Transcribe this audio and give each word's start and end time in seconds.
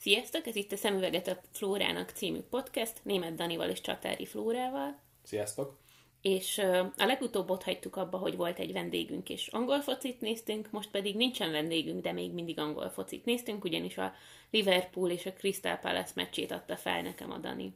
Sziasztok, 0.00 0.46
ez 0.46 0.56
itt 0.56 0.72
a 0.72 0.76
Szemüveget 0.76 1.28
a 1.28 1.40
Flórának 1.52 2.10
című 2.10 2.40
podcast, 2.40 2.92
német 3.02 3.34
Danival 3.34 3.68
és 3.68 3.80
Csatári 3.80 4.26
Flórával. 4.26 4.98
Sziasztok! 5.22 5.78
És 6.20 6.58
a 6.96 7.04
legutóbb 7.04 7.50
ott 7.50 7.62
hagytuk 7.62 7.96
abba, 7.96 8.18
hogy 8.18 8.36
volt 8.36 8.58
egy 8.58 8.72
vendégünk, 8.72 9.28
és 9.28 9.46
angol 9.46 9.80
focit 9.80 10.20
néztünk, 10.20 10.70
most 10.70 10.90
pedig 10.90 11.16
nincsen 11.16 11.50
vendégünk, 11.50 12.02
de 12.02 12.12
még 12.12 12.32
mindig 12.32 12.58
angol 12.58 12.88
focit 12.88 13.24
néztünk, 13.24 13.64
ugyanis 13.64 13.98
a 13.98 14.12
Liverpool 14.50 15.10
és 15.10 15.26
a 15.26 15.32
Crystal 15.32 15.76
Palace 15.76 16.12
meccsét 16.14 16.50
adta 16.50 16.76
fel 16.76 17.02
nekem 17.02 17.30
a 17.30 17.38
Dani. 17.38 17.74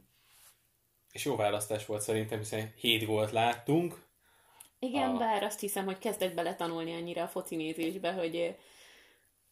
És 1.11 1.25
jó 1.25 1.35
választás 1.35 1.85
volt 1.85 2.01
szerintem, 2.01 2.39
hiszen 2.39 2.73
7 2.77 3.05
gólt 3.05 3.31
láttunk. 3.31 4.05
Igen, 4.79 5.15
a... 5.15 5.17
bár 5.17 5.43
azt 5.43 5.59
hiszem, 5.59 5.85
hogy 5.85 5.97
kezdek 5.97 6.33
bele 6.33 6.55
tanulni 6.55 6.93
annyira 6.93 7.23
a 7.23 7.27
foci 7.27 7.55
nézésbe, 7.55 8.11
hogy 8.11 8.55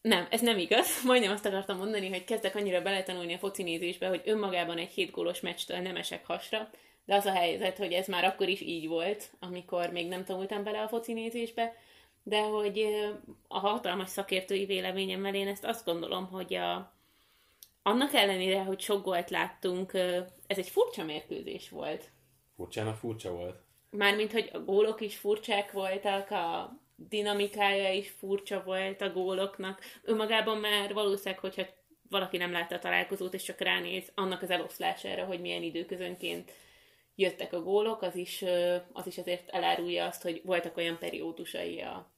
nem, 0.04 0.28
ez 0.30 0.42
nem 0.42 0.58
igaz. 0.58 0.88
Majdnem 1.06 1.32
azt 1.32 1.46
akartam 1.46 1.78
mondani, 1.78 2.10
hogy 2.10 2.24
kezdek 2.24 2.56
annyira 2.56 2.82
beletanulni 2.82 3.34
a 3.34 3.38
foci 3.38 3.64
nézésbe, 3.64 4.08
hogy 4.08 4.22
önmagában 4.26 4.78
egy 4.78 4.92
hét 4.92 5.12
gólos 5.12 5.40
meccstől 5.40 5.78
nem 5.78 5.96
esek 5.96 6.26
hasra, 6.26 6.70
de 7.06 7.16
az 7.16 7.26
a 7.26 7.32
helyzet, 7.32 7.78
hogy 7.78 7.92
ez 7.92 8.08
már 8.08 8.24
akkor 8.24 8.48
is 8.48 8.62
így 8.62 8.88
volt, 8.88 9.32
amikor 9.40 9.90
még 9.90 10.08
nem 10.08 10.24
tanultam 10.24 10.64
bele 10.64 10.82
a 10.82 10.88
foci 10.88 11.14
nézésbe, 11.14 11.76
de 12.24 12.42
hogy 12.42 12.86
a 13.48 13.60
hatalmas 13.60 14.10
szakértői 14.10 14.66
véleményemmel 14.66 15.36
én 15.36 15.48
ezt 15.48 15.66
azt 15.66 15.86
gondolom, 15.86 16.26
hogy 16.28 16.54
a, 16.54 16.94
annak 17.84 18.14
ellenére, 18.14 18.64
hogy 18.64 18.80
sok 18.80 19.04
gólt 19.04 19.30
láttunk, 19.30 19.94
ez 20.48 20.58
egy 20.58 20.70
furcsa 20.70 21.04
mérkőzés 21.04 21.70
volt. 21.70 22.12
Furcsának 22.56 22.96
furcsa 22.96 23.32
volt. 23.32 23.62
Mármint, 23.90 24.32
hogy 24.32 24.50
a 24.54 24.60
gólok 24.60 25.02
is 25.02 25.16
furcsák 25.16 25.72
voltak, 25.72 26.32
a 26.32 26.74
dinamikája 27.10 27.92
is 27.92 28.10
furcsa 28.10 28.64
volt 28.64 29.02
a 29.02 29.12
góloknak. 29.12 29.82
Önmagában 30.04 30.58
már 30.58 30.94
valószínűleg, 30.94 31.40
hogyha 31.40 31.66
valaki 32.10 32.38
nem 32.38 32.52
látta 32.52 32.76
a 32.76 32.80
találkozót, 32.80 33.34
és 33.34 33.44
csak 33.44 33.60
ránéz 33.60 34.12
annak 34.16 34.42
az 34.42 34.50
eloszlására, 34.50 35.26
hogy 35.26 35.42
milyen 35.42 35.64
időközönként 35.64 36.52
jöttek 37.16 37.54
a 37.54 37.62
gólok, 37.62 38.02
az 38.02 38.16
is, 38.16 38.44
az 38.92 39.08
is 39.08 39.18
azért 39.18 39.50
elárulja 39.50 40.06
azt, 40.06 40.22
hogy 40.22 40.42
voltak 40.44 40.78
olyan 40.78 40.98
periódusai 40.98 41.82
a 41.82 42.12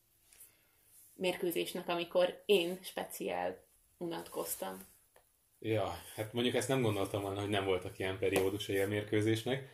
mérkőzésnek, 1.13 1.87
amikor 1.87 2.43
én 2.45 2.79
speciál 2.81 3.63
unatkoztam. 3.97 4.77
Ja, 5.59 6.01
hát 6.15 6.33
mondjuk 6.33 6.55
ezt 6.55 6.67
nem 6.67 6.81
gondoltam 6.81 7.21
volna, 7.21 7.39
hogy 7.39 7.49
nem 7.49 7.65
voltak 7.65 7.99
ilyen 7.99 8.19
periódusai 8.19 8.79
a 8.79 8.87
mérkőzésnek. 8.87 9.69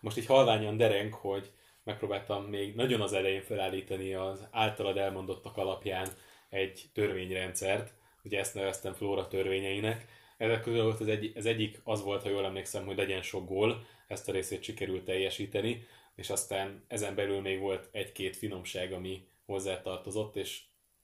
Most 0.00 0.16
így 0.16 0.26
halványan 0.26 0.76
dereng, 0.76 1.12
hogy 1.12 1.50
megpróbáltam 1.86 2.44
még 2.44 2.74
nagyon 2.74 3.00
az 3.00 3.12
elején 3.12 3.42
felállítani 3.42 4.14
az 4.14 4.46
általad 4.50 4.96
elmondottak 4.96 5.56
alapján 5.56 6.08
egy 6.48 6.84
törvényrendszert, 6.92 7.92
ugye 8.24 8.38
ezt 8.38 8.54
neveztem 8.54 8.92
Flóra 8.92 9.28
törvényeinek. 9.28 10.06
Ezek 10.36 10.60
közül 10.60 10.82
volt 10.82 11.00
az, 11.00 11.08
egy, 11.08 11.32
az 11.34 11.46
egyik 11.46 11.80
az 11.84 12.02
volt, 12.02 12.22
ha 12.22 12.28
jól 12.28 12.44
emlékszem, 12.44 12.86
hogy 12.86 12.96
legyen 12.96 13.22
sok 13.22 13.48
gól, 13.48 13.86
ezt 14.06 14.28
a 14.28 14.32
részét 14.32 14.62
sikerült 14.62 15.04
teljesíteni, 15.04 15.86
és 16.14 16.30
aztán 16.30 16.84
ezen 16.88 17.14
belül 17.14 17.40
még 17.40 17.60
volt 17.60 17.88
egy-két 17.92 18.36
finomság, 18.36 18.92
ami 18.92 19.26
hozzátartozott, 19.44 20.36
és 20.36 20.62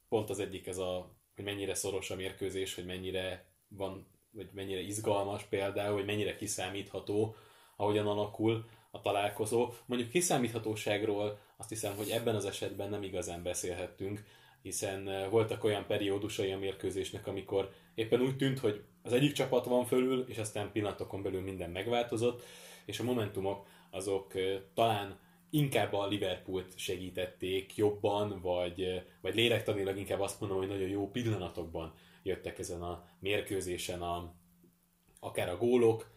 pont 0.09 0.31
az 0.31 0.39
egyik 0.39 0.67
ez 0.67 0.79
a, 0.79 1.17
hogy 1.35 1.45
mennyire 1.45 1.75
szoros 1.75 2.11
a 2.11 2.17
mérkőzés, 2.17 2.75
hogy 2.75 2.87
mennyire 2.87 3.45
van, 3.69 4.07
vagy 4.31 4.49
mennyire 4.53 4.81
izgalmas 4.81 5.43
például, 5.43 5.95
hogy 5.95 6.05
mennyire 6.05 6.37
kiszámítható, 6.37 7.37
ahogyan 7.77 8.07
alakul, 8.07 8.65
a 8.95 9.01
találkozó. 9.01 9.73
Mondjuk 9.87 10.11
kiszámíthatóságról 10.11 11.39
azt 11.57 11.69
hiszem, 11.69 11.97
hogy 11.97 12.11
ebben 12.11 12.35
az 12.35 12.45
esetben 12.45 12.91
nem 12.91 13.03
igazán 13.03 13.43
beszélhettünk, 13.43 14.25
hiszen 14.63 15.09
eh, 15.09 15.31
voltak 15.31 15.65
olyan 15.65 15.87
periódusai 15.87 16.53
a 16.53 16.59
mérkőzésnek, 16.59 17.27
amikor 17.27 17.71
éppen 17.95 18.21
úgy 18.21 18.37
tűnt, 18.37 18.59
hogy 18.59 18.85
az 19.03 19.13
egyik 19.13 19.33
csapat 19.33 19.65
van 19.65 19.85
fölül, 19.85 20.25
és 20.29 20.39
aztán 20.39 20.73
pillanatokon 20.73 21.23
belül 21.23 21.41
minden 21.41 21.71
megváltozott, 21.71 22.43
és 22.85 23.01
a 23.01 23.05
momentumok 23.05 23.67
azok 23.91 24.35
eh, 24.35 24.61
talán 24.75 25.19
inkább 25.51 25.93
a 25.93 26.07
Liverpoolt 26.07 26.79
segítették 26.79 27.77
jobban, 27.77 28.41
vagy, 28.41 28.83
eh, 28.83 29.03
vagy 29.21 29.35
lélektanilag 29.35 29.97
inkább 29.97 30.21
azt 30.21 30.41
mondom, 30.41 30.59
hogy 30.59 30.69
nagyon 30.69 30.89
jó 30.89 31.11
pillanatokban 31.11 31.93
jöttek 32.23 32.59
ezen 32.59 32.83
a 32.83 33.05
mérkőzésen 33.19 34.03
a, 34.03 34.35
akár 35.21 35.49
a 35.49 35.57
gólok, 35.57 36.11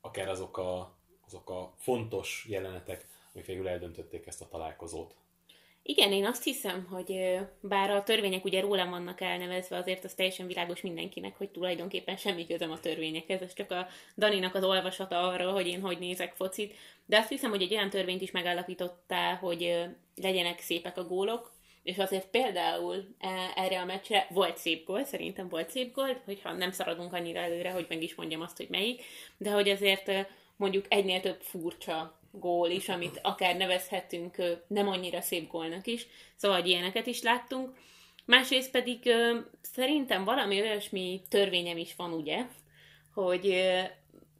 akár 0.00 0.28
azok 0.28 0.58
a 0.58 0.97
azok 1.28 1.50
a 1.50 1.74
fontos 1.76 2.46
jelenetek, 2.48 3.06
amik 3.32 3.46
végül 3.46 3.68
eldöntötték 3.68 4.26
ezt 4.26 4.40
a 4.40 4.48
találkozót. 4.48 5.14
Igen, 5.82 6.12
én 6.12 6.26
azt 6.26 6.44
hiszem, 6.44 6.86
hogy 6.90 7.38
bár 7.60 7.90
a 7.90 8.02
törvények 8.02 8.44
ugye 8.44 8.60
rólam 8.60 8.90
vannak 8.90 9.20
elnevezve, 9.20 9.76
azért 9.76 10.04
az 10.04 10.14
teljesen 10.14 10.46
világos 10.46 10.80
mindenkinek, 10.80 11.36
hogy 11.36 11.50
tulajdonképpen 11.50 12.16
semmi 12.16 12.46
közöm 12.46 12.70
a 12.70 12.80
törvényekhez, 12.80 13.40
ez 13.40 13.54
csak 13.54 13.70
a 13.70 13.86
Daninak 14.16 14.54
az 14.54 14.64
olvasata 14.64 15.28
arra, 15.28 15.52
hogy 15.52 15.66
én 15.66 15.80
hogy 15.80 15.98
nézek 15.98 16.34
focit. 16.34 16.74
De 17.06 17.18
azt 17.18 17.28
hiszem, 17.28 17.50
hogy 17.50 17.62
egy 17.62 17.72
olyan 17.72 17.90
törvényt 17.90 18.20
is 18.20 18.30
megállapítottál, 18.30 19.36
hogy 19.36 19.84
legyenek 20.14 20.60
szépek 20.60 20.98
a 20.98 21.06
gólok, 21.06 21.52
és 21.82 21.98
azért 21.98 22.26
például 22.26 23.14
e, 23.18 23.52
erre 23.54 23.80
a 23.80 23.84
meccsre 23.84 24.26
volt 24.30 24.56
szép 24.56 24.86
gól, 24.86 25.04
szerintem 25.04 25.48
volt 25.48 25.70
szép 25.70 25.94
gól, 25.94 26.20
hogyha 26.24 26.52
nem 26.52 26.70
szaradunk 26.70 27.12
annyira 27.12 27.40
előre, 27.40 27.70
hogy 27.70 27.86
meg 27.88 28.02
is 28.02 28.14
mondjam 28.14 28.40
azt, 28.40 28.56
hogy 28.56 28.68
melyik, 28.68 29.02
de 29.36 29.50
hogy 29.50 29.68
azért 29.68 30.28
mondjuk 30.58 30.84
egynél 30.88 31.20
több 31.20 31.40
furcsa 31.40 32.18
gól 32.30 32.68
is, 32.68 32.88
amit 32.88 33.20
akár 33.22 33.56
nevezhetünk 33.56 34.36
nem 34.66 34.88
annyira 34.88 35.20
szép 35.20 35.50
gólnak 35.50 35.86
is, 35.86 36.06
szóval 36.36 36.64
ilyeneket 36.64 37.06
is 37.06 37.22
láttunk. 37.22 37.76
Másrészt 38.24 38.70
pedig 38.70 39.14
szerintem 39.60 40.24
valami 40.24 40.60
olyasmi 40.60 41.22
törvényem 41.28 41.76
is 41.76 41.94
van, 41.96 42.12
ugye, 42.12 42.46
hogy 43.14 43.64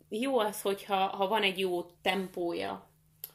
jó 0.09 0.39
az, 0.39 0.63
hogyha 0.63 0.97
ha 0.97 1.29
van 1.29 1.43
egy 1.43 1.59
jó 1.59 1.83
tempója 2.03 2.89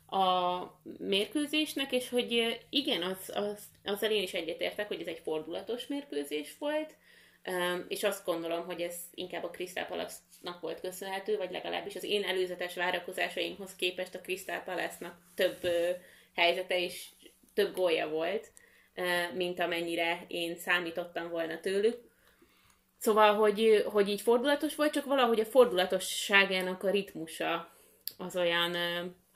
a 0.08 0.62
mérkőzésnek, 0.98 1.92
és 1.92 2.10
hogy 2.10 2.60
igen, 2.70 3.02
az, 3.02 3.32
az, 3.36 3.64
az 3.84 4.02
én 4.02 4.24
is 4.24 4.34
egyetértek, 4.34 4.88
hogy 4.88 5.02
ez 5.02 5.08
egy 5.08 5.22
fordulatos 5.24 5.88
mérkőzés 5.88 6.56
volt, 6.60 6.96
és 7.88 8.04
azt 8.04 8.26
gondolom, 8.26 8.66
hogy 8.66 8.81
ez 8.81 8.96
inkább 9.14 9.44
a 9.44 9.50
Crystal 9.50 9.86
Palace-nak 9.86 10.59
volt 10.62 10.80
köszönhető, 10.80 11.38
vagy 11.38 11.52
legalábbis 11.52 11.96
az 11.96 12.04
én 12.04 12.24
előzetes 12.24 12.76
várakozásaimhoz 12.76 13.76
képest 13.76 14.16
a 14.16 14.22
Crystal 14.22 14.59
Palace-nak 14.59 15.16
több 15.36 15.68
helyzete 16.34 16.80
és 16.80 17.06
több 17.54 17.76
gólja 17.76 18.09
volt, 18.09 18.52
mint 19.34 19.59
amennyire 19.59 20.26
én 20.28 20.58
számítottam 20.58 21.30
volna 21.30 21.59
tőlük. 21.59 22.12
Szóval, 22.98 23.36
hogy, 23.36 23.84
hogy 23.86 24.10
így 24.10 24.22
fordulatos 24.22 24.75
volt, 24.75 24.94
csak 24.94 25.06
valahogy 25.06 25.40
a 25.40 25.46
fordulatosságának 25.46 26.84
a 26.84 26.90
ritmusa 26.90 27.72
az 28.18 28.36
olyan, 28.36 28.75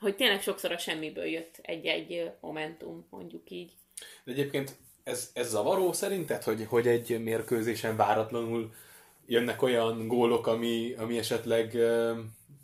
hogy 0.00 0.16
tényleg 0.16 0.42
sokszor 0.42 0.72
a 0.72 0.78
semmiből 0.78 1.24
jött 1.24 1.58
egy-egy 1.62 2.30
momentum, 2.40 3.06
mondjuk 3.10 3.50
így. 3.50 3.72
De 4.24 4.32
egyébként 4.32 4.76
ez, 5.08 5.30
ez 5.34 5.48
zavaró 5.48 5.92
szerinted, 5.92 6.42
hogy, 6.42 6.66
hogy 6.68 6.86
egy 6.86 7.22
mérkőzésen 7.22 7.96
váratlanul 7.96 8.74
jönnek 9.26 9.62
olyan 9.62 10.06
gólok, 10.06 10.46
ami, 10.46 10.94
ami 10.98 11.18
esetleg 11.18 11.76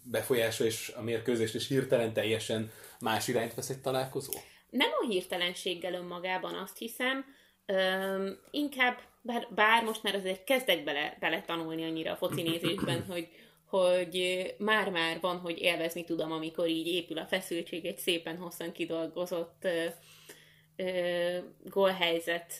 befolyásol 0.02 0.66
és 0.66 0.92
a 0.96 1.02
mérkőzést, 1.02 1.54
és 1.54 1.68
hirtelen 1.68 2.12
teljesen 2.12 2.70
más 3.00 3.28
irányt 3.28 3.54
vesz 3.54 3.68
egy 3.68 3.80
találkozó? 3.80 4.32
Nem 4.70 4.90
a 5.00 5.06
hirtelenséggel 5.06 5.94
önmagában 5.94 6.54
azt 6.54 6.78
hiszem, 6.78 7.24
Üm, 7.66 8.38
inkább, 8.50 8.98
bár, 9.22 9.48
bár 9.54 9.84
most 9.84 10.02
már 10.02 10.14
azért 10.14 10.44
kezdek 10.44 10.84
bele, 10.84 11.16
bele 11.20 11.42
tanulni 11.46 11.84
annyira 11.84 12.12
a 12.12 12.16
foci 12.16 12.42
nézésben, 12.42 13.04
hogy, 13.12 13.28
hogy 13.66 14.54
már-már 14.58 15.20
van, 15.20 15.38
hogy 15.38 15.58
élvezni 15.58 16.04
tudom, 16.04 16.32
amikor 16.32 16.68
így 16.68 16.86
épül 16.86 17.18
a 17.18 17.26
feszültség 17.26 17.84
egy 17.84 17.98
szépen 17.98 18.36
hosszan 18.36 18.72
kidolgozott 18.72 19.68
ö, 20.76 21.38
gólhelyzet 21.64 22.54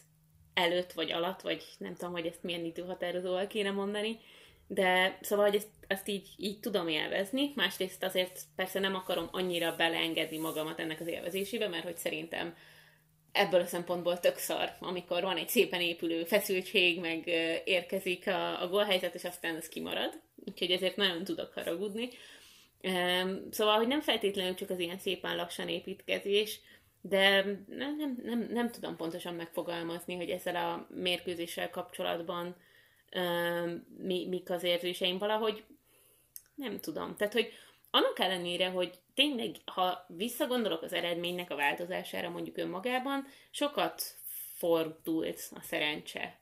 előtt 0.55 0.93
vagy 0.93 1.13
alatt, 1.13 1.41
vagy 1.41 1.65
nem 1.79 1.95
tudom, 1.95 2.13
hogy 2.13 2.27
ezt 2.27 2.43
milyen 2.43 2.65
időhatározóval 2.65 3.47
kéne 3.47 3.71
mondani, 3.71 4.19
de 4.67 5.19
szóval, 5.21 5.45
hogy 5.45 5.55
ezt, 5.55 5.69
ezt 5.87 6.09
így, 6.09 6.29
így 6.37 6.61
tudom 6.61 6.89
élvezni, 6.89 7.53
másrészt 7.55 8.05
azért 8.05 8.41
persze 8.57 8.81
nem 8.81 8.95
akarom 8.95 9.29
annyira 9.33 9.77
beleengedni 9.77 10.39
magamat 10.39 10.81
ennek 10.81 11.01
az 11.01 11.07
élvezésébe, 11.07 11.69
mert 11.69 11.85
hogy 11.85 11.97
szerintem 11.97 12.57
ebből 13.33 13.61
a 13.61 13.67
szempontból 13.67 14.21
tök 14.21 14.37
szar, 14.37 14.73
amikor 14.81 15.23
van 15.23 15.37
egy 15.37 15.49
szépen 15.49 15.81
épülő 15.81 16.25
feszültség, 16.25 17.01
meg 17.01 17.27
érkezik 17.65 18.27
a, 18.27 18.63
a 18.63 18.69
gólhelyzet, 18.69 19.15
és 19.15 19.25
aztán 19.25 19.57
az 19.57 19.69
kimarad. 19.69 20.21
Úgyhogy 20.47 20.71
ezért 20.71 20.97
nagyon 20.97 21.25
tudok 21.25 21.53
haragudni. 21.53 22.09
Szóval, 23.51 23.77
hogy 23.77 23.87
nem 23.87 24.01
feltétlenül 24.01 24.55
csak 24.55 24.71
az 24.71 24.79
ilyen 24.79 24.99
szépen 24.99 25.37
lassan 25.37 25.69
építkezés, 25.69 26.61
de 27.07 27.45
nem, 27.67 27.97
nem, 27.97 28.19
nem, 28.23 28.47
nem 28.51 28.71
tudom 28.71 28.97
pontosan 28.97 29.35
megfogalmazni, 29.35 30.17
hogy 30.17 30.31
ezzel 30.31 30.57
a 30.57 30.87
mérkőzéssel 30.95 31.71
kapcsolatban 31.71 32.57
uh, 33.15 33.73
mi, 33.99 34.27
mik 34.29 34.51
az 34.51 34.63
érzéseim 34.63 35.19
valahogy 35.19 35.65
nem 36.55 36.81
tudom. 36.81 37.17
Tehát, 37.17 37.33
hogy 37.33 37.53
annak 37.91 38.19
ellenére, 38.19 38.69
hogy 38.69 38.99
tényleg, 39.15 39.57
ha 39.65 40.05
visszagondolok 40.09 40.83
az 40.83 40.93
eredménynek 40.93 41.51
a 41.51 41.57
változására 41.57 42.31
mondjuk 42.31 42.59
önmagában, 42.59 43.27
sokat 43.51 44.03
fordult 44.57 45.49
a 45.55 45.61
szerencse. 45.63 46.39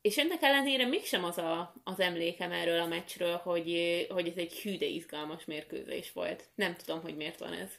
És 0.00 0.18
ennek 0.18 0.42
ellenére 0.42 0.86
mégsem 0.86 1.24
az 1.24 1.38
a, 1.38 1.74
az 1.84 2.00
emlékem 2.00 2.52
erről 2.52 2.80
a 2.80 2.86
meccsről, 2.86 3.36
hogy, 3.36 4.06
hogy 4.08 4.28
ez 4.28 4.36
egy 4.36 4.52
hű, 4.52 4.76
de 4.76 4.86
izgalmas 4.86 5.44
mérkőzés 5.44 6.12
volt. 6.12 6.48
Nem 6.54 6.74
tudom, 6.74 7.00
hogy 7.00 7.16
miért 7.16 7.38
van 7.38 7.52
ez. 7.52 7.70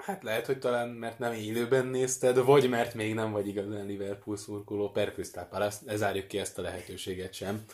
Hát 0.00 0.22
lehet, 0.22 0.46
hogy 0.46 0.58
talán 0.58 0.88
mert 0.88 1.18
nem 1.18 1.32
élőben 1.32 1.86
nézted, 1.86 2.44
vagy 2.44 2.68
mert 2.68 2.94
még 2.94 3.14
nem 3.14 3.32
vagy 3.32 3.48
igazán 3.48 3.86
Liverpool 3.86 4.36
szurkoló 4.36 4.90
per 4.90 5.12
Crystal 5.12 5.44
Palace, 5.44 5.96
ne 5.98 6.26
ki 6.26 6.38
ezt 6.38 6.58
a 6.58 6.62
lehetőséget 6.62 7.32
sem. 7.32 7.64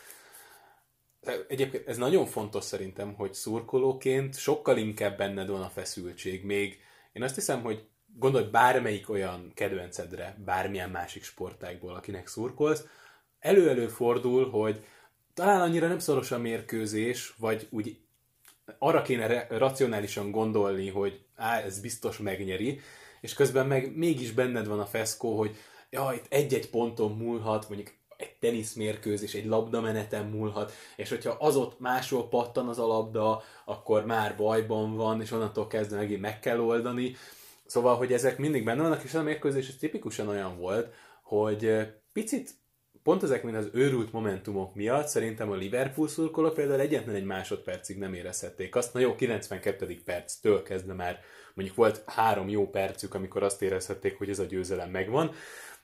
Egyébként 1.48 1.88
ez 1.88 1.96
nagyon 1.96 2.26
fontos 2.26 2.64
szerintem, 2.64 3.14
hogy 3.14 3.34
szurkolóként 3.34 4.38
sokkal 4.38 4.76
inkább 4.76 5.16
benned 5.16 5.48
van 5.48 5.62
a 5.62 5.68
feszültség. 5.68 6.44
Még 6.44 6.80
én 7.12 7.22
azt 7.22 7.34
hiszem, 7.34 7.62
hogy 7.62 7.88
gondolj 8.18 8.44
bármelyik 8.44 9.10
olyan 9.10 9.52
kedvencedre, 9.54 10.36
bármilyen 10.44 10.90
másik 10.90 11.24
sportákból, 11.24 11.94
akinek 11.94 12.26
szurkolsz, 12.26 12.84
elő-elő 13.38 13.88
fordul, 13.88 14.50
hogy 14.50 14.84
talán 15.34 15.60
annyira 15.60 15.88
nem 15.88 15.98
szoros 15.98 16.30
a 16.30 16.38
mérkőzés, 16.38 17.34
vagy 17.38 17.66
úgy 17.70 18.05
arra 18.78 19.02
kéne 19.02 19.46
racionálisan 19.48 20.30
gondolni, 20.30 20.88
hogy 20.88 21.24
á, 21.36 21.60
ez 21.60 21.80
biztos 21.80 22.18
megnyeri, 22.18 22.80
és 23.20 23.34
közben 23.34 23.66
meg 23.66 23.96
mégis 23.96 24.32
benned 24.32 24.66
van 24.66 24.80
a 24.80 24.86
feszkó, 24.86 25.38
hogy 25.38 25.56
ja, 25.90 26.12
itt 26.14 26.26
egy-egy 26.28 26.70
ponton 26.70 27.12
múlhat, 27.12 27.68
mondjuk 27.68 27.94
egy 28.16 28.36
teniszmérkőzés, 28.40 29.34
egy 29.34 29.46
labdameneten 29.46 30.26
múlhat, 30.26 30.72
és 30.96 31.08
hogyha 31.08 31.36
az 31.38 31.56
ott 31.56 31.80
máshol 31.80 32.28
pattan 32.28 32.68
az 32.68 32.78
a 32.78 32.86
labda, 32.86 33.42
akkor 33.64 34.04
már 34.04 34.36
bajban 34.36 34.96
van, 34.96 35.20
és 35.20 35.30
onnantól 35.30 35.66
kezdve 35.66 35.96
megint 35.96 36.20
meg 36.20 36.40
kell 36.40 36.60
oldani. 36.60 37.16
Szóval, 37.66 37.96
hogy 37.96 38.12
ezek 38.12 38.38
mindig 38.38 38.64
benne 38.64 38.82
vannak, 38.82 39.02
és 39.02 39.14
a 39.14 39.22
mérkőzés 39.22 39.68
ez 39.68 39.74
tipikusan 39.74 40.28
olyan 40.28 40.58
volt, 40.58 40.94
hogy 41.22 41.86
picit 42.12 42.50
pont 43.06 43.22
ezek 43.22 43.42
mint 43.42 43.56
az 43.56 43.68
őrült 43.72 44.12
momentumok 44.12 44.74
miatt 44.74 45.06
szerintem 45.06 45.50
a 45.50 45.54
Liverpool 45.54 46.08
szurkolók 46.08 46.54
például 46.54 46.80
egyetlen 46.80 47.14
egy 47.14 47.24
másodpercig 47.24 47.98
nem 47.98 48.14
érezhették 48.14 48.76
azt. 48.76 48.94
Na 48.94 49.00
jó, 49.00 49.14
92. 49.14 50.00
perctől 50.04 50.62
kezdve 50.62 50.92
már 50.92 51.20
mondjuk 51.54 51.76
volt 51.76 52.02
három 52.06 52.48
jó 52.48 52.70
percük, 52.70 53.14
amikor 53.14 53.42
azt 53.42 53.62
érezhették, 53.62 54.18
hogy 54.18 54.30
ez 54.30 54.38
a 54.38 54.44
győzelem 54.44 54.90
megvan. 54.90 55.30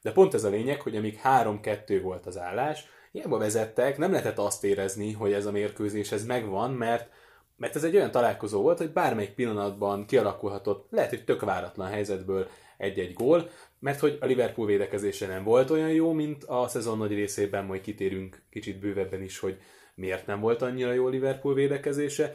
De 0.00 0.12
pont 0.12 0.34
ez 0.34 0.44
a 0.44 0.48
lényeg, 0.48 0.80
hogy 0.80 0.96
amíg 0.96 1.20
3-2 1.24 2.00
volt 2.02 2.26
az 2.26 2.38
állás, 2.38 2.84
hiába 3.12 3.38
vezettek, 3.38 3.98
nem 3.98 4.10
lehetett 4.10 4.38
azt 4.38 4.64
érezni, 4.64 5.12
hogy 5.12 5.32
ez 5.32 5.46
a 5.46 5.52
mérkőzés 5.52 6.12
ez 6.12 6.24
megvan, 6.24 6.70
mert 6.70 7.10
mert 7.56 7.76
ez 7.76 7.84
egy 7.84 7.96
olyan 7.96 8.10
találkozó 8.10 8.62
volt, 8.62 8.78
hogy 8.78 8.92
bármelyik 8.92 9.34
pillanatban 9.34 10.06
kialakulhatott, 10.06 10.86
lehet, 10.90 11.10
hogy 11.10 11.24
tök 11.24 11.40
váratlan 11.40 11.88
helyzetből 11.88 12.48
egy-egy 12.76 13.12
gól, 13.12 13.50
mert 13.82 14.00
hogy 14.00 14.18
a 14.20 14.26
Liverpool 14.26 14.66
védekezése 14.66 15.26
nem 15.26 15.44
volt 15.44 15.70
olyan 15.70 15.92
jó, 15.92 16.12
mint 16.12 16.44
a 16.44 16.68
szezon 16.68 16.98
nagy 16.98 17.14
részében, 17.14 17.64
majd 17.64 17.80
kitérünk 17.80 18.42
kicsit 18.50 18.78
bővebben 18.78 19.22
is, 19.22 19.38
hogy 19.38 19.60
miért 19.94 20.26
nem 20.26 20.40
volt 20.40 20.62
annyira 20.62 20.92
jó 20.92 21.06
a 21.06 21.08
Liverpool 21.08 21.54
védekezése, 21.54 22.34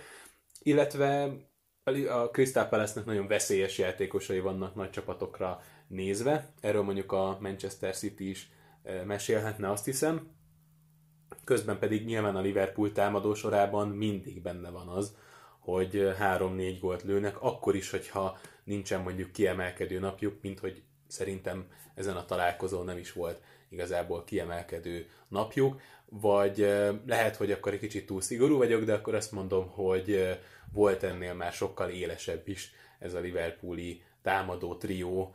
illetve 0.59 1.33
a 2.09 2.29
Crystal 2.31 2.65
Palace-nek 2.65 3.05
nagyon 3.05 3.27
veszélyes 3.27 3.77
játékosai 3.77 4.39
vannak 4.39 4.75
nagy 4.75 4.89
csapatokra 4.89 5.61
nézve, 5.87 6.53
erről 6.61 6.81
mondjuk 6.81 7.11
a 7.11 7.37
Manchester 7.41 7.95
City 7.95 8.29
is 8.29 8.49
e, 8.83 9.03
mesélhetne, 9.03 9.71
azt 9.71 9.85
hiszem. 9.85 10.27
Közben 11.43 11.79
pedig 11.79 12.05
nyilván 12.05 12.35
a 12.35 12.41
Liverpool 12.41 12.91
támadó 12.91 13.33
sorában 13.33 13.87
mindig 13.87 14.41
benne 14.41 14.69
van 14.69 14.87
az, 14.87 15.15
hogy 15.59 16.13
3-4 16.19 16.77
gólt 16.79 17.03
lőnek, 17.03 17.41
akkor 17.41 17.75
is, 17.75 17.89
hogyha 17.89 18.37
nincsen 18.63 19.01
mondjuk 19.01 19.31
kiemelkedő 19.31 19.99
napjuk, 19.99 20.41
mint 20.41 20.59
hogy 20.59 20.83
szerintem 21.07 21.71
ezen 21.95 22.15
a 22.15 22.25
találkozón 22.25 22.85
nem 22.85 22.97
is 22.97 23.13
volt 23.13 23.41
igazából 23.69 24.23
kiemelkedő 24.23 25.09
napjuk, 25.27 25.81
vagy 26.05 26.57
lehet, 27.05 27.35
hogy 27.35 27.51
akkor 27.51 27.73
egy 27.73 27.79
kicsit 27.79 28.05
túl 28.05 28.21
szigorú 28.21 28.57
vagyok, 28.57 28.83
de 28.83 28.93
akkor 28.93 29.15
azt 29.15 29.31
mondom, 29.31 29.67
hogy 29.67 30.37
volt 30.73 31.03
ennél 31.03 31.33
már 31.33 31.51
sokkal 31.51 31.89
élesebb 31.89 32.47
is 32.47 32.71
ez 32.99 33.13
a 33.13 33.19
Liverpooli 33.19 34.01
támadó 34.21 34.75
trió 34.75 35.33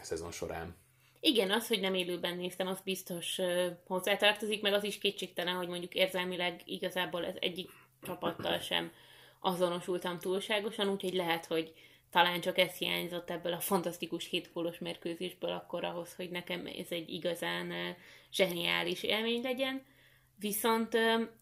a 0.00 0.04
szezon 0.04 0.30
során. 0.30 0.76
Igen, 1.20 1.50
az, 1.50 1.68
hogy 1.68 1.80
nem 1.80 1.94
élőben 1.94 2.36
néztem, 2.36 2.66
az 2.66 2.80
biztos 2.84 3.40
hozzátartozik, 3.86 4.62
meg 4.62 4.72
az 4.72 4.84
is 4.84 4.98
kétségtelen, 4.98 5.54
hogy 5.54 5.68
mondjuk 5.68 5.94
érzelmileg 5.94 6.60
igazából 6.64 7.24
ez 7.24 7.34
egyik 7.38 7.70
csapattal 8.02 8.58
sem 8.58 8.92
azonosultam 9.40 10.18
túlságosan, 10.18 10.88
úgyhogy 10.88 11.14
lehet, 11.14 11.46
hogy 11.46 11.72
talán 12.16 12.40
csak 12.40 12.58
ez 12.58 12.76
hiányzott 12.76 13.30
ebből 13.30 13.52
a 13.52 13.60
fantasztikus 13.60 14.28
hétgólos 14.28 14.78
mérkőzésből 14.78 15.50
akkor 15.50 15.84
ahhoz, 15.84 16.14
hogy 16.14 16.30
nekem 16.30 16.66
ez 16.66 16.86
egy 16.88 17.08
igazán 17.08 17.72
zseniális 18.32 19.02
élmény 19.02 19.42
legyen. 19.42 19.84
Viszont 20.38 20.98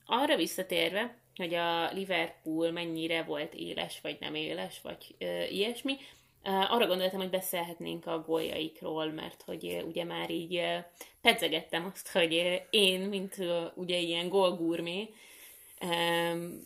arra 0.06 0.36
visszatérve, 0.36 1.18
hogy 1.36 1.54
a 1.54 1.92
Liverpool 1.92 2.70
mennyire 2.70 3.22
volt 3.22 3.54
éles, 3.54 4.00
vagy 4.00 4.16
nem 4.20 4.34
éles, 4.34 4.80
vagy 4.82 5.14
ö, 5.18 5.44
ilyesmi, 5.44 5.96
arra 6.42 6.86
gondoltam, 6.86 7.20
hogy 7.20 7.30
beszélhetnénk 7.30 8.06
a 8.06 8.24
góljaikról, 8.26 9.06
mert 9.06 9.42
hogy 9.42 9.84
ugye 9.86 10.04
már 10.04 10.30
így 10.30 10.62
pedzegettem 11.20 11.90
azt, 11.92 12.12
hogy 12.12 12.62
én, 12.70 13.00
mint 13.00 13.36
ugye 13.74 13.98
ilyen 13.98 14.28
gólgurmé, 14.28 15.14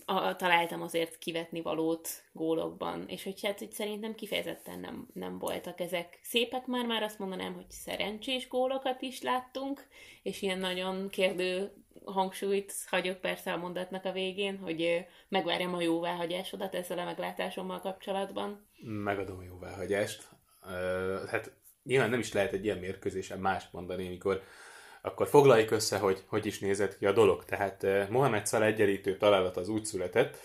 a, 0.04 0.36
találtam 0.36 0.82
azért 0.82 1.18
kivetni 1.18 1.60
valót 1.60 2.08
gólokban, 2.32 3.04
és 3.08 3.24
hogy 3.24 3.40
hát 3.42 3.58
hogy 3.58 3.72
szerintem 3.72 4.14
kifejezetten 4.14 4.80
nem, 4.80 5.08
nem 5.12 5.38
voltak 5.38 5.80
ezek 5.80 6.18
szépek 6.22 6.66
már, 6.66 6.86
már 6.86 7.02
azt 7.02 7.18
mondanám, 7.18 7.54
hogy 7.54 7.70
szerencsés 7.70 8.48
gólokat 8.48 9.02
is 9.02 9.22
láttunk, 9.22 9.86
és 10.22 10.42
ilyen 10.42 10.58
nagyon 10.58 11.08
kérdő 11.08 11.72
hangsúlyt 12.04 12.74
hagyok 12.86 13.20
persze 13.20 13.52
a 13.52 13.56
mondatnak 13.56 14.04
a 14.04 14.12
végén, 14.12 14.58
hogy 14.58 15.06
megvárjam 15.28 15.74
a 15.74 15.80
jóváhagyásodat 15.80 16.74
ezzel 16.74 16.98
a 16.98 17.04
meglátásommal 17.04 17.80
kapcsolatban. 17.80 18.68
Megadom 18.82 19.38
a 19.38 19.42
jóváhagyást. 19.42 20.28
Hát 21.28 21.52
nyilván 21.82 22.10
nem 22.10 22.18
is 22.18 22.32
lehet 22.32 22.52
egy 22.52 22.64
ilyen 22.64 22.78
mérkőzésen 22.78 23.38
mást 23.38 23.72
mondani, 23.72 24.06
amikor 24.06 24.42
akkor 25.02 25.28
foglaljuk 25.28 25.70
össze, 25.70 25.98
hogy 25.98 26.22
hogy 26.26 26.46
is 26.46 26.58
nézett 26.58 26.98
ki 26.98 27.06
a 27.06 27.12
dolog. 27.12 27.44
Tehát 27.44 27.84
eh, 27.84 28.08
Mohamed 28.08 28.48
Salah 28.48 28.66
egyenlítő 28.66 29.16
találat 29.16 29.56
az 29.56 29.68
úgy 29.68 29.84
született, 29.84 30.36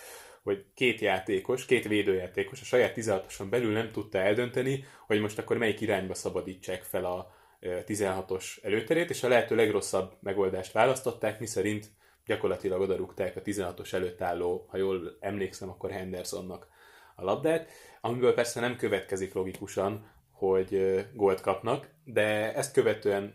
hogy 0.44 0.66
két 0.74 1.00
játékos, 1.00 1.66
két 1.66 1.88
védőjátékos 1.88 2.62
a 2.62 2.66
saját 2.66 2.94
16-oson 2.96 3.50
belül 3.50 3.72
nem 3.72 3.92
tudta 3.92 4.18
eldönteni, 4.18 4.86
hogy 5.08 5.20
most 5.20 5.40
akkor 5.40 5.58
melyik 5.58 5.82
irányba 5.82 6.14
szabadítsák 6.14 6.84
fel 6.84 7.06
a 7.06 7.34
16-os 7.62 8.58
eh, 8.62 8.72
előterét, 8.72 9.10
és 9.10 9.24
a 9.24 9.28
lehető 9.28 9.56
legrosszabb 9.56 10.18
megoldást 10.20 10.72
választották, 10.72 11.40
miszerint 11.40 11.86
gyakorlatilag 12.26 12.82
odarúgták 12.82 13.36
a 13.36 13.42
16-os 13.42 13.94
előtt 13.94 14.22
álló, 14.22 14.66
ha 14.70 14.78
jól 14.78 15.18
emlékszem, 15.20 15.70
akkor 15.70 15.92
Hendersonnak 15.92 16.68
a 17.16 17.24
labdát, 17.24 17.70
amiből 18.02 18.34
persze 18.34 18.60
nem 18.60 18.76
következik 18.76 19.34
logikusan, 19.34 20.12
hogy 20.50 21.06
gólt 21.14 21.42
kapnak, 21.42 21.90
de 22.04 22.54
ezt 22.54 22.74
követően 22.74 23.34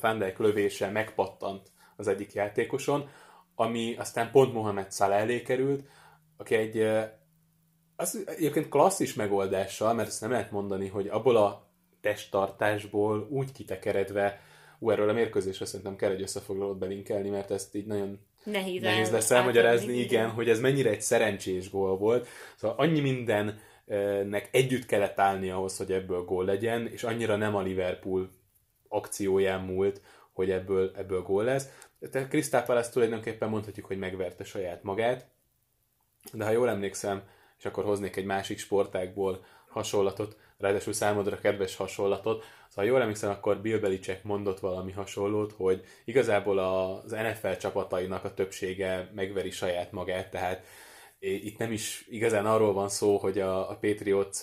Van 0.00 0.18
Dijk 0.18 0.38
lövése 0.38 0.90
megpattant 0.90 1.70
az 1.96 2.08
egyik 2.08 2.32
játékoson, 2.32 3.08
ami 3.54 3.94
aztán 3.98 4.30
pont 4.30 4.52
Mohamed 4.52 4.92
Salah 4.92 5.20
elé 5.20 5.42
került, 5.42 5.88
aki 6.36 6.54
egy 6.54 6.88
az 7.96 8.24
egyébként 8.26 8.68
klasszis 8.68 9.14
megoldással, 9.14 9.94
mert 9.94 10.08
ezt 10.08 10.20
nem 10.20 10.30
lehet 10.30 10.50
mondani, 10.50 10.88
hogy 10.88 11.08
abból 11.08 11.36
a 11.36 11.68
testtartásból 12.00 13.26
úgy 13.30 13.52
kitekeredve, 13.52 14.40
ú, 14.78 14.90
erről 14.90 15.08
a 15.08 15.12
mérkőzésre 15.12 15.64
szerintem 15.64 15.96
kell 15.96 16.10
egy 16.10 16.22
összefoglalót 16.22 16.78
belinkelni, 16.78 17.28
mert 17.28 17.50
ezt 17.50 17.74
így 17.74 17.86
nagyon 17.86 18.18
nehéz, 18.44 18.82
nehéz 18.82 19.10
lesz 19.10 19.30
elmagyarázni, 19.30 19.92
igen, 19.92 20.30
hogy 20.30 20.48
ez 20.48 20.60
mennyire 20.60 20.90
egy 20.90 21.02
szerencsés 21.02 21.70
gól 21.70 21.96
volt. 21.96 22.28
Szóval 22.56 22.76
annyi 22.78 23.00
minden 23.00 23.58
nek 24.24 24.48
együtt 24.50 24.86
kellett 24.86 25.18
állni 25.18 25.50
ahhoz, 25.50 25.76
hogy 25.76 25.92
ebből 25.92 26.24
gól 26.24 26.44
legyen, 26.44 26.86
és 26.86 27.02
annyira 27.02 27.36
nem 27.36 27.54
a 27.54 27.62
Liverpool 27.62 28.30
akcióján 28.88 29.60
múlt, 29.60 30.00
hogy 30.32 30.50
ebből, 30.50 30.92
ebből 30.96 31.22
gól 31.22 31.44
lesz. 31.44 31.68
Tehát 32.10 32.28
Crystal 32.28 32.62
Palace 32.62 32.90
tulajdonképpen 32.90 33.48
mondhatjuk, 33.48 33.86
hogy 33.86 33.98
megverte 33.98 34.44
saját 34.44 34.82
magát, 34.82 35.26
de 36.32 36.44
ha 36.44 36.50
jól 36.50 36.68
emlékszem, 36.68 37.22
és 37.58 37.64
akkor 37.64 37.84
hoznék 37.84 38.16
egy 38.16 38.24
másik 38.24 38.58
sportákból 38.58 39.44
hasonlatot, 39.68 40.36
ráadásul 40.58 40.92
számodra 40.92 41.38
kedves 41.38 41.76
hasonlatot, 41.76 42.44
szóval 42.68 42.90
jól 42.90 43.00
emlékszem, 43.00 43.30
akkor 43.30 43.60
Bill 43.60 43.78
Belichick 43.78 44.22
mondott 44.22 44.60
valami 44.60 44.92
hasonlót, 44.92 45.52
hogy 45.52 45.84
igazából 46.04 46.58
az 46.58 47.10
NFL 47.10 47.52
csapatainak 47.52 48.24
a 48.24 48.34
többsége 48.34 49.10
megveri 49.14 49.50
saját 49.50 49.92
magát, 49.92 50.30
tehát 50.30 50.66
itt 51.24 51.58
nem 51.58 51.72
is 51.72 52.06
igazán 52.10 52.46
arról 52.46 52.72
van 52.72 52.88
szó, 52.88 53.16
hogy 53.16 53.38
a, 53.38 53.70
a 53.70 53.76
Patriots 53.76 54.38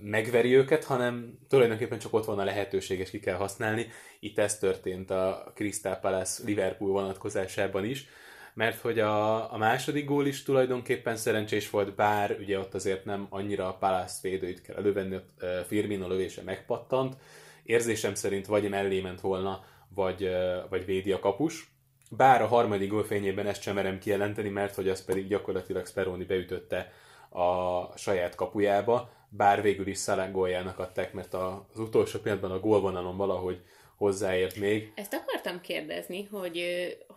megveri 0.00 0.54
őket, 0.54 0.84
hanem 0.84 1.38
tulajdonképpen 1.48 1.98
csak 1.98 2.12
ott 2.14 2.24
van 2.24 2.38
a 2.38 2.44
lehetőség, 2.44 2.98
és 2.98 3.10
ki 3.10 3.20
kell 3.20 3.36
használni. 3.36 3.86
Itt 4.20 4.38
ez 4.38 4.58
történt 4.58 5.10
a 5.10 5.52
Crystal 5.54 5.94
Palace 5.96 6.42
Liverpool 6.44 6.92
vonatkozásában 6.92 7.84
is, 7.84 8.06
mert 8.54 8.80
hogy 8.80 8.98
a, 8.98 9.52
a 9.52 9.56
második 9.56 10.04
gól 10.04 10.26
is 10.26 10.42
tulajdonképpen 10.42 11.16
szerencsés 11.16 11.70
volt, 11.70 11.94
bár 11.94 12.36
ugye 12.40 12.58
ott 12.58 12.74
azért 12.74 13.04
nem 13.04 13.26
annyira 13.30 13.68
a 13.68 13.76
Palace 13.76 14.18
védőit 14.22 14.62
kell 14.62 14.76
elővenni, 14.76 15.14
ott 15.14 15.44
Firmino 15.66 16.08
lövése 16.08 16.42
megpattant. 16.42 17.16
Érzésem 17.62 18.14
szerint 18.14 18.46
vagy 18.46 18.68
mellé 18.68 19.00
ment 19.00 19.20
volna, 19.20 19.64
vagy, 19.88 20.30
vagy 20.68 20.84
védi 20.84 21.12
a 21.12 21.18
kapus. 21.18 21.73
Bár 22.16 22.42
a 22.42 22.46
harmadik 22.46 22.88
gól 22.88 23.04
fényében 23.04 23.46
ezt 23.46 23.62
sem 23.62 23.74
merem 23.74 23.98
kijelenteni, 23.98 24.48
mert 24.48 24.74
hogy 24.74 24.88
az 24.88 25.04
pedig 25.04 25.28
gyakorlatilag 25.28 25.86
Speroni 25.86 26.24
beütötte 26.24 26.92
a 27.28 27.82
saját 27.96 28.34
kapujába, 28.34 29.10
bár 29.28 29.62
végül 29.62 29.86
is 29.86 29.98
Szalán 29.98 30.32
góljának 30.32 30.78
adták, 30.78 31.12
mert 31.12 31.34
az 31.34 31.78
utolsó 31.78 32.18
pillanatban 32.18 32.50
a 32.50 32.60
gólvonalon 32.60 33.16
valahogy 33.16 33.62
hozzáért 33.96 34.56
még. 34.56 34.92
Ezt 34.94 35.14
akartam 35.14 35.60
kérdezni, 35.60 36.24
hogy, 36.30 36.62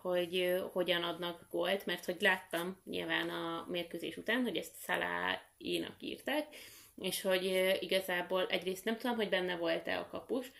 hogy 0.02 0.62
hogyan 0.72 1.02
adnak 1.02 1.46
gólt, 1.50 1.86
mert 1.86 2.04
hogy 2.04 2.16
láttam 2.20 2.76
nyilván 2.84 3.28
a 3.28 3.66
mérkőzés 3.70 4.16
után, 4.16 4.42
hogy 4.42 4.56
ezt 4.56 4.72
Szaláénak 4.86 5.94
írták, 5.98 6.46
és 7.00 7.22
hogy 7.22 7.76
igazából 7.80 8.46
egyrészt 8.48 8.84
nem 8.84 8.96
tudom, 8.96 9.16
hogy 9.16 9.28
benne 9.28 9.56
volt-e 9.56 9.98
a 9.98 10.08
kapus, 10.10 10.52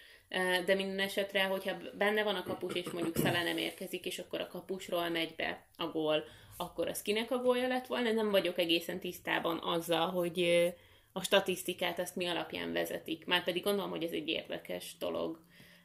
de 0.64 0.74
minden 0.74 0.98
esetre, 0.98 1.44
hogyha 1.44 1.76
benne 1.98 2.22
van 2.22 2.34
a 2.34 2.42
kapus, 2.42 2.74
és 2.74 2.90
mondjuk 2.90 3.16
Szalá 3.16 3.42
nem 3.42 3.56
érkezik, 3.56 4.06
és 4.06 4.18
akkor 4.18 4.40
a 4.40 4.46
kapusról 4.46 5.08
megy 5.08 5.34
be 5.36 5.66
a 5.76 5.86
gól, 5.86 6.24
akkor 6.56 6.88
az 6.88 7.02
kinek 7.02 7.30
a 7.30 7.38
gólja 7.38 7.68
lett 7.68 7.86
volna? 7.86 8.12
Nem 8.12 8.30
vagyok 8.30 8.58
egészen 8.58 9.00
tisztában 9.00 9.58
azzal, 9.62 10.10
hogy 10.10 10.68
a 11.12 11.22
statisztikát 11.22 11.98
azt 11.98 12.16
mi 12.16 12.26
alapján 12.26 12.72
vezetik. 12.72 13.26
Már 13.26 13.44
pedig 13.44 13.62
gondolom, 13.62 13.90
hogy 13.90 14.02
ez 14.02 14.10
egy 14.10 14.28
érdekes 14.28 14.96
dolog. 14.98 15.40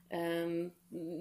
Um, 0.09 0.75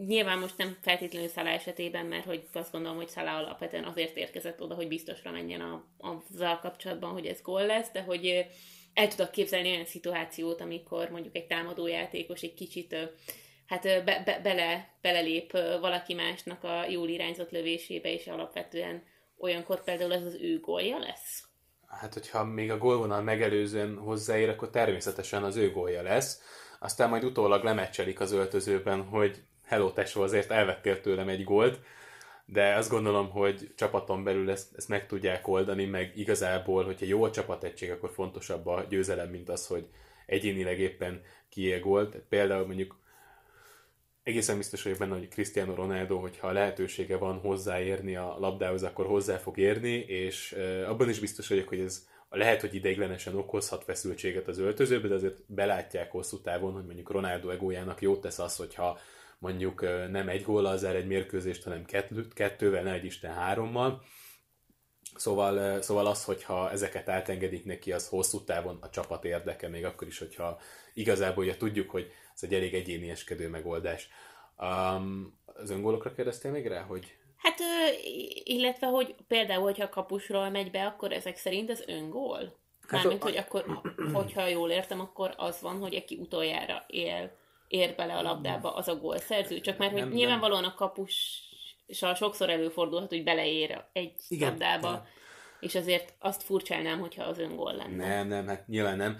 nyilván 0.06 0.38
most 0.38 0.56
nem 0.56 0.78
feltétlenül 0.80 1.28
Szala 1.28 1.48
esetében, 1.48 2.06
mert 2.06 2.24
hogy 2.24 2.48
azt 2.52 2.72
gondolom, 2.72 2.96
hogy 2.96 3.08
Szala 3.08 3.36
alapvetően 3.36 3.84
azért 3.84 4.16
érkezett 4.16 4.62
oda, 4.62 4.74
hogy 4.74 4.88
biztosra 4.88 5.30
menjen 5.30 5.60
a, 5.60 5.84
azzal 5.98 6.58
kapcsolatban, 6.58 7.12
hogy 7.12 7.26
ez 7.26 7.42
gól 7.42 7.66
lesz, 7.66 7.90
de 7.92 8.02
hogy 8.02 8.46
el 8.94 9.08
tudok 9.08 9.30
képzelni 9.30 9.70
olyan 9.70 9.84
szituációt, 9.84 10.60
amikor 10.60 11.10
mondjuk 11.10 11.36
egy 11.36 11.46
támadójátékos 11.46 12.42
egy 12.42 12.54
kicsit 12.54 12.96
hát 13.66 13.82
be, 13.82 14.22
be, 14.24 14.40
bele, 14.42 14.88
belelép 15.00 15.52
valaki 15.80 16.14
másnak 16.14 16.64
a 16.64 16.84
jól 16.88 17.08
irányzott 17.08 17.50
lövésébe, 17.50 18.12
és 18.12 18.26
alapvetően 18.26 19.02
olyankor 19.38 19.84
például 19.84 20.14
ez 20.14 20.24
az 20.24 20.34
ő 20.34 20.60
gólja 20.60 20.98
lesz. 20.98 21.44
Hát, 21.88 22.12
hogyha 22.12 22.44
még 22.44 22.70
a 22.70 22.78
gólvonal 22.78 23.22
megelőzően 23.22 23.96
hozzáér, 23.96 24.48
akkor 24.48 24.70
természetesen 24.70 25.42
az 25.42 25.56
ő 25.56 25.70
gólja 25.70 26.02
lesz. 26.02 26.40
Aztán 26.78 27.08
majd 27.08 27.24
utólag 27.24 27.64
lemeccselik 27.64 28.20
az 28.20 28.32
öltözőben, 28.32 29.02
hogy 29.02 29.42
hello 29.64 29.92
tesó, 29.92 30.22
azért 30.22 30.50
elvettél 30.50 31.00
tőlem 31.00 31.28
egy 31.28 31.44
gólt, 31.44 31.78
de 32.52 32.74
azt 32.74 32.90
gondolom, 32.90 33.30
hogy 33.30 33.70
csapaton 33.74 34.24
belül 34.24 34.50
ezt, 34.50 34.76
ezt 34.76 34.88
meg 34.88 35.06
tudják 35.06 35.48
oldani, 35.48 35.84
meg 35.84 36.12
igazából, 36.16 36.84
hogyha 36.84 37.06
jó 37.06 37.24
a 37.24 37.30
csapategység, 37.30 37.90
akkor 37.90 38.10
fontosabb 38.10 38.66
a 38.66 38.86
győzelem, 38.88 39.28
mint 39.28 39.48
az, 39.48 39.66
hogy 39.66 39.86
egyénileg 40.26 40.80
éppen 40.80 41.20
kiél 41.48 41.80
gólt. 41.80 42.16
Például 42.28 42.66
mondjuk 42.66 42.98
egészen 44.22 44.56
biztos 44.56 44.82
vagyok 44.82 44.98
benne, 44.98 45.16
hogy 45.16 45.28
Cristiano 45.28 45.74
Ronaldo, 45.74 46.18
hogyha 46.18 46.52
lehetősége 46.52 47.16
van 47.16 47.38
hozzáérni 47.38 48.16
a 48.16 48.36
labdához, 48.38 48.82
akkor 48.82 49.06
hozzá 49.06 49.36
fog 49.36 49.58
érni, 49.58 49.94
és 49.98 50.56
abban 50.86 51.08
is 51.08 51.18
biztos 51.18 51.48
vagyok, 51.48 51.68
hogy 51.68 51.80
ez 51.80 52.06
lehet, 52.30 52.60
hogy 52.60 52.74
ideiglenesen 52.74 53.36
okozhat 53.36 53.84
feszültséget 53.84 54.48
az 54.48 54.58
öltözőbe, 54.58 55.08
de 55.08 55.14
azért 55.14 55.38
belátják 55.46 56.10
hosszú 56.10 56.40
távon, 56.40 56.72
hogy 56.72 56.84
mondjuk 56.84 57.10
Ronaldo 57.10 57.50
egójának 57.50 58.00
jót 58.00 58.20
tesz 58.20 58.38
az, 58.38 58.56
hogyha 58.56 58.98
mondjuk 59.42 59.80
nem 60.10 60.28
egy 60.28 60.42
góllal 60.42 60.76
zár 60.76 60.96
egy 60.96 61.06
mérkőzést, 61.06 61.62
hanem 61.62 61.84
kettővel, 62.34 62.82
ne 62.82 62.92
egy 62.92 63.04
Isten 63.04 63.34
hárommal. 63.34 64.02
Szóval, 65.14 65.82
szóval 65.82 66.06
az, 66.06 66.24
hogyha 66.24 66.70
ezeket 66.70 67.08
átengedik 67.08 67.64
neki, 67.64 67.92
az 67.92 68.08
hosszú 68.08 68.44
távon 68.44 68.78
a 68.80 68.90
csapat 68.90 69.24
érdeke, 69.24 69.68
még 69.68 69.84
akkor 69.84 70.06
is, 70.06 70.18
hogyha 70.18 70.60
igazából 70.94 71.44
ugye 71.44 71.56
tudjuk, 71.56 71.90
hogy 71.90 72.10
ez 72.34 72.42
egy 72.42 72.54
elég 72.54 72.74
egyénieskedő 72.74 73.48
megoldás. 73.48 74.08
Um, 74.58 75.38
az 75.44 75.70
öngólokra 75.70 76.12
kérdeztél 76.12 76.50
még 76.50 76.66
rá, 76.66 76.80
hogy... 76.80 77.16
Hát, 77.36 77.58
illetve, 78.44 78.86
hogy 78.86 79.14
például, 79.28 79.62
hogyha 79.62 79.88
kapusról 79.88 80.50
megy 80.50 80.70
be, 80.70 80.86
akkor 80.86 81.12
ezek 81.12 81.36
szerint 81.36 81.70
az 81.70 81.84
öngól? 81.86 82.58
Hát 82.88 83.02
Mármint, 83.02 83.22
a... 83.22 83.24
hogy 83.24 83.36
akkor, 83.36 83.80
hogyha 84.12 84.46
jól 84.46 84.70
értem, 84.70 85.00
akkor 85.00 85.34
az 85.36 85.60
van, 85.60 85.78
hogy 85.78 85.94
aki 85.94 86.16
utoljára 86.16 86.84
él 86.86 87.40
ér 87.72 87.94
bele 87.94 88.14
a 88.14 88.22
labdába, 88.22 88.74
az 88.74 88.88
a 88.88 88.96
gól 88.96 89.18
szerző. 89.18 89.60
Csak 89.60 89.78
mert 89.78 89.92
hogy 89.92 90.08
nyilvánvalóan 90.08 90.64
a 90.64 90.74
kapus 90.74 91.42
sokszor 92.14 92.50
előfordulhat, 92.50 93.08
hogy 93.08 93.24
beleér 93.24 93.84
egy 93.92 94.12
Igen, 94.28 94.48
labdába, 94.48 94.90
nem. 94.90 95.04
és 95.60 95.74
azért 95.74 96.14
azt 96.18 96.42
furcsálnám, 96.42 97.00
hogyha 97.00 97.24
az 97.24 97.38
öngól 97.38 97.74
lenne. 97.74 98.06
Nem, 98.06 98.28
nem, 98.28 98.46
hát 98.46 98.68
nyilván 98.68 98.96
nem. 98.96 99.18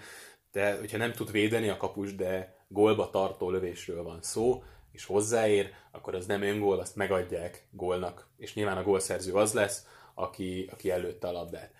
De 0.51 0.77
hogyha 0.77 0.97
nem 0.97 1.11
tud 1.11 1.31
védeni 1.31 1.69
a 1.69 1.77
kapus, 1.77 2.15
de 2.15 2.65
gólba 2.67 3.09
tartó 3.09 3.49
lövésről 3.49 4.03
van 4.03 4.21
szó, 4.21 4.63
és 4.91 5.05
hozzáér, 5.05 5.73
akkor 5.91 6.15
az 6.15 6.25
nem 6.25 6.41
öngól, 6.41 6.79
azt 6.79 6.95
megadják 6.95 7.67
gólnak. 7.71 8.27
És 8.37 8.53
nyilván 8.53 8.77
a 8.77 8.83
gólszerző 8.83 9.33
az 9.33 9.53
lesz, 9.53 9.87
aki, 10.13 10.69
aki 10.71 10.91
előtte 10.91 11.27
a 11.27 11.31
labdát. 11.31 11.71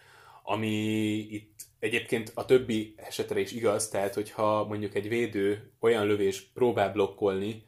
Ami 0.43 0.67
itt 1.17 1.52
egyébként 1.83 2.31
a 2.35 2.45
többi 2.45 2.93
esetre 2.97 3.39
is 3.39 3.51
igaz, 3.51 3.89
tehát 3.89 4.13
hogyha 4.13 4.65
mondjuk 4.67 4.95
egy 4.95 5.07
védő 5.07 5.71
olyan 5.79 6.05
lövés 6.05 6.41
próbál 6.41 6.91
blokkolni, 6.91 7.63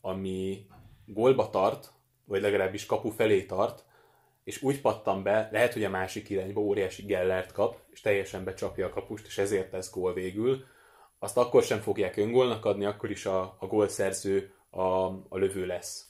ami 0.00 0.66
gólba 1.06 1.50
tart, 1.50 1.92
vagy 2.24 2.40
legalábbis 2.40 2.86
kapu 2.86 3.08
felé 3.10 3.44
tart, 3.44 3.84
és 4.44 4.62
úgy 4.62 4.80
pattan 4.80 5.22
be, 5.22 5.48
lehet, 5.52 5.72
hogy 5.72 5.84
a 5.84 5.90
másik 5.90 6.28
irányba 6.28 6.60
óriási 6.60 7.02
gellert 7.02 7.52
kap, 7.52 7.78
és 7.92 8.00
teljesen 8.00 8.44
becsapja 8.44 8.86
a 8.86 8.90
kapust, 8.90 9.26
és 9.26 9.38
ezért 9.38 9.72
lesz 9.72 9.92
gól 9.92 10.12
végül, 10.12 10.64
azt 11.18 11.36
akkor 11.36 11.62
sem 11.62 11.80
fogják 11.80 12.16
öngólnak 12.16 12.64
adni, 12.64 12.84
akkor 12.84 13.10
is 13.10 13.26
a, 13.26 13.56
a 13.58 13.66
gólszerző 13.66 14.54
a, 14.70 14.82
a 15.28 15.36
lövő 15.38 15.66
lesz. 15.66 16.08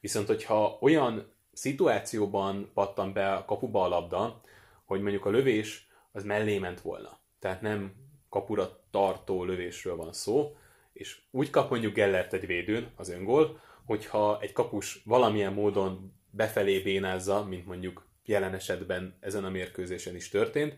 Viszont, 0.00 0.26
hogyha 0.26 0.78
olyan 0.80 1.32
szituációban 1.52 2.70
pattan 2.74 3.12
be 3.12 3.32
a 3.32 3.44
kapuba 3.44 3.84
a 3.84 3.88
labda, 3.88 4.40
hogy 4.84 5.00
mondjuk 5.00 5.26
a 5.26 5.30
lövés 5.30 5.92
az 6.14 6.24
mellé 6.24 6.58
ment 6.58 6.80
volna. 6.80 7.18
Tehát 7.38 7.60
nem 7.60 7.94
kapura 8.28 8.80
tartó 8.90 9.44
lövésről 9.44 9.96
van 9.96 10.12
szó, 10.12 10.56
és 10.92 11.20
úgy 11.30 11.50
kap 11.50 11.70
mondjuk 11.70 11.94
Gellert 11.94 12.32
egy 12.32 12.46
védőn, 12.46 12.92
az 12.96 13.08
öngól, 13.08 13.60
hogyha 13.84 14.40
egy 14.40 14.52
kapus 14.52 15.02
valamilyen 15.04 15.52
módon 15.52 16.12
befelé 16.30 16.78
bénázza, 16.80 17.44
mint 17.44 17.66
mondjuk 17.66 18.06
jelen 18.24 18.54
esetben 18.54 19.16
ezen 19.20 19.44
a 19.44 19.50
mérkőzésen 19.50 20.14
is 20.14 20.28
történt, 20.28 20.74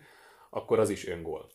akkor 0.50 0.78
az 0.78 0.90
is 0.90 1.07
öngól. 1.07 1.50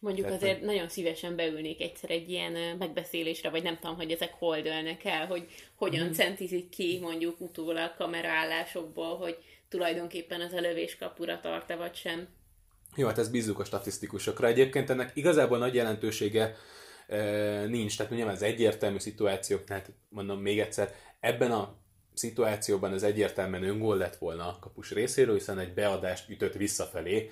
Mondjuk 0.00 0.26
Tehát, 0.26 0.42
azért 0.42 0.60
nagyon 0.60 0.88
szívesen 0.88 1.36
beülnék 1.36 1.80
egyszer 1.80 2.10
egy 2.10 2.30
ilyen 2.30 2.76
megbeszélésre, 2.76 3.50
vagy 3.50 3.62
nem 3.62 3.78
tudom, 3.78 3.96
hogy 3.96 4.10
ezek 4.10 4.32
hol 4.32 4.60
dőlnek 4.60 5.04
el, 5.04 5.26
hogy 5.26 5.46
hogyan 5.74 6.04
hmm. 6.04 6.12
centizik 6.12 6.68
ki 6.68 6.98
mondjuk 7.02 7.40
utólag 7.40 7.94
kameraállásokból, 7.94 9.16
hogy 9.16 9.36
tulajdonképpen 9.68 10.40
az 10.40 10.52
lövés 10.52 10.96
kapura 10.96 11.40
tart-e 11.40 11.76
vagy 11.76 11.94
sem. 11.94 12.28
Jó, 12.96 13.06
hát 13.06 13.18
ez 13.18 13.28
bízzuk 13.28 13.58
a 13.58 13.64
statisztikusokra. 13.64 14.46
Egyébként 14.46 14.90
ennek 14.90 15.10
igazából 15.14 15.58
nagy 15.58 15.74
jelentősége 15.74 16.56
e, 17.06 17.18
nincs, 17.66 17.96
tehát 17.96 18.12
nyilván 18.12 18.34
az 18.34 18.42
egyértelmű 18.42 18.98
szituációk, 18.98 19.64
tehát 19.64 19.92
mondom 20.08 20.40
még 20.40 20.60
egyszer, 20.60 20.94
ebben 21.20 21.52
a 21.52 21.74
szituációban 22.14 22.92
ez 22.92 23.02
egyértelműen 23.02 23.62
öngól 23.62 23.96
lett 23.96 24.16
volna 24.16 24.48
a 24.48 24.58
kapus 24.60 24.90
részéről, 24.90 25.34
hiszen 25.34 25.58
egy 25.58 25.74
beadást 25.74 26.28
ütött 26.28 26.54
visszafelé, 26.54 27.30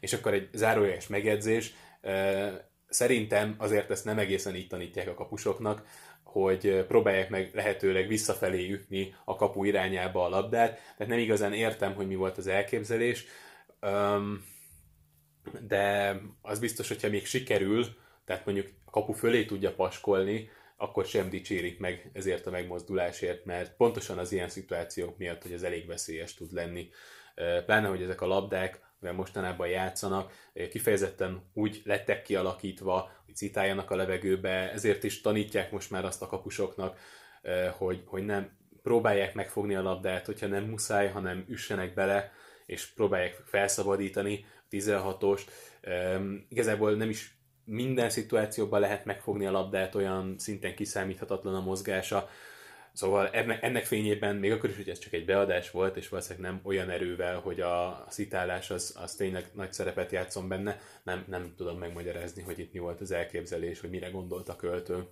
és 0.00 0.12
akkor 0.12 0.32
egy 0.32 0.48
zárójeles 0.52 1.06
megjegyzés, 1.06 1.74
e, 2.00 2.70
szerintem 2.88 3.54
azért 3.58 3.90
ezt 3.90 4.04
nem 4.04 4.18
egészen 4.18 4.54
így 4.54 4.68
tanítják 4.68 5.08
a 5.08 5.14
kapusoknak, 5.14 5.86
hogy 6.22 6.84
próbálják 6.88 7.30
meg 7.30 7.50
lehetőleg 7.54 8.08
visszafelé 8.08 8.70
ütni 8.70 9.14
a 9.24 9.36
kapu 9.36 9.64
irányába 9.64 10.24
a 10.24 10.28
labdát, 10.28 10.74
tehát 10.74 11.12
nem 11.12 11.18
igazán 11.18 11.52
értem, 11.52 11.94
hogy 11.94 12.06
mi 12.06 12.14
volt 12.14 12.38
az 12.38 12.46
elképzelés, 12.46 13.24
de 15.66 16.16
az 16.42 16.58
biztos, 16.58 16.88
hogyha 16.88 17.08
még 17.08 17.26
sikerül, 17.26 17.86
tehát 18.24 18.44
mondjuk 18.44 18.68
a 18.84 18.90
kapu 18.90 19.12
fölé 19.12 19.44
tudja 19.44 19.74
paskolni, 19.74 20.50
akkor 20.76 21.04
sem 21.04 21.30
dicsérik 21.30 21.78
meg 21.78 22.10
ezért 22.12 22.46
a 22.46 22.50
megmozdulásért, 22.50 23.44
mert 23.44 23.76
pontosan 23.76 24.18
az 24.18 24.32
ilyen 24.32 24.48
szituációk 24.48 25.18
miatt, 25.18 25.42
hogy 25.42 25.52
ez 25.52 25.62
elég 25.62 25.86
veszélyes 25.86 26.34
tud 26.34 26.52
lenni. 26.52 26.88
Pláne, 27.66 27.88
hogy 27.88 28.02
ezek 28.02 28.20
a 28.20 28.26
labdák, 28.26 28.80
mivel 28.98 29.16
mostanában 29.16 29.68
játszanak, 29.68 30.32
kifejezetten 30.70 31.50
úgy 31.52 31.82
lettek 31.84 32.22
kialakítva, 32.22 33.10
hogy 33.24 33.36
citáljanak 33.36 33.90
a 33.90 33.96
levegőbe, 33.96 34.72
ezért 34.72 35.04
is 35.04 35.20
tanítják 35.20 35.70
most 35.70 35.90
már 35.90 36.04
azt 36.04 36.22
a 36.22 36.26
kapusoknak, 36.26 36.98
hogy, 37.78 38.02
hogy 38.06 38.24
nem 38.24 38.56
próbálják 38.82 39.34
megfogni 39.34 39.74
a 39.74 39.82
labdát, 39.82 40.26
hogyha 40.26 40.46
nem 40.46 40.64
muszáj, 40.64 41.08
hanem 41.08 41.44
üssenek 41.48 41.94
bele, 41.94 42.32
és 42.66 42.86
próbálják 42.86 43.42
felszabadítani 43.44 44.44
16-os. 44.70 45.40
Igazából 46.48 46.94
nem 46.94 47.08
is 47.08 47.36
minden 47.64 48.10
szituációban 48.10 48.80
lehet 48.80 49.04
megfogni 49.04 49.46
a 49.46 49.50
labdát, 49.50 49.94
olyan 49.94 50.34
szinten 50.38 50.74
kiszámíthatatlan 50.74 51.54
a 51.54 51.60
mozgása, 51.60 52.28
Szóval 52.96 53.28
ennek 53.60 53.84
fényében, 53.84 54.36
még 54.36 54.52
akkor 54.52 54.70
is, 54.70 54.76
hogy 54.76 54.88
ez 54.88 54.98
csak 54.98 55.12
egy 55.12 55.24
beadás 55.24 55.70
volt, 55.70 55.96
és 55.96 56.08
valószínűleg 56.08 56.50
nem 56.50 56.60
olyan 56.64 56.90
erővel, 56.90 57.40
hogy 57.40 57.60
a 57.60 58.06
szitálás 58.08 58.70
az, 58.70 58.96
az 59.02 59.14
tényleg 59.14 59.50
nagy 59.54 59.72
szerepet 59.72 60.12
játszom 60.12 60.48
benne, 60.48 60.80
nem, 61.02 61.24
nem 61.28 61.54
tudom 61.56 61.78
megmagyarázni, 61.78 62.42
hogy 62.42 62.58
itt 62.58 62.72
mi 62.72 62.78
volt 62.78 63.00
az 63.00 63.10
elképzelés, 63.10 63.80
hogy 63.80 63.90
mire 63.90 64.08
gondolt 64.08 64.48
a 64.48 64.56
költő. 64.56 65.08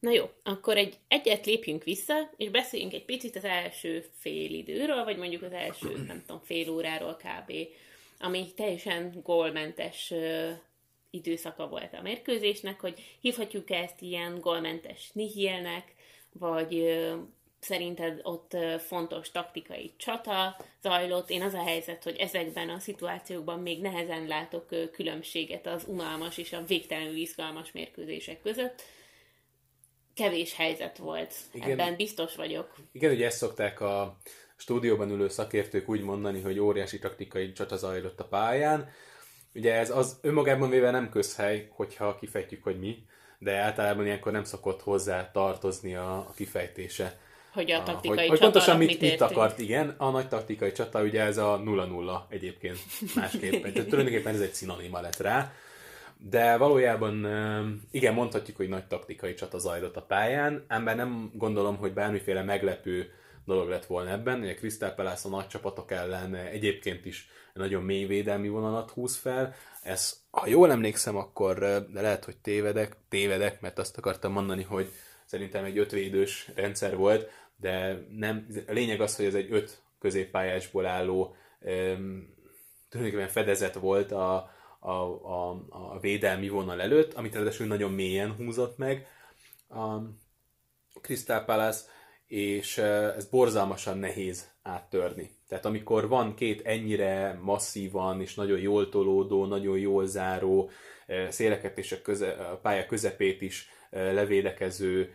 Na 0.00 0.10
jó, 0.10 0.30
akkor 0.42 0.76
egy 0.76 0.98
egyet 1.08 1.46
lépjünk 1.46 1.84
vissza, 1.84 2.14
és 2.36 2.50
beszéljünk 2.50 2.92
egy 2.92 3.04
picit 3.04 3.36
az 3.36 3.44
első 3.44 4.04
fél 4.18 4.54
időről, 4.54 5.04
vagy 5.04 5.16
mondjuk 5.16 5.42
az 5.42 5.52
első, 5.52 6.04
nem 6.06 6.22
tudom, 6.26 6.42
fél 6.44 6.70
óráról 6.70 7.16
kb., 7.16 7.52
ami 8.22 8.52
teljesen 8.54 9.20
gólmentes 9.22 10.12
időszaka 11.10 11.68
volt 11.68 11.94
a 11.94 12.02
mérkőzésnek, 12.02 12.80
hogy 12.80 13.16
hívhatjuk 13.20 13.70
ezt 13.70 14.00
ilyen 14.00 14.40
gólmentes 14.40 15.10
nihilnek, 15.12 15.94
vagy 16.32 17.00
szerinted 17.60 18.20
ott 18.22 18.56
fontos 18.78 19.30
taktikai 19.30 19.92
csata 19.96 20.56
zajlott. 20.82 21.30
Én 21.30 21.42
az 21.42 21.54
a 21.54 21.62
helyzet, 21.62 22.02
hogy 22.02 22.16
ezekben 22.16 22.68
a 22.68 22.78
szituációkban 22.78 23.60
még 23.60 23.80
nehezen 23.80 24.26
látok 24.26 24.90
különbséget 24.92 25.66
az 25.66 25.84
unalmas 25.86 26.38
és 26.38 26.52
a 26.52 26.64
végtelenül 26.64 27.16
izgalmas 27.16 27.72
mérkőzések 27.72 28.40
között. 28.40 28.82
Kevés 30.14 30.54
helyzet 30.54 30.98
volt, 30.98 31.34
igen, 31.52 31.70
ebben 31.70 31.96
biztos 31.96 32.34
vagyok. 32.36 32.74
Igen, 32.92 33.12
ugye 33.12 33.26
ezt 33.26 33.36
szokták 33.36 33.80
a 33.80 34.18
stúdióban 34.62 35.10
ülő 35.10 35.28
szakértők 35.28 35.88
úgy 35.88 36.02
mondani, 36.02 36.40
hogy 36.40 36.58
óriási 36.58 36.98
taktikai 36.98 37.52
csata 37.52 37.76
zajlott 37.76 38.20
a 38.20 38.24
pályán. 38.24 38.88
Ugye 39.54 39.74
ez 39.74 39.90
az 39.90 40.18
önmagában 40.20 40.70
véve 40.70 40.90
nem 40.90 41.10
közhely, 41.10 41.68
hogyha 41.70 42.14
kifejtjük, 42.14 42.62
hogy 42.62 42.78
mi, 42.78 43.04
de 43.38 43.56
általában 43.56 44.04
ilyenkor 44.04 44.32
nem 44.32 44.44
szokott 44.44 44.82
hozzá 44.82 45.30
tartozni 45.30 45.94
a, 45.94 46.16
a 46.16 46.32
kifejtése 46.36 47.18
hogy 47.52 47.70
a 47.70 47.82
taktikai 47.82 48.18
hogy, 48.18 48.28
hogy 48.28 48.38
pontosan 48.38 48.78
mit, 48.78 48.88
mit, 48.88 49.00
mit 49.00 49.20
akart, 49.20 49.58
igen. 49.58 49.94
A 49.98 50.10
nagy 50.10 50.28
taktikai 50.28 50.72
csata, 50.72 51.02
ugye 51.02 51.22
ez 51.22 51.36
a 51.36 51.62
0-0 51.64 52.20
egyébként 52.28 52.78
másképpen. 53.14 53.72
Tehát 53.72 53.88
tulajdonképpen 53.88 54.34
ez 54.34 54.40
egy 54.40 54.54
szinonima 54.54 55.00
lett 55.00 55.16
rá. 55.16 55.52
De 56.30 56.56
valójában 56.56 57.26
igen, 57.90 58.14
mondhatjuk, 58.14 58.56
hogy 58.56 58.68
nagy 58.68 58.84
taktikai 58.84 59.34
csata 59.34 59.58
zajlott 59.58 59.96
a 59.96 60.02
pályán, 60.02 60.64
ám 60.68 60.84
nem 60.84 61.30
gondolom, 61.34 61.76
hogy 61.76 61.92
bármiféle 61.92 62.42
meglepő 62.42 63.12
dolog 63.44 63.68
lett 63.68 63.86
volna 63.86 64.10
ebben. 64.10 64.40
Ugye 64.40 64.54
Crystal 64.54 64.90
Palace 64.90 65.28
a 65.28 65.30
nagy 65.30 65.46
csapatok 65.46 65.90
ellen 65.90 66.34
egyébként 66.34 67.04
is 67.04 67.28
nagyon 67.54 67.82
mély 67.82 68.04
védelmi 68.04 68.48
vonalat 68.48 68.90
húz 68.90 69.16
fel. 69.16 69.54
Ez, 69.82 70.20
ha 70.30 70.46
jól 70.46 70.70
emlékszem, 70.70 71.16
akkor 71.16 71.58
de 71.92 72.00
lehet, 72.00 72.24
hogy 72.24 72.36
tévedek, 72.36 72.96
tévedek, 73.08 73.60
mert 73.60 73.78
azt 73.78 73.98
akartam 73.98 74.32
mondani, 74.32 74.62
hogy 74.62 74.88
szerintem 75.24 75.64
egy 75.64 75.78
ötvédős 75.78 76.50
rendszer 76.54 76.96
volt, 76.96 77.30
de 77.56 78.06
nem, 78.10 78.46
a 78.66 78.72
lényeg 78.72 79.00
az, 79.00 79.16
hogy 79.16 79.24
ez 79.24 79.34
egy 79.34 79.52
öt 79.52 79.82
középpályásból 79.98 80.86
álló 80.86 81.36
tulajdonképpen 82.88 83.28
fedezet 83.28 83.74
volt 83.74 84.12
a, 84.12 84.50
a, 84.80 84.90
a, 84.90 85.50
a 85.68 85.98
védelmi 86.00 86.48
vonal 86.48 86.80
előtt, 86.80 87.14
amit 87.14 87.34
ráadásul 87.34 87.66
nagyon 87.66 87.92
mélyen 87.92 88.32
húzott 88.32 88.78
meg 88.78 89.06
a 89.68 89.98
Crystal 91.00 91.44
Palace, 91.44 91.84
és 92.32 92.78
ez 92.78 93.26
borzalmasan 93.26 93.98
nehéz 93.98 94.50
áttörni. 94.62 95.30
Tehát 95.48 95.64
amikor 95.64 96.08
van 96.08 96.34
két 96.34 96.66
ennyire 96.66 97.38
masszívan 97.42 98.20
és 98.20 98.34
nagyon 98.34 98.58
jól 98.58 98.88
tolódó, 98.88 99.46
nagyon 99.46 99.78
jól 99.78 100.06
záró, 100.06 100.70
széleket 101.28 101.78
és 101.78 101.92
a, 101.92 102.02
köze, 102.02 102.30
a 102.30 102.56
pálya 102.56 102.86
közepét 102.86 103.42
is 103.42 103.68
levédekező 103.90 105.14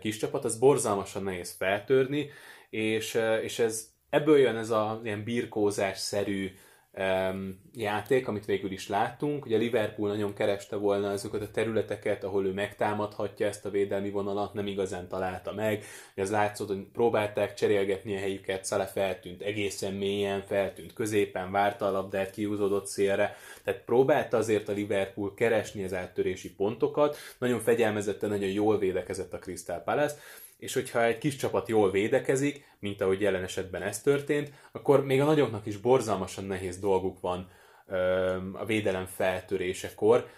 kis 0.00 0.16
csapat, 0.16 0.44
az 0.44 0.58
borzalmasan 0.58 1.22
nehéz 1.22 1.54
feltörni, 1.58 2.30
és, 2.70 3.18
és 3.42 3.58
ez, 3.58 3.88
ebből 4.10 4.38
jön 4.38 4.56
ez 4.56 4.70
a 4.70 5.00
ilyen 5.04 5.24
birkózás-szerű 5.24 6.50
játék, 7.74 8.28
amit 8.28 8.44
végül 8.44 8.70
is 8.70 8.88
láttunk. 8.88 9.44
Ugye 9.44 9.56
Liverpool 9.56 10.08
nagyon 10.08 10.34
kereste 10.34 10.76
volna 10.76 11.10
azokat 11.10 11.42
a 11.42 11.50
területeket, 11.50 12.24
ahol 12.24 12.46
ő 12.46 12.52
megtámadhatja 12.52 13.46
ezt 13.46 13.64
a 13.64 13.70
védelmi 13.70 14.10
vonalat, 14.10 14.54
nem 14.54 14.66
igazán 14.66 15.08
találta 15.08 15.52
meg. 15.52 15.84
Ugye 16.12 16.22
az 16.22 16.30
látszott, 16.30 16.68
hogy 16.68 16.86
próbálták 16.92 17.54
cserélgetni 17.54 18.16
a 18.16 18.18
helyüket, 18.18 18.64
Szale 18.64 18.86
feltűnt 18.86 19.42
egészen 19.42 19.92
mélyen, 19.92 20.42
feltűnt 20.46 20.92
középen, 20.92 21.50
várta 21.50 21.86
a 21.86 21.90
labdát, 21.90 22.30
kiúzódott 22.30 22.86
szélre. 22.86 23.36
Tehát 23.64 23.80
próbálta 23.84 24.36
azért 24.36 24.68
a 24.68 24.72
Liverpool 24.72 25.34
keresni 25.34 25.84
az 25.84 25.94
áttörési 25.94 26.54
pontokat, 26.54 27.16
nagyon 27.38 27.60
fegyelmezetten, 27.60 28.28
nagyon 28.28 28.50
jól 28.50 28.78
védekezett 28.78 29.32
a 29.32 29.38
Crystal 29.38 29.78
Palace, 29.78 30.16
és 30.58 30.74
hogyha 30.74 31.04
egy 31.04 31.18
kis 31.18 31.36
csapat 31.36 31.68
jól 31.68 31.90
védekezik, 31.90 32.64
mint 32.78 33.00
ahogy 33.00 33.20
jelen 33.20 33.42
esetben 33.42 33.82
ez 33.82 34.02
történt, 34.02 34.52
akkor 34.72 35.04
még 35.04 35.20
a 35.20 35.24
nagyoknak 35.24 35.66
is 35.66 35.76
borzalmasan 35.76 36.44
nehéz 36.44 36.78
dolguk 36.78 37.20
van 37.20 37.50
a 38.52 38.64
védelem 38.64 39.06
feltörésekor, 39.06 40.28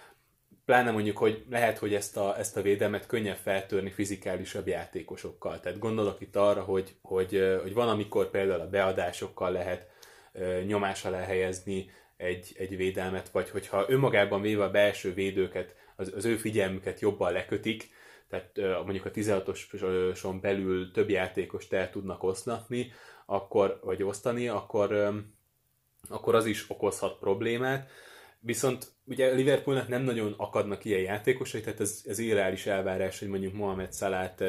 pláne 0.65 0.91
mondjuk, 0.91 1.19
hogy 1.19 1.45
lehet, 1.51 1.79
hogy 1.79 1.95
ezt 1.95 2.17
a, 2.17 2.39
ezt 2.39 2.57
a 2.57 2.63
védelmet 2.63 3.07
könnyebb 3.07 3.37
feltörni 3.37 3.91
fizikálisabb 3.91 4.67
játékosokkal. 4.67 5.61
Tehát 5.61 5.79
gondolok 5.79 6.21
itt 6.21 6.37
arra, 6.37 6.63
hogy, 6.63 6.95
hogy, 7.03 7.59
hogy 7.63 7.75
van, 7.75 7.89
amikor 7.89 8.31
például 8.31 8.61
a 8.61 8.69
beadásokkal 8.69 9.53
lehet 9.53 9.89
nyomás 10.67 11.05
alá 11.05 11.21
helyezni 11.21 11.91
egy, 12.17 12.55
egy 12.59 12.77
védelmet, 12.77 13.29
vagy 13.29 13.51
hogyha 13.51 13.85
önmagában 13.89 14.41
véve 14.41 14.65
a 14.65 14.71
belső 14.71 15.15
védőket, 15.15 15.75
az, 15.97 16.13
az 16.17 16.25
ő 16.25 16.37
figyelmüket 16.37 17.01
jobban 17.01 17.33
lekötik, 17.33 17.91
tehát 18.31 18.83
mondjuk 18.85 19.05
a 19.05 19.11
16-oson 19.11 20.39
belül 20.41 20.91
több 20.91 21.11
játékost 21.11 21.73
el 21.73 21.91
tudnak 21.91 22.23
oszlatni, 22.23 22.93
akkor, 23.27 23.81
vagy 23.83 24.03
osztani, 24.03 24.49
akkor, 24.49 25.13
akkor 26.09 26.35
az 26.35 26.47
is 26.47 26.71
okozhat 26.71 27.19
problémát. 27.19 27.91
Viszont 28.43 28.93
ugye 29.05 29.31
Liverpoolnak 29.31 29.89
nem 29.89 30.03
nagyon 30.03 30.35
akadnak 30.37 30.85
ilyen 30.85 31.01
játékosai, 31.01 31.61
tehát 31.61 31.81
ez, 31.81 32.03
ez 32.07 32.19
irreális 32.19 32.67
elvárás, 32.67 33.19
hogy 33.19 33.29
mondjuk 33.29 33.53
Mohamed 33.53 33.95
Salát 33.95 34.43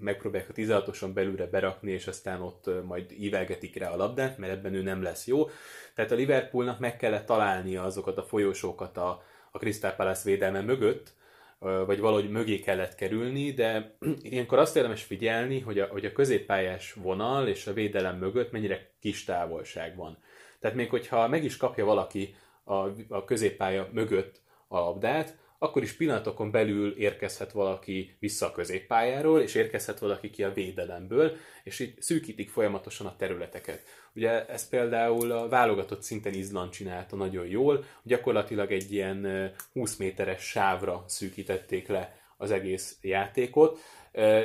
megpróbálják 0.00 0.50
a 0.50 0.52
16-oson 0.52 1.10
belülre 1.14 1.46
berakni, 1.46 1.92
és 1.92 2.06
aztán 2.06 2.42
ott 2.42 2.70
majd 2.84 3.12
ívelgetik 3.12 3.76
rá 3.76 3.90
a 3.90 3.96
labdát, 3.96 4.38
mert 4.38 4.52
ebben 4.52 4.74
ő 4.74 4.82
nem 4.82 5.02
lesz 5.02 5.26
jó. 5.26 5.48
Tehát 5.94 6.10
a 6.10 6.14
Liverpoolnak 6.14 6.78
meg 6.78 6.96
kellett 6.96 7.26
találnia 7.26 7.82
azokat 7.82 8.18
a 8.18 8.22
folyosókat 8.22 8.96
a, 8.96 9.22
a 9.50 9.58
Crystal 9.58 9.92
Palace 9.92 10.30
védelme 10.30 10.60
mögött, 10.60 11.12
vagy 11.60 12.00
valahogy 12.00 12.30
mögé 12.30 12.58
kellett 12.58 12.94
kerülni, 12.94 13.52
de 13.52 13.96
ilyenkor 14.22 14.58
azt 14.58 14.76
érdemes 14.76 15.02
figyelni, 15.02 15.60
hogy 15.60 15.78
a, 15.78 15.86
hogy 15.86 16.04
a 16.04 16.12
középpályás 16.12 16.92
vonal 16.92 17.48
és 17.48 17.66
a 17.66 17.72
védelem 17.72 18.18
mögött 18.18 18.52
mennyire 18.52 18.90
kis 19.00 19.24
távolság 19.24 19.96
van. 19.96 20.18
Tehát 20.60 20.76
még 20.76 20.90
hogyha 20.90 21.28
meg 21.28 21.44
is 21.44 21.56
kapja 21.56 21.84
valaki 21.84 22.34
a, 22.64 22.74
a 23.08 23.24
középpálya 23.24 23.88
mögött 23.92 24.40
a 24.68 24.78
labdát, 24.78 25.36
akkor 25.62 25.82
is 25.82 25.92
pillanatokon 25.92 26.50
belül 26.50 26.96
érkezhet 26.96 27.52
valaki 27.52 28.16
vissza 28.18 28.46
a 28.46 28.52
középpályáról, 28.52 29.40
és 29.40 29.54
érkezhet 29.54 29.98
valaki 29.98 30.30
ki 30.30 30.44
a 30.44 30.52
védelemből, 30.52 31.36
és 31.64 31.78
így 31.78 31.94
szűkítik 32.00 32.50
folyamatosan 32.50 33.06
a 33.06 33.16
területeket. 33.16 33.82
Ugye 34.14 34.46
ezt 34.46 34.68
például 34.68 35.30
a 35.30 35.48
válogatott 35.48 36.02
szinten 36.02 36.34
Izland 36.34 36.70
csinálta 36.70 37.16
nagyon 37.16 37.46
jól, 37.46 37.84
gyakorlatilag 38.02 38.72
egy 38.72 38.92
ilyen 38.92 39.52
20 39.72 39.96
méteres 39.96 40.42
sávra 40.42 41.04
szűkítették 41.06 41.88
le 41.88 42.20
az 42.36 42.50
egész 42.50 42.96
játékot, 43.02 43.78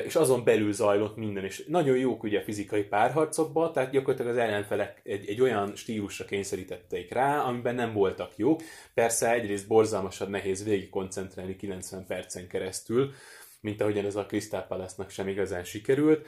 és 0.04 0.16
azon 0.16 0.44
belül 0.44 0.72
zajlott 0.72 1.16
minden, 1.16 1.44
és 1.44 1.64
nagyon 1.68 1.96
jók 1.96 2.22
ugye 2.22 2.38
a 2.38 2.42
fizikai 2.42 2.82
párharcokban, 2.82 3.72
tehát 3.72 3.90
gyakorlatilag 3.90 4.32
az 4.32 4.38
ellenfelek 4.38 5.00
egy, 5.04 5.28
egy 5.28 5.40
olyan 5.40 5.76
stílusra 5.76 6.24
kényszerítették 6.24 7.12
rá, 7.12 7.38
amiben 7.38 7.74
nem 7.74 7.92
voltak 7.92 8.36
jók. 8.36 8.60
Persze 8.94 9.32
egyrészt 9.32 9.66
borzalmasan 9.66 10.30
nehéz 10.30 10.64
végig 10.64 10.88
koncentrálni 10.88 11.56
90 11.56 12.06
percen 12.06 12.46
keresztül, 12.46 13.12
mint 13.60 13.80
ahogyan 13.80 14.04
ez 14.04 14.16
a 14.16 14.26
Crystal 14.26 14.62
Palace-nak 14.62 15.10
sem 15.10 15.28
igazán 15.28 15.64
sikerült. 15.64 16.26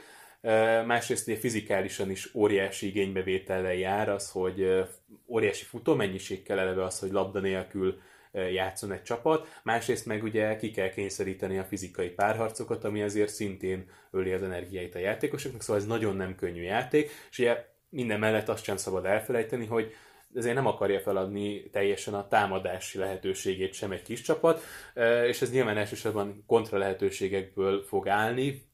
Másrészt 0.85 1.27
ugye 1.27 1.37
fizikálisan 1.37 2.09
is 2.09 2.35
óriási 2.35 2.87
igénybevétellel 2.87 3.73
jár 3.73 4.09
az, 4.09 4.31
hogy 4.31 4.85
óriási 5.27 5.65
futómennyiség 5.65 6.43
kell 6.43 6.59
eleve 6.59 6.83
az, 6.83 6.99
hogy 6.99 7.11
labda 7.11 7.39
nélkül 7.39 8.01
játszon 8.31 8.91
egy 8.91 9.03
csapat, 9.03 9.47
másrészt 9.63 10.05
meg 10.05 10.23
ugye 10.23 10.55
ki 10.55 10.71
kell 10.71 10.89
kényszeríteni 10.89 11.57
a 11.57 11.63
fizikai 11.63 12.09
párharcokat, 12.09 12.83
ami 12.83 13.01
azért 13.01 13.33
szintén 13.33 13.89
öli 14.11 14.31
az 14.31 14.43
energiáit 14.43 14.95
a 14.95 14.99
játékosoknak, 14.99 15.61
szóval 15.61 15.81
ez 15.81 15.87
nagyon 15.87 16.15
nem 16.15 16.35
könnyű 16.35 16.61
játék, 16.61 17.11
és 17.29 17.39
ugye 17.39 17.65
minden 17.89 18.19
mellett 18.19 18.49
azt 18.49 18.63
sem 18.63 18.77
szabad 18.77 19.05
elfelejteni, 19.05 19.65
hogy 19.65 19.93
ezért 20.35 20.55
nem 20.55 20.65
akarja 20.65 20.99
feladni 20.99 21.69
teljesen 21.69 22.13
a 22.13 22.27
támadási 22.27 22.97
lehetőségét 22.97 23.73
sem 23.73 23.91
egy 23.91 24.01
kis 24.01 24.21
csapat, 24.21 24.61
és 25.27 25.41
ez 25.41 25.51
nyilván 25.51 25.77
elsősorban 25.77 26.43
kontra 26.47 26.77
lehetőségekből 26.77 27.83
fog 27.83 28.07
állni, 28.07 28.67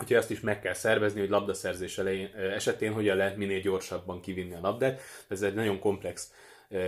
Úgyhogy 0.00 0.16
azt 0.16 0.30
is 0.30 0.40
meg 0.40 0.60
kell 0.60 0.74
szervezni, 0.74 1.20
hogy 1.20 1.28
labdaszerzés 1.28 1.98
elején, 1.98 2.30
esetén 2.34 2.92
hogyan 2.92 3.16
lehet 3.16 3.36
minél 3.36 3.60
gyorsabban 3.60 4.20
kivinni 4.20 4.54
a 4.54 4.60
labdát. 4.60 5.00
Ez 5.28 5.42
egy 5.42 5.54
nagyon 5.54 5.78
komplex 5.78 6.32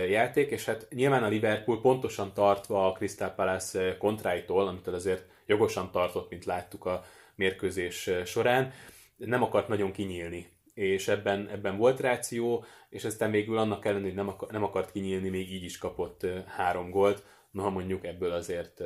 játék, 0.09 0.49
és 0.49 0.65
hát 0.65 0.87
nyilván 0.89 1.23
a 1.23 1.27
Liverpool 1.27 1.81
pontosan 1.81 2.33
tartva 2.33 2.87
a 2.87 2.91
Crystal 2.91 3.29
Palace 3.29 3.97
kontráitól, 3.97 4.67
amit 4.67 4.87
azért 4.87 5.25
jogosan 5.45 5.91
tartott, 5.91 6.29
mint 6.29 6.45
láttuk 6.45 6.85
a 6.85 7.03
mérkőzés 7.35 8.09
során, 8.25 8.73
nem 9.15 9.43
akart 9.43 9.67
nagyon 9.67 9.91
kinyílni 9.91 10.47
és 10.73 11.07
ebben, 11.07 11.47
ebben 11.47 11.77
volt 11.77 11.99
ráció, 11.99 12.65
és 12.89 13.03
aztán 13.03 13.31
végül 13.31 13.57
annak 13.57 13.85
ellenére, 13.85 14.07
hogy 14.07 14.15
nem, 14.15 14.27
akar, 14.27 14.51
nem 14.51 14.63
akart 14.63 14.91
kinyílni, 14.91 15.29
még 15.29 15.53
így 15.53 15.63
is 15.63 15.77
kapott 15.77 16.25
három 16.45 16.89
gólt, 16.89 17.23
noha 17.51 17.69
mondjuk 17.69 18.05
ebből 18.05 18.31
azért 18.31 18.83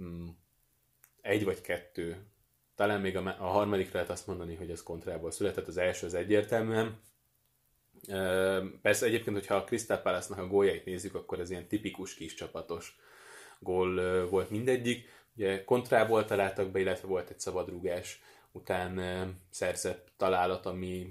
mm, 0.00 0.28
egy 1.20 1.44
vagy 1.44 1.60
kettő 1.60 2.26
talán 2.74 3.00
még 3.00 3.16
a, 3.16 3.36
a 3.38 3.46
harmadik 3.46 3.92
lehet 3.92 4.10
azt 4.10 4.26
mondani, 4.26 4.54
hogy 4.54 4.70
az 4.70 4.82
kontrából 4.82 5.30
született, 5.30 5.66
az 5.66 5.76
első 5.76 6.06
az 6.06 6.14
egyértelműen. 6.14 7.00
Persze 8.82 9.06
egyébként, 9.06 9.36
hogyha 9.36 9.54
a 9.54 9.64
Crystal 9.64 9.98
Palace-nak 9.98 10.38
a 10.44 10.46
góljait 10.46 10.84
nézzük, 10.84 11.14
akkor 11.14 11.40
ez 11.40 11.50
ilyen 11.50 11.68
tipikus 11.68 12.14
kis 12.14 12.34
csapatos 12.34 12.96
gól 13.58 14.26
volt 14.28 14.50
mindegyik. 14.50 15.08
Ugye 15.36 15.64
kontrából 15.64 16.24
találtak 16.24 16.70
be, 16.70 16.80
illetve 16.80 17.08
volt 17.08 17.30
egy 17.30 17.40
szabadrúgás 17.40 18.22
után 18.52 19.00
szerzett 19.50 20.08
találat, 20.16 20.66
ami 20.66 21.06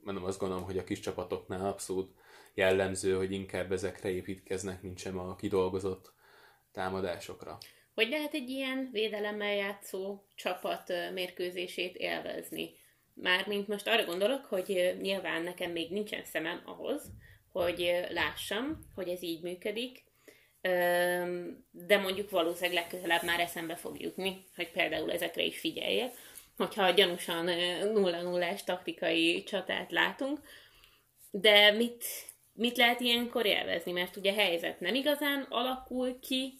mondom, 0.00 0.24
azt 0.24 0.38
gondolom, 0.38 0.64
hogy 0.64 0.78
a 0.78 0.84
kis 0.84 1.00
csapatoknál 1.00 1.66
abszolút 1.66 2.14
jellemző, 2.54 3.14
hogy 3.16 3.32
inkább 3.32 3.72
ezekre 3.72 4.10
építkeznek, 4.10 4.82
mint 4.82 4.98
sem 4.98 5.18
a 5.18 5.36
kidolgozott 5.36 6.12
támadásokra. 6.72 7.58
Hogy 7.94 8.08
lehet 8.08 8.34
egy 8.34 8.48
ilyen 8.48 8.88
védelemmel 8.92 9.54
játszó 9.54 10.24
csapat 10.34 10.92
mérkőzését 11.14 11.96
élvezni? 11.96 12.70
Mármint 13.22 13.68
most 13.68 13.88
arra 13.88 14.04
gondolok, 14.04 14.44
hogy 14.44 14.96
nyilván 15.00 15.42
nekem 15.42 15.70
még 15.70 15.90
nincsen 15.90 16.24
szemem 16.24 16.62
ahhoz, 16.64 17.10
hogy 17.52 18.06
lássam, 18.10 18.78
hogy 18.94 19.08
ez 19.08 19.22
így 19.22 19.42
működik, 19.42 20.04
de 21.70 21.98
mondjuk 22.02 22.30
valószínűleg 22.30 22.82
legközelebb 22.82 23.22
már 23.22 23.40
eszembe 23.40 23.76
fog 23.76 24.00
jutni, 24.00 24.44
hogy 24.56 24.70
például 24.70 25.12
ezekre 25.12 25.42
is 25.42 25.58
figyeljek, 25.58 26.14
hogyha 26.56 26.90
gyanúsan 26.90 27.44
0 27.92 28.22
0 28.22 28.54
taktikai 28.64 29.42
csatát 29.42 29.90
látunk, 29.90 30.40
de 31.30 31.70
mit, 31.70 32.04
mit 32.52 32.76
lehet 32.76 33.00
ilyenkor 33.00 33.46
élvezni? 33.46 33.92
Mert 33.92 34.16
ugye 34.16 34.32
helyzet 34.32 34.80
nem 34.80 34.94
igazán 34.94 35.46
alakul 35.48 36.18
ki, 36.20 36.59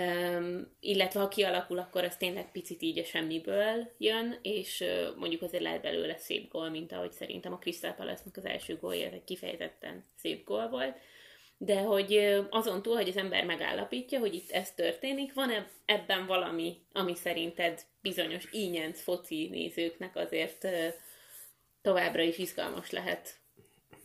Um, 0.00 0.76
illetve 0.80 1.20
ha 1.20 1.28
kialakul, 1.28 1.78
akkor 1.78 2.04
az 2.04 2.16
tényleg 2.16 2.52
picit 2.52 2.82
így 2.82 2.98
a 2.98 3.04
semmiből 3.04 3.92
jön, 3.98 4.38
és 4.42 4.80
uh, 4.80 5.16
mondjuk 5.16 5.42
azért 5.42 5.62
lehet 5.62 5.82
belőle 5.82 6.16
szép 6.16 6.50
gól, 6.50 6.68
mint 6.68 6.92
ahogy 6.92 7.12
szerintem 7.12 7.52
a 7.52 7.58
Crystal 7.58 7.92
palace 7.92 8.22
az 8.34 8.44
első 8.44 8.76
gólja, 8.76 9.06
ez 9.06 9.12
egy 9.12 9.24
kifejezetten 9.24 10.04
szép 10.16 10.44
gól 10.44 10.68
volt. 10.68 10.96
De 11.58 11.80
hogy 11.80 12.16
uh, 12.16 12.46
azon 12.50 12.82
túl, 12.82 12.94
hogy 12.94 13.08
az 13.08 13.16
ember 13.16 13.44
megállapítja, 13.44 14.18
hogy 14.18 14.34
itt 14.34 14.50
ez 14.50 14.72
történik, 14.74 15.34
van 15.34 15.50
-e 15.50 15.70
ebben 15.84 16.26
valami, 16.26 16.76
ami 16.92 17.14
szerinted 17.14 17.80
bizonyos 18.00 18.48
ínyenc 18.52 19.02
foci 19.02 19.48
nézőknek 19.48 20.16
azért 20.16 20.64
uh, 20.64 20.88
továbbra 21.82 22.22
is 22.22 22.38
izgalmas 22.38 22.90
lehet 22.90 23.41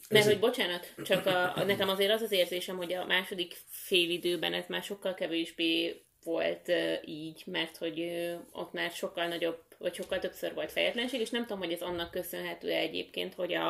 mert 0.10 0.26
hogy 0.26 0.40
bocsánat, 0.40 0.94
csak 1.04 1.26
a, 1.26 1.56
a, 1.56 1.64
nekem 1.64 1.90
azért 1.90 2.12
az 2.12 2.22
az 2.22 2.32
érzésem, 2.32 2.78
hogy 2.78 2.94
a 2.94 3.06
második 3.06 3.58
fél 3.70 4.10
időben 4.10 4.54
ez 4.54 4.66
már 4.68 4.84
sokkal 4.84 5.14
kevésbé 5.14 6.02
volt 6.24 6.72
így, 7.06 7.44
mert 7.46 7.78
hogy 7.78 8.12
ott 8.52 8.74
már 8.74 8.92
sokkal 8.92 9.28
nagyobb, 9.28 9.64
vagy 9.78 9.94
sokkal 9.94 10.20
többször 10.20 10.54
volt 10.54 10.72
fejetlenség, 10.72 11.20
és 11.20 11.30
nem 11.30 11.42
tudom, 11.42 11.58
hogy 11.58 11.72
ez 11.72 11.82
annak 11.82 12.12
köszönhető 12.12 12.70
egyébként, 12.70 13.34
hogy 13.34 13.54
a, 13.54 13.68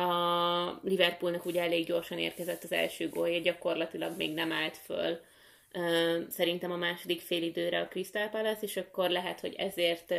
a 0.00 0.80
Liverpoolnak 0.82 1.44
ugye 1.44 1.62
elég 1.62 1.86
gyorsan 1.86 2.18
érkezett 2.18 2.64
az 2.64 2.72
első 2.72 3.08
gólja, 3.08 3.40
gyakorlatilag 3.40 4.16
még 4.16 4.34
nem 4.34 4.52
állt 4.52 4.76
föl 4.76 5.20
szerintem 6.28 6.72
a 6.72 6.76
második 6.76 7.20
fél 7.20 7.42
időre 7.42 7.80
a 7.80 7.88
Crystal 7.88 8.28
Palace, 8.28 8.62
és 8.62 8.76
akkor 8.76 9.10
lehet, 9.10 9.40
hogy 9.40 9.54
ezért 9.54 10.14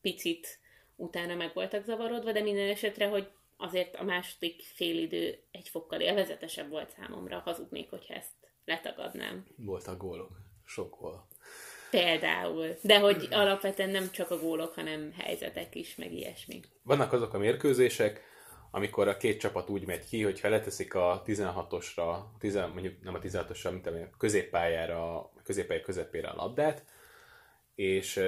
picit 0.00 0.58
utána 0.96 1.34
meg 1.34 1.50
voltak 1.54 1.84
zavarodva, 1.84 2.32
de 2.32 2.40
minden 2.40 2.68
esetre, 2.68 3.06
hogy 3.06 3.28
azért 3.58 3.94
a 3.96 4.02
második 4.04 4.62
félidő 4.74 5.38
egy 5.50 5.68
fokkal 5.68 6.00
élvezetesebb 6.00 6.68
volt 6.68 6.90
számomra, 6.90 7.38
hazudnék, 7.38 7.90
hogyha 7.90 8.14
ezt 8.14 8.32
letagadnám. 8.64 9.46
Voltak 9.56 9.98
gólok, 9.98 10.30
sok 10.64 10.98
gól. 11.00 11.26
Például. 11.90 12.76
De 12.82 12.98
hogy 12.98 13.28
alapvetően 13.30 13.90
nem 13.90 14.10
csak 14.10 14.30
a 14.30 14.38
gólok, 14.38 14.74
hanem 14.74 15.12
helyzetek 15.16 15.74
is, 15.74 15.96
meg 15.96 16.12
ilyesmi. 16.12 16.60
Vannak 16.82 17.12
azok 17.12 17.34
a 17.34 17.38
mérkőzések, 17.38 18.22
amikor 18.70 19.08
a 19.08 19.16
két 19.16 19.40
csapat 19.40 19.68
úgy 19.68 19.86
megy 19.86 20.08
ki, 20.08 20.22
hogy 20.22 20.40
leteszik 20.42 20.94
a 20.94 21.22
16-osra, 21.26 22.18
10, 22.38 22.54
mondjuk 22.54 23.02
nem 23.02 23.14
a 23.14 23.18
16-osra, 23.18 23.70
mint 23.70 23.86
a 23.86 24.16
középpályára, 24.18 25.16
a 25.16 25.32
középpályá 25.42 25.80
közepére 25.80 26.28
a 26.28 26.36
labdát, 26.36 26.84
és 27.74 28.20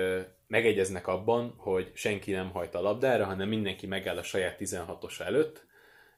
megegyeznek 0.50 1.06
abban, 1.06 1.54
hogy 1.56 1.90
senki 1.94 2.30
nem 2.30 2.50
hajt 2.50 2.74
a 2.74 2.80
labdára, 2.80 3.24
hanem 3.24 3.48
mindenki 3.48 3.86
megáll 3.86 4.16
a 4.16 4.22
saját 4.22 4.56
16-os 4.60 5.20
előtt, 5.20 5.66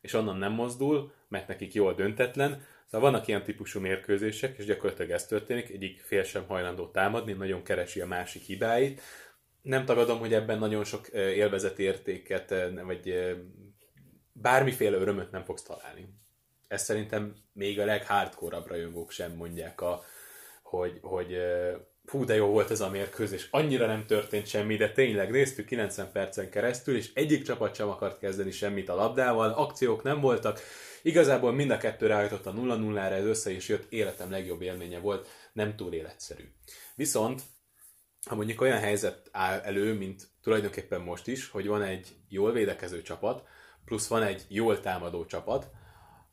és 0.00 0.12
onnan 0.12 0.36
nem 0.36 0.52
mozdul, 0.52 1.12
mert 1.28 1.48
nekik 1.48 1.74
jól 1.74 1.94
döntetlen. 1.94 2.64
Szóval 2.86 3.10
vannak 3.10 3.28
ilyen 3.28 3.42
típusú 3.42 3.80
mérkőzések, 3.80 4.58
és 4.58 4.64
gyakorlatilag 4.64 5.10
ez 5.10 5.26
történik, 5.26 5.68
egyik 5.68 6.00
fél 6.00 6.22
sem 6.22 6.46
hajlandó 6.46 6.86
támadni, 6.86 7.32
nagyon 7.32 7.62
keresi 7.62 8.00
a 8.00 8.06
másik 8.06 8.42
hibáit. 8.42 9.00
Nem 9.62 9.84
tagadom, 9.84 10.18
hogy 10.18 10.34
ebben 10.34 10.58
nagyon 10.58 10.84
sok 10.84 11.08
élvezetértéket, 11.08 12.54
vagy 12.84 13.34
bármiféle 14.32 14.96
örömöt 14.96 15.30
nem 15.30 15.44
fogsz 15.44 15.62
találni. 15.62 16.08
Ezt 16.68 16.84
szerintem 16.84 17.34
még 17.52 17.80
a 17.80 17.84
leghardcore 17.84 18.62
rajongók 18.66 19.10
sem 19.10 19.32
mondják, 19.32 19.80
a, 19.80 20.02
hogy, 20.62 20.98
hogy 21.02 21.38
fú, 22.04 22.24
de 22.24 22.34
jó 22.34 22.46
volt 22.46 22.70
ez 22.70 22.80
a 22.80 22.90
mérkőzés, 22.90 23.48
annyira 23.50 23.86
nem 23.86 24.06
történt 24.06 24.46
semmi, 24.46 24.76
de 24.76 24.92
tényleg 24.92 25.30
néztük 25.30 25.66
90 25.66 26.12
percen 26.12 26.50
keresztül, 26.50 26.96
és 26.96 27.10
egyik 27.14 27.42
csapat 27.42 27.74
sem 27.74 27.88
akart 27.88 28.18
kezdeni 28.18 28.50
semmit 28.50 28.88
a 28.88 28.94
labdával, 28.94 29.50
akciók 29.50 30.02
nem 30.02 30.20
voltak, 30.20 30.60
igazából 31.02 31.52
mind 31.52 31.70
a 31.70 31.76
kettő 31.76 32.06
rájutott 32.06 32.46
a 32.46 32.52
0-0-ra, 32.52 33.10
ez 33.10 33.24
össze 33.24 33.50
is 33.50 33.68
jött, 33.68 33.92
életem 33.92 34.30
legjobb 34.30 34.62
élménye 34.62 34.98
volt, 34.98 35.28
nem 35.52 35.76
túl 35.76 35.92
életszerű. 35.92 36.44
Viszont, 36.94 37.42
ha 38.28 38.34
mondjuk 38.34 38.60
olyan 38.60 38.78
helyzet 38.78 39.28
áll 39.32 39.60
elő, 39.60 39.94
mint 39.94 40.28
tulajdonképpen 40.42 41.00
most 41.00 41.26
is, 41.26 41.48
hogy 41.48 41.66
van 41.66 41.82
egy 41.82 42.16
jól 42.28 42.52
védekező 42.52 43.02
csapat, 43.02 43.46
plusz 43.84 44.06
van 44.06 44.22
egy 44.22 44.44
jól 44.48 44.80
támadó 44.80 45.24
csapat, 45.24 45.70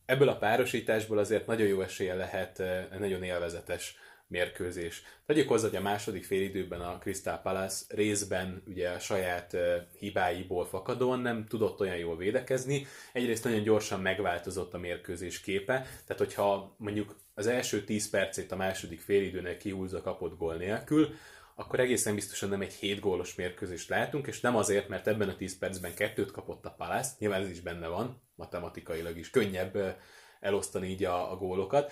ebből 0.06 0.30
a 0.30 0.38
párosításból 0.38 1.18
azért 1.18 1.46
nagyon 1.46 1.68
jó 1.68 1.82
esélye 1.82 2.16
lehet 2.16 2.60
eh, 2.60 2.86
nagyon 3.00 3.24
élvezetes 3.24 3.96
mérkőzés. 4.30 5.04
Tegyük 5.26 5.48
hozzá, 5.48 5.68
hogy 5.68 5.78
a 5.78 5.82
második 5.82 6.24
félidőben 6.24 6.82
a 6.82 6.98
Crystal 6.98 7.38
Palace 7.38 7.86
részben 7.88 8.64
ugye 8.68 8.90
a 8.90 9.00
saját 9.00 9.58
hibáiból 10.00 10.66
fakadóan 10.66 11.20
nem 11.20 11.46
tudott 11.48 11.80
olyan 11.80 11.98
jól 11.98 12.18
védekezni. 12.18 12.88
Egyrészt 13.14 13.44
nagyon 13.44 13.64
gyorsan 13.64 14.00
megváltozott 14.02 14.74
a 14.74 14.78
mérkőzés 14.78 15.42
képe, 15.42 15.74
tehát 15.76 16.18
hogyha 16.18 16.76
mondjuk 16.78 17.16
az 17.34 17.48
első 17.48 17.84
10 17.84 18.10
percét 18.10 18.52
a 18.52 18.56
második 18.56 19.02
félidőnek 19.02 19.58
kihúzza 19.58 20.02
kapott 20.02 20.38
gól 20.38 20.56
nélkül, 20.56 21.14
akkor 21.56 21.80
egészen 21.80 22.16
biztosan 22.16 22.50
nem 22.50 22.62
egy 22.62 22.74
7 22.74 23.00
gólos 23.00 23.36
mérkőzést 23.36 23.90
látunk, 23.90 24.28
és 24.28 24.40
nem 24.40 24.56
azért, 24.56 24.88
mert 24.88 25.08
ebben 25.08 25.30
a 25.30 25.36
10 25.36 25.58
percben 25.58 25.94
kettőt 25.94 26.32
kapott 26.32 26.66
a 26.66 26.76
Palace, 26.78 27.12
nyilván 27.20 27.42
ez 27.42 27.50
is 27.50 27.60
benne 27.60 27.88
van, 27.88 28.22
matematikailag 28.36 29.18
is 29.18 29.30
könnyebb 29.30 29.98
elosztani 30.40 30.88
így 30.88 31.04
a, 31.04 31.32
a 31.32 31.36
gólokat, 31.36 31.92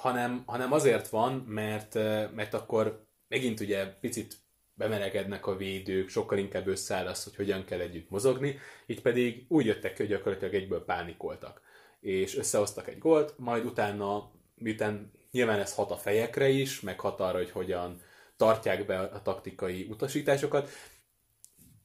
hanem, 0.00 0.42
hanem 0.46 0.72
azért 0.72 1.08
van, 1.08 1.32
mert, 1.32 1.94
mert 2.34 2.54
akkor 2.54 3.06
megint 3.28 3.60
ugye 3.60 3.86
picit 3.86 4.36
bemelegednek 4.74 5.46
a 5.46 5.56
védők, 5.56 6.08
sokkal 6.08 6.38
inkább 6.38 6.66
összeáll 6.66 7.06
az, 7.06 7.24
hogy 7.24 7.36
hogyan 7.36 7.64
kell 7.64 7.80
együtt 7.80 8.10
mozogni, 8.10 8.58
itt 8.86 9.00
pedig 9.00 9.44
úgy 9.48 9.66
jöttek 9.66 9.92
ki, 9.92 10.02
hogy 10.02 10.10
gyakorlatilag 10.10 10.54
egyből 10.54 10.84
pánikoltak, 10.84 11.60
és 12.00 12.36
összehoztak 12.36 12.88
egy 12.88 12.98
gólt, 12.98 13.38
majd 13.38 13.64
utána, 13.64 14.30
miután 14.54 15.12
nyilván 15.30 15.60
ez 15.60 15.74
hat 15.74 15.90
a 15.90 15.96
fejekre 15.96 16.48
is, 16.48 16.80
meg 16.80 17.00
hat 17.00 17.20
arra, 17.20 17.36
hogy 17.36 17.50
hogyan 17.50 18.00
tartják 18.36 18.86
be 18.86 18.98
a 18.98 19.22
taktikai 19.22 19.86
utasításokat, 19.90 20.70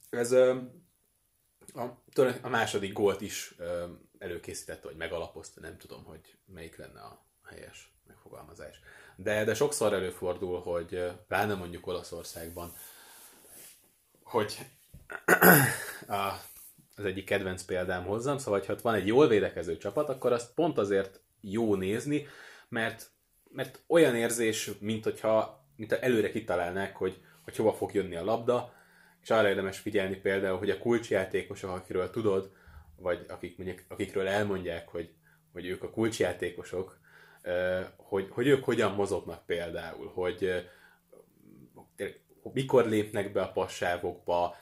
ez 0.10 0.32
a, 0.32 0.72
a 2.42 2.50
második 2.50 2.94
gólt 2.94 3.22
is 3.22 3.56
előkészítette, 4.18 4.88
vagy 4.88 4.98
megalapozta, 4.98 5.62
nem 5.62 5.78
tudom, 5.78 6.04
hogy 6.04 6.38
melyik 6.46 6.78
lenne 6.78 7.00
a 7.00 7.26
helyes 7.50 7.91
megfogalmazás. 8.12 8.80
De, 9.16 9.44
de 9.44 9.54
sokszor 9.54 9.94
előfordul, 9.94 10.62
hogy 10.62 11.12
pláne 11.28 11.54
mondjuk 11.54 11.88
Olaszországban, 11.88 12.72
hogy 14.24 14.58
a, 16.08 16.32
az 16.96 17.06
egyik 17.06 17.26
kedvenc 17.26 17.64
példám 17.64 18.06
hozzam, 18.06 18.38
szóval 18.38 18.64
ha 18.68 18.76
van 18.82 18.94
egy 18.94 19.08
jól 19.08 19.28
védekező 19.28 19.78
csapat, 19.78 20.10
akkor 20.10 20.32
azt 20.32 20.54
pont 20.54 20.78
azért 20.78 21.20
jó 21.42 21.76
nézni, 21.76 22.28
mert, 22.70 23.12
mert 23.50 23.84
olyan 23.88 24.16
érzés, 24.16 24.72
mint 24.80 25.04
hogyha 25.04 25.66
mint 25.76 25.92
előre 25.92 26.32
kitalálnák, 26.32 26.96
hogy, 26.96 27.22
hogy 27.44 27.56
hova 27.56 27.74
fog 27.74 27.94
jönni 27.94 28.16
a 28.16 28.24
labda, 28.24 28.74
és 29.22 29.30
arra 29.30 29.50
érdemes 29.50 29.80
figyelni 29.80 30.16
például, 30.16 30.58
hogy 30.58 30.70
a 30.70 30.78
kulcsjátékosok, 30.78 31.70
akiről 31.70 32.10
tudod, 32.10 32.52
vagy 32.96 33.26
akik 33.28 33.58
mondjuk, 33.58 33.84
akikről 33.88 34.28
elmondják, 34.28 34.88
hogy, 34.88 35.14
hogy 35.54 35.66
ők 35.66 35.84
a 35.84 35.90
kulcsjátékosok, 35.90 37.00
hogy, 37.96 38.28
hogy 38.30 38.48
ők 38.48 38.64
hogyan 38.64 38.92
mozognak 38.92 39.46
például, 39.46 40.08
hogy 40.08 40.66
mikor 42.54 42.86
lépnek 42.86 43.32
be 43.32 43.42
a 43.42 43.52
passávokba, 43.52 44.56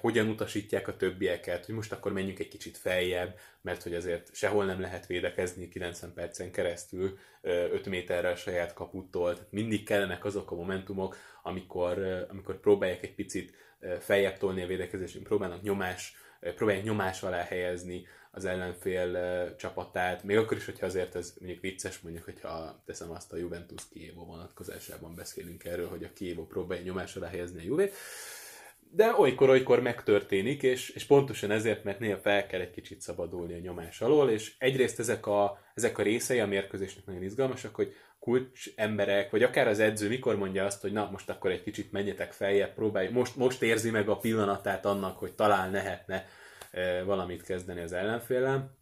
hogyan 0.00 0.28
utasítják 0.28 0.88
a 0.88 0.96
többieket, 0.96 1.66
hogy 1.66 1.74
most 1.74 1.92
akkor 1.92 2.12
menjünk 2.12 2.38
egy 2.38 2.48
kicsit 2.48 2.76
feljebb, 2.76 3.38
mert 3.60 3.82
hogy 3.82 3.94
azért 3.94 4.34
sehol 4.34 4.64
nem 4.64 4.80
lehet 4.80 5.06
védekezni 5.06 5.68
90 5.68 6.12
percen 6.14 6.50
keresztül 6.50 7.18
5 7.40 7.86
méterre 7.86 8.28
a 8.28 8.36
saját 8.36 8.72
kaputtól. 8.72 9.34
Tehát 9.34 9.52
mindig 9.52 9.84
kellenek 9.84 10.24
azok 10.24 10.50
a 10.50 10.54
momentumok, 10.54 11.16
amikor, 11.42 12.26
amikor 12.30 12.60
próbálják 12.60 13.02
egy 13.02 13.14
picit 13.14 13.54
feljebb 14.00 14.38
tolni 14.38 14.62
a 14.62 14.66
védekezést, 14.66 15.18
próbálnak 15.18 15.62
nyomás, 15.62 16.16
próbálják 16.54 16.84
nyomás 16.84 17.22
alá 17.22 17.42
helyezni 17.42 18.06
az 18.36 18.44
ellenfél 18.44 19.54
csapatát, 19.56 20.24
még 20.24 20.36
akkor 20.36 20.56
is, 20.56 20.64
hogyha 20.64 20.86
azért 20.86 21.14
ez 21.14 21.34
mondjuk 21.40 21.60
vicces, 21.60 21.98
mondjuk, 21.98 22.24
hogyha 22.24 22.82
teszem 22.84 23.10
azt 23.10 23.32
a 23.32 23.36
Juventus 23.36 23.82
Kievo 23.92 24.24
vonatkozásában 24.24 25.14
beszélünk 25.14 25.64
erről, 25.64 25.88
hogy 25.88 26.04
a 26.04 26.12
Kievo 26.14 26.46
próbálja 26.46 26.84
nyomás 26.84 27.16
alá 27.16 27.28
helyezni 27.28 27.60
a 27.60 27.64
Juvét, 27.64 27.94
de 28.90 29.14
olykor-olykor 29.18 29.80
megtörténik, 29.80 30.62
és, 30.62 30.88
és 30.88 31.04
pontosan 31.04 31.50
ezért, 31.50 31.84
mert 31.84 31.98
néha 31.98 32.18
fel 32.18 32.46
kell 32.46 32.60
egy 32.60 32.70
kicsit 32.70 33.00
szabadulni 33.00 33.54
a 33.54 33.58
nyomás 33.58 34.00
alól, 34.00 34.30
és 34.30 34.54
egyrészt 34.58 34.98
ezek 34.98 35.26
a, 35.26 35.58
ezek 35.74 35.98
a 35.98 36.02
részei 36.02 36.40
a 36.40 36.46
mérkőzésnek 36.46 37.06
nagyon 37.06 37.22
izgalmasak, 37.22 37.74
hogy 37.74 37.94
kulcs 38.18 38.70
emberek, 38.74 39.30
vagy 39.30 39.42
akár 39.42 39.68
az 39.68 39.80
edző 39.80 40.08
mikor 40.08 40.36
mondja 40.36 40.64
azt, 40.64 40.80
hogy 40.80 40.92
na 40.92 41.08
most 41.10 41.30
akkor 41.30 41.50
egy 41.50 41.62
kicsit 41.62 41.92
menjetek 41.92 42.32
feljebb, 42.32 42.74
próbálj, 42.74 43.08
most, 43.08 43.36
most 43.36 43.62
érzi 43.62 43.90
meg 43.90 44.08
a 44.08 44.16
pillanatát 44.16 44.84
annak, 44.84 45.18
hogy 45.18 45.32
talán 45.32 45.70
lehetne 45.70 46.26
valamit 47.04 47.42
kezdeni 47.42 47.80
az 47.80 47.92
ellenfélel. 47.92 48.76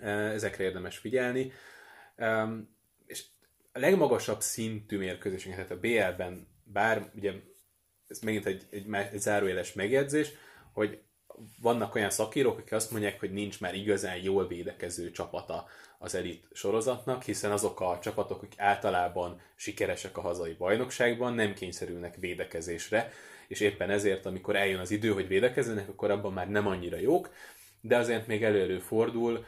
E, 0.00 0.08
ezekre 0.10 0.64
érdemes 0.64 0.98
figyelni. 0.98 1.52
És 3.06 3.24
a 3.72 3.78
legmagasabb 3.78 4.40
szintű 4.40 4.98
mérkőzéseket, 4.98 5.56
tehát 5.56 5.70
a 5.70 5.80
BL-ben, 5.80 6.46
bár 6.64 7.10
ugye 7.14 7.32
ez 8.08 8.18
megint 8.18 8.46
egy, 8.46 8.66
egy, 8.70 8.86
egy 9.12 9.20
zárójeles 9.20 9.72
megjegyzés, 9.72 10.32
hogy 10.72 11.00
vannak 11.60 11.94
olyan 11.94 12.10
szakírók, 12.10 12.58
akik 12.58 12.72
azt 12.72 12.90
mondják, 12.90 13.20
hogy 13.20 13.32
nincs 13.32 13.60
már 13.60 13.74
igazán 13.74 14.16
jól 14.16 14.46
védekező 14.46 15.10
csapata 15.10 15.66
az 15.98 16.14
elit 16.14 16.48
sorozatnak, 16.52 17.22
hiszen 17.22 17.52
azok 17.52 17.80
a 17.80 17.98
csapatok, 18.02 18.42
akik 18.42 18.60
általában 18.60 19.40
sikeresek 19.54 20.16
a 20.16 20.20
hazai 20.20 20.52
bajnokságban, 20.52 21.34
nem 21.34 21.54
kényszerülnek 21.54 22.16
védekezésre, 22.16 23.12
és 23.48 23.60
éppen 23.60 23.90
ezért, 23.90 24.26
amikor 24.26 24.56
eljön 24.56 24.80
az 24.80 24.90
idő, 24.90 25.12
hogy 25.12 25.28
védekezzenek, 25.28 25.88
akkor 25.88 26.10
abban 26.10 26.32
már 26.32 26.48
nem 26.48 26.66
annyira 26.66 26.96
jók, 26.96 27.30
de 27.80 27.96
azért 27.96 28.26
még 28.26 28.44
elő 28.44 28.78
fordul, 28.78 29.44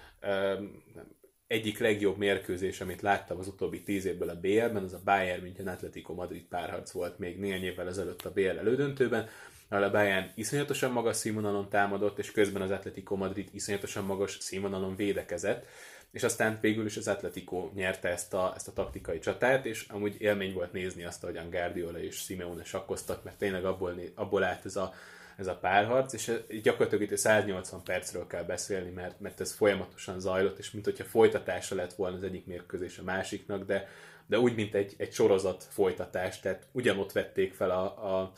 egyik 1.48 1.78
legjobb 1.78 2.16
mérkőzés, 2.16 2.80
amit 2.80 3.02
láttam 3.02 3.38
az 3.38 3.46
utóbbi 3.48 3.82
tíz 3.82 4.04
évből 4.04 4.28
a 4.28 4.40
BL-ben, 4.40 4.82
az 4.82 4.92
a 4.92 5.00
Bayern 5.04 5.42
München 5.42 5.68
Atletico 5.68 6.14
Madrid 6.14 6.42
párharc 6.42 6.90
volt 6.90 7.18
még 7.18 7.38
néhány 7.38 7.64
évvel 7.64 7.88
ezelőtt 7.88 8.24
a 8.24 8.32
BL 8.32 8.58
elődöntőben, 8.58 9.28
ahol 9.68 9.84
a 9.84 9.90
Bayern 9.90 10.30
iszonyatosan 10.34 10.92
magas 10.92 11.16
színvonalon 11.16 11.68
támadott, 11.68 12.18
és 12.18 12.30
közben 12.30 12.62
az 12.62 12.70
Atletico 12.70 13.16
Madrid 13.16 13.48
iszonyatosan 13.52 14.04
magas 14.04 14.36
színvonalon 14.40 14.96
védekezett, 14.96 15.66
és 16.10 16.22
aztán 16.22 16.58
végül 16.60 16.86
is 16.86 16.96
az 16.96 17.08
Atletico 17.08 17.70
nyerte 17.74 18.08
ezt 18.08 18.34
a, 18.34 18.52
ezt 18.56 18.68
a 18.68 18.72
taktikai 18.72 19.18
csatát, 19.18 19.66
és 19.66 19.86
amúgy 19.88 20.16
élmény 20.18 20.52
volt 20.52 20.72
nézni 20.72 21.04
azt, 21.04 21.22
ahogyan 21.22 21.50
Guardiola 21.50 22.00
és 22.00 22.16
Simeone 22.16 22.64
sakkoztak, 22.64 23.24
mert 23.24 23.38
tényleg 23.38 23.64
abból, 23.64 24.00
abból 24.14 24.42
állt 24.42 24.64
ez 24.64 24.76
a, 24.76 24.94
ez 25.38 25.46
a 25.46 25.56
párharc, 25.56 26.12
és 26.12 26.32
gyakorlatilag 26.62 27.10
itt 27.10 27.16
180 27.16 27.82
percről 27.84 28.26
kell 28.26 28.42
beszélni, 28.42 28.90
mert, 28.90 29.20
mert 29.20 29.40
ez 29.40 29.52
folyamatosan 29.52 30.20
zajlott, 30.20 30.58
és 30.58 30.70
mint 30.70 30.84
hogyha 30.84 31.04
folytatása 31.04 31.74
lett 31.74 31.94
volna 31.94 32.16
az 32.16 32.22
egyik 32.22 32.46
mérkőzés 32.46 32.98
a 32.98 33.02
másiknak, 33.02 33.64
de, 33.64 33.88
de 34.26 34.38
úgy, 34.38 34.54
mint 34.54 34.74
egy, 34.74 34.94
egy 34.96 35.12
sorozat 35.12 35.64
folytatás, 35.70 36.40
tehát 36.40 36.66
ugyanott 36.72 37.12
vették 37.12 37.54
fel 37.54 37.70
a, 37.70 37.82
a, 38.14 38.32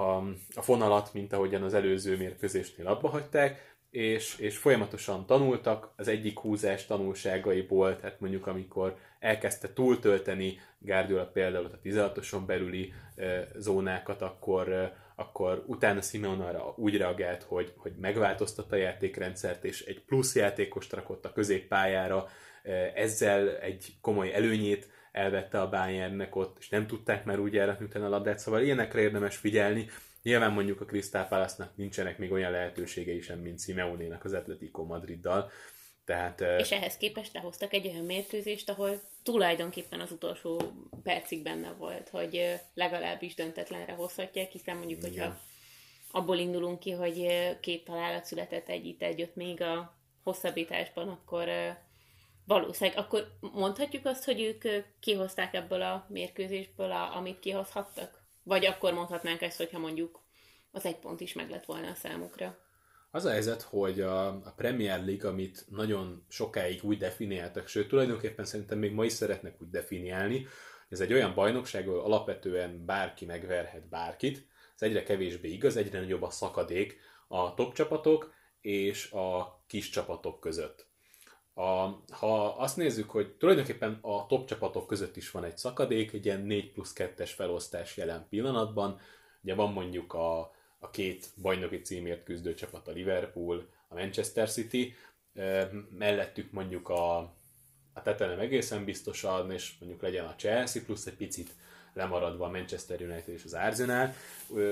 a, 0.00 0.16
a 0.54 0.62
fonalat, 0.62 1.12
mint 1.12 1.32
ahogyan 1.32 1.62
az 1.62 1.74
előző 1.74 2.16
mérkőzésnél 2.16 2.86
abba 2.86 3.08
hagyták, 3.08 3.76
és, 3.90 4.38
és 4.38 4.56
folyamatosan 4.56 5.26
tanultak 5.26 5.92
az 5.96 6.08
egyik 6.08 6.38
húzás 6.38 6.86
tanulságaiból, 6.86 7.96
tehát 7.96 8.20
mondjuk 8.20 8.46
amikor 8.46 8.96
elkezdte 9.18 9.72
túltölteni 9.72 10.58
Guardiola 10.78 11.26
például 11.26 11.66
a 11.66 11.78
16-oson 11.84 12.46
belüli 12.46 12.92
e, 13.16 13.48
zónákat, 13.56 14.22
akkor, 14.22 14.72
e, 14.72 14.96
akkor 15.22 15.64
utána 15.66 16.00
Simon 16.00 16.40
arra 16.40 16.74
úgy 16.76 16.96
reagált, 16.96 17.42
hogy, 17.42 17.72
hogy 17.76 17.92
megváltoztatta 18.00 18.76
a 18.76 18.78
játékrendszert, 18.78 19.64
és 19.64 19.84
egy 19.84 20.00
plusz 20.00 20.34
játékost 20.34 20.92
rakott 20.92 21.24
a 21.24 21.32
középpályára, 21.32 22.28
e, 22.62 22.92
ezzel 22.94 23.56
egy 23.56 23.94
komoly 24.00 24.34
előnyét 24.34 24.88
elvette 25.12 25.60
a 25.60 25.68
Bayernnek 25.68 26.36
ott, 26.36 26.56
és 26.58 26.68
nem 26.68 26.86
tudták 26.86 27.24
már 27.24 27.38
úgy 27.38 27.56
elrakni 27.56 27.84
utána 27.84 28.06
a 28.06 28.08
labdát, 28.08 28.38
szóval 28.38 28.62
ilyenekre 28.62 29.00
érdemes 29.00 29.36
figyelni, 29.36 29.88
Nyilván 30.22 30.52
mondjuk 30.52 30.80
a 30.80 30.84
Crystal 30.84 31.48
nincsenek 31.74 32.18
még 32.18 32.32
olyan 32.32 32.50
lehetőségei 32.50 33.20
sem, 33.20 33.38
mint 33.38 33.60
Simeone-nak 33.60 34.24
az 34.24 34.32
Atletico 34.32 34.84
Madriddal. 34.84 35.50
Tehát, 36.04 36.40
és 36.40 36.70
ehhez 36.72 36.96
képest 36.96 37.32
lehoztak 37.32 37.72
egy 37.72 37.86
olyan 37.86 38.04
mérkőzést, 38.04 38.68
ahol 38.68 39.00
tulajdonképpen 39.22 40.00
az 40.00 40.10
utolsó 40.10 40.60
percig 41.02 41.42
benne 41.42 41.72
volt, 41.72 42.08
hogy 42.08 42.60
legalábbis 42.74 43.34
döntetlenre 43.34 43.92
hozhatják, 43.92 44.50
hiszen 44.50 44.76
mondjuk, 44.76 44.98
Igen. 44.98 45.10
hogyha 45.10 45.40
abból 46.10 46.36
indulunk 46.36 46.78
ki, 46.78 46.90
hogy 46.90 47.26
két 47.60 47.84
találat 47.84 48.24
született 48.24 48.68
egy 48.68 48.86
itt 48.86 49.02
együtt 49.02 49.34
még 49.34 49.60
a 49.60 49.96
hosszabbításban, 50.22 51.08
akkor 51.08 51.48
valószínűleg, 52.44 52.98
akkor 52.98 53.36
mondhatjuk 53.40 54.06
azt, 54.06 54.24
hogy 54.24 54.40
ők 54.40 54.84
kihozták 55.00 55.54
ebből 55.54 55.82
a 55.82 56.06
mérkőzésből, 56.08 56.90
a, 56.90 57.16
amit 57.16 57.40
kihozhattak? 57.40 58.22
Vagy 58.42 58.66
akkor 58.66 58.92
mondhatnánk 58.92 59.42
ezt, 59.42 59.56
hogyha 59.56 59.78
mondjuk 59.78 60.20
az 60.70 60.84
egy 60.84 60.96
pont 60.96 61.20
is 61.20 61.32
meg 61.32 61.50
lett 61.50 61.64
volna 61.64 61.90
a 61.90 61.94
számukra. 61.94 62.58
Az 63.14 63.24
a 63.24 63.30
helyzet, 63.30 63.62
hogy 63.62 64.00
a, 64.00 64.26
a 64.26 64.52
Premier 64.56 65.04
League, 65.04 65.28
amit 65.28 65.64
nagyon 65.68 66.24
sokáig 66.28 66.84
úgy 66.84 66.98
definiáltak, 66.98 67.66
sőt, 67.66 67.88
tulajdonképpen 67.88 68.44
szerintem 68.44 68.78
még 68.78 68.92
ma 68.92 69.04
is 69.04 69.12
szeretnek 69.12 69.62
úgy 69.62 69.70
definiálni, 69.70 70.46
ez 70.88 71.00
egy 71.00 71.12
olyan 71.12 71.34
bajnokság, 71.34 71.88
ahol 71.88 72.00
alapvetően 72.00 72.84
bárki 72.84 73.24
megverhet 73.24 73.88
bárkit, 73.88 74.46
ez 74.74 74.82
egyre 74.82 75.02
kevésbé 75.02 75.48
igaz, 75.48 75.76
egyre 75.76 76.00
nagyobb 76.00 76.22
a 76.22 76.30
szakadék 76.30 77.00
a 77.28 77.54
top 77.54 77.74
csapatok 77.74 78.32
és 78.60 79.10
a 79.10 79.60
kis 79.66 79.88
csapatok 79.88 80.40
között. 80.40 80.86
A, 81.54 81.62
ha 82.10 82.44
azt 82.56 82.76
nézzük, 82.76 83.10
hogy 83.10 83.36
tulajdonképpen 83.36 83.98
a 84.02 84.26
top 84.26 84.46
csapatok 84.46 84.86
között 84.86 85.16
is 85.16 85.30
van 85.30 85.44
egy 85.44 85.56
szakadék, 85.56 86.12
egy 86.12 86.24
ilyen 86.24 86.40
4 86.40 86.72
plusz 86.72 86.92
2-es 86.96 87.30
felosztás 87.34 87.96
jelen 87.96 88.26
pillanatban. 88.28 89.00
Ugye 89.42 89.54
van 89.54 89.72
mondjuk 89.72 90.14
a, 90.14 90.50
a 90.82 90.90
két 90.90 91.30
bajnoki 91.42 91.80
címért 91.80 92.24
küzdő 92.24 92.54
csapat, 92.54 92.88
a 92.88 92.92
Liverpool, 92.92 93.68
a 93.88 93.94
Manchester 93.94 94.50
City, 94.50 94.94
mellettük 95.98 96.52
mondjuk 96.52 96.88
a, 96.88 97.18
a 97.92 98.02
tetelem 98.02 98.38
egészen 98.38 98.84
biztosan, 98.84 99.50
és 99.50 99.72
mondjuk 99.80 100.02
legyen 100.02 100.24
a 100.24 100.34
Chelsea, 100.34 100.82
plusz 100.84 101.06
egy 101.06 101.14
picit 101.14 101.54
lemaradva 101.92 102.46
a 102.46 102.50
Manchester 102.50 103.00
United 103.00 103.34
és 103.34 103.44
az 103.44 103.54
Arsenal. 103.54 104.14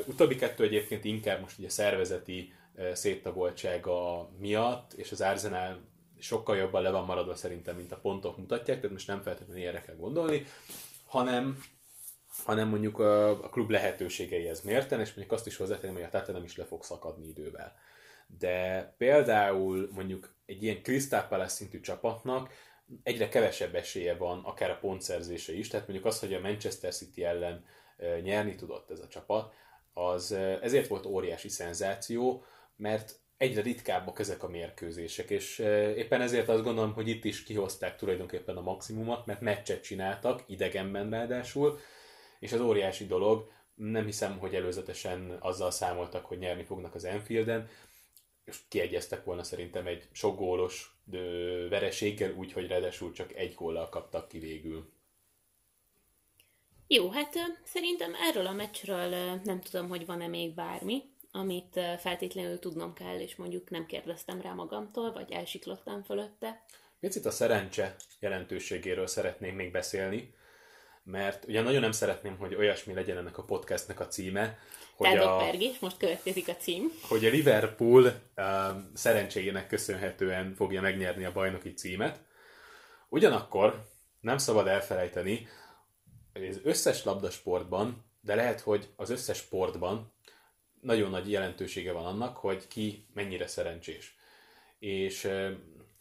Utóbbi 0.06 0.36
kettő 0.36 0.64
egyébként 0.64 1.04
inkább 1.04 1.40
most 1.40 1.58
ugye 1.58 1.68
szervezeti 1.68 2.52
széttagoltsága 2.92 4.28
miatt, 4.38 4.92
és 4.92 5.12
az 5.12 5.20
Arsenal 5.20 5.80
sokkal 6.18 6.56
jobban 6.56 6.82
le 6.82 6.90
van 6.90 7.04
maradva 7.04 7.34
szerintem, 7.34 7.76
mint 7.76 7.92
a 7.92 8.00
pontok 8.00 8.36
mutatják, 8.36 8.76
tehát 8.76 8.92
most 8.92 9.06
nem 9.06 9.22
feltétlenül 9.22 9.62
ilyenre 9.62 9.82
kell 9.82 9.96
gondolni, 9.96 10.46
hanem, 11.04 11.62
hanem 12.44 12.68
mondjuk 12.68 12.98
a, 12.98 13.30
a 13.30 13.48
klub 13.48 13.70
lehetőségeihez 13.70 14.62
mérten, 14.62 15.00
és 15.00 15.08
mondjuk 15.08 15.32
azt 15.32 15.46
is 15.46 15.56
hozzátenném, 15.56 15.94
hogy 15.94 16.04
a 16.04 16.08
Tottenham 16.08 16.44
is 16.44 16.56
le 16.56 16.64
fog 16.64 16.84
szakadni 16.84 17.28
idővel. 17.28 17.76
De 18.38 18.94
például 18.98 19.88
mondjuk 19.92 20.34
egy 20.46 20.62
ilyen 20.62 20.82
Crystal 20.82 21.26
Palace 21.28 21.54
szintű 21.54 21.80
csapatnak 21.80 22.50
egyre 23.02 23.28
kevesebb 23.28 23.74
esélye 23.74 24.14
van 24.14 24.40
akár 24.44 24.70
a 24.70 24.78
pontszerzése 24.80 25.52
is, 25.52 25.68
tehát 25.68 25.86
mondjuk 25.88 26.08
az, 26.08 26.20
hogy 26.20 26.34
a 26.34 26.40
Manchester 26.40 26.94
City 26.94 27.24
ellen 27.24 27.64
nyerni 28.22 28.54
tudott 28.54 28.90
ez 28.90 29.00
a 29.00 29.08
csapat, 29.08 29.52
az 29.92 30.32
ezért 30.62 30.86
volt 30.86 31.06
óriási 31.06 31.48
szenzáció, 31.48 32.44
mert 32.76 33.18
egyre 33.36 33.62
ritkábbak 33.62 34.18
ezek 34.18 34.42
a 34.42 34.48
mérkőzések, 34.48 35.30
és 35.30 35.58
éppen 35.96 36.20
ezért 36.20 36.48
azt 36.48 36.62
gondolom, 36.62 36.92
hogy 36.92 37.08
itt 37.08 37.24
is 37.24 37.42
kihozták 37.42 37.96
tulajdonképpen 37.96 38.56
a 38.56 38.60
maximumot, 38.60 39.26
mert 39.26 39.40
meccset 39.40 39.82
csináltak, 39.82 40.42
idegenben 40.46 41.10
ráadásul, 41.10 41.78
és 42.40 42.52
az 42.52 42.60
óriási 42.60 43.06
dolog, 43.06 43.50
nem 43.74 44.04
hiszem, 44.04 44.38
hogy 44.38 44.54
előzetesen 44.54 45.36
azzal 45.40 45.70
számoltak, 45.70 46.24
hogy 46.26 46.38
nyerni 46.38 46.64
fognak 46.64 46.94
az 46.94 47.04
Enfielden, 47.04 47.68
és 48.44 48.58
kiegyeztek 48.68 49.24
volna 49.24 49.42
szerintem 49.42 49.86
egy 49.86 50.08
sok 50.12 50.38
gólos 50.38 50.96
vereséggel, 51.68 52.32
úgyhogy 52.32 52.66
ráadásul 52.66 53.12
csak 53.12 53.34
egy 53.34 53.54
góllal 53.54 53.88
kaptak 53.88 54.28
ki 54.28 54.38
végül. 54.38 54.92
Jó, 56.86 57.10
hát 57.10 57.34
szerintem 57.64 58.12
erről 58.14 58.46
a 58.46 58.52
meccsről 58.52 59.34
nem 59.44 59.60
tudom, 59.60 59.88
hogy 59.88 60.06
van-e 60.06 60.26
még 60.26 60.54
bármi 60.54 61.02
amit 61.32 61.80
feltétlenül 61.98 62.58
tudnom 62.58 62.94
kell, 62.94 63.20
és 63.20 63.36
mondjuk 63.36 63.70
nem 63.70 63.86
kérdeztem 63.86 64.40
rá 64.40 64.52
magamtól, 64.52 65.12
vagy 65.12 65.30
elsiklottam 65.30 66.02
fölötte. 66.02 66.64
Picit 67.00 67.26
a 67.26 67.30
szerencse 67.30 67.96
jelentőségéről 68.18 69.06
szeretném 69.06 69.54
még 69.54 69.70
beszélni, 69.70 70.34
mert 71.10 71.44
ugye 71.44 71.62
nagyon 71.62 71.80
nem 71.80 71.92
szeretném, 71.92 72.36
hogy 72.36 72.54
olyasmi 72.54 72.94
legyen 72.94 73.16
ennek 73.16 73.38
a 73.38 73.42
podcastnek 73.42 74.00
a 74.00 74.06
címe, 74.06 74.58
hogy 74.96 75.16
a, 75.16 75.52
most 75.80 75.96
következik 75.96 76.48
a 76.48 76.56
cím. 76.56 76.92
Hogy 77.08 77.24
a 77.24 77.30
Liverpool 77.30 78.04
uh, 78.04 78.44
szerencséjének 78.94 79.66
köszönhetően 79.66 80.54
fogja 80.54 80.80
megnyerni 80.80 81.24
a 81.24 81.32
bajnoki 81.32 81.74
címet. 81.74 82.20
Ugyanakkor 83.08 83.88
nem 84.20 84.38
szabad 84.38 84.66
elfelejteni, 84.66 85.48
hogy 86.32 86.46
az 86.46 86.60
összes 86.62 87.04
labdasportban, 87.04 88.04
de 88.20 88.34
lehet, 88.34 88.60
hogy 88.60 88.88
az 88.96 89.10
összes 89.10 89.36
sportban 89.36 90.12
nagyon 90.80 91.10
nagy 91.10 91.30
jelentősége 91.30 91.92
van 91.92 92.04
annak, 92.04 92.36
hogy 92.36 92.68
ki 92.68 93.06
mennyire 93.14 93.46
szerencsés. 93.46 94.16
És 94.78 95.24
uh, 95.24 95.50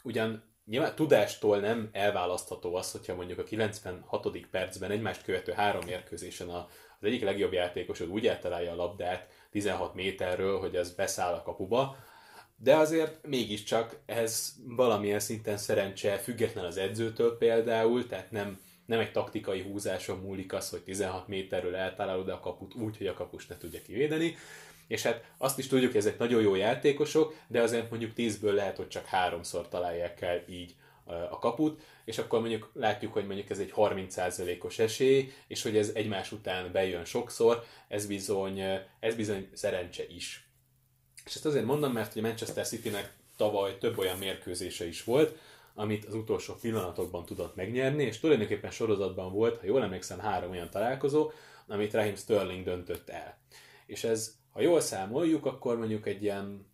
ugyan 0.02 0.49
nyilván 0.70 0.94
tudástól 0.94 1.58
nem 1.58 1.88
elválasztható 1.92 2.74
az, 2.74 2.90
hogyha 2.90 3.14
mondjuk 3.14 3.38
a 3.38 3.44
96. 3.44 4.28
percben 4.50 4.90
egymást 4.90 5.22
követő 5.22 5.52
három 5.52 5.84
mérkőzésen 5.84 6.48
a, 6.48 6.68
az 6.98 7.06
egyik 7.06 7.22
legjobb 7.22 7.52
játékosod 7.52 8.08
úgy 8.08 8.26
eltalálja 8.26 8.72
a 8.72 8.76
labdát 8.76 9.28
16 9.50 9.94
méterről, 9.94 10.58
hogy 10.58 10.76
az 10.76 10.90
beszáll 10.90 11.34
a 11.34 11.42
kapuba, 11.42 11.96
de 12.56 12.76
azért 12.76 13.26
mégiscsak 13.26 13.96
ez 14.06 14.52
valamilyen 14.64 15.20
szinten 15.20 15.56
szerencse, 15.56 16.16
független 16.16 16.64
az 16.64 16.76
edzőtől 16.76 17.38
például, 17.38 18.06
tehát 18.06 18.30
nem, 18.30 18.60
nem 18.86 18.98
egy 18.98 19.12
taktikai 19.12 19.62
húzáson 19.62 20.18
múlik 20.18 20.52
az, 20.52 20.70
hogy 20.70 20.82
16 20.82 21.28
méterről 21.28 21.74
eltalálod 21.74 22.28
a 22.28 22.40
kaput 22.40 22.74
úgy, 22.74 22.96
hogy 22.96 23.06
a 23.06 23.14
kapus 23.14 23.46
ne 23.46 23.58
tudja 23.58 23.82
kivédeni, 23.82 24.36
és 24.90 25.02
hát 25.02 25.24
azt 25.38 25.58
is 25.58 25.66
tudjuk, 25.66 25.90
hogy 25.90 26.00
ezek 26.00 26.18
nagyon 26.18 26.42
jó 26.42 26.54
játékosok, 26.54 27.34
de 27.46 27.60
azért 27.60 27.90
mondjuk 27.90 28.12
10-ből 28.16 28.54
lehet, 28.54 28.76
hogy 28.76 28.88
csak 28.88 29.04
háromszor 29.04 29.68
találják 29.68 30.20
el 30.20 30.42
így 30.48 30.74
a 31.30 31.38
kaput, 31.38 31.80
és 32.04 32.18
akkor 32.18 32.40
mondjuk 32.40 32.70
látjuk, 32.74 33.12
hogy 33.12 33.26
mondjuk 33.26 33.50
ez 33.50 33.58
egy 33.58 33.72
30%-os 33.76 34.78
esély, 34.78 35.32
és 35.46 35.62
hogy 35.62 35.76
ez 35.76 35.90
egymás 35.94 36.32
után 36.32 36.72
bejön 36.72 37.04
sokszor, 37.04 37.64
ez 37.88 38.06
bizony, 38.06 38.60
ez 39.00 39.14
bizony 39.14 39.48
szerencse 39.52 40.06
is. 40.06 40.48
És 41.24 41.34
ezt 41.34 41.46
azért 41.46 41.64
mondom, 41.64 41.92
mert 41.92 42.16
a 42.16 42.20
Manchester 42.20 42.66
City-nek 42.66 43.12
tavaly 43.36 43.78
több 43.78 43.98
olyan 43.98 44.18
mérkőzése 44.18 44.86
is 44.86 45.04
volt, 45.04 45.38
amit 45.74 46.04
az 46.04 46.14
utolsó 46.14 46.54
pillanatokban 46.54 47.24
tudott 47.24 47.54
megnyerni, 47.54 48.02
és 48.02 48.20
tulajdonképpen 48.20 48.70
sorozatban 48.70 49.32
volt, 49.32 49.58
ha 49.60 49.66
jól 49.66 49.82
emlékszem, 49.82 50.18
három 50.18 50.50
olyan 50.50 50.70
találkozó, 50.70 51.30
amit 51.66 51.92
Raheem 51.92 52.16
Sterling 52.16 52.64
döntött 52.64 53.08
el. 53.08 53.38
És 53.86 54.04
ez 54.04 54.38
ha 54.52 54.60
jól 54.60 54.80
számoljuk, 54.80 55.46
akkor 55.46 55.78
mondjuk 55.78 56.06
egy 56.06 56.22
ilyen, 56.22 56.66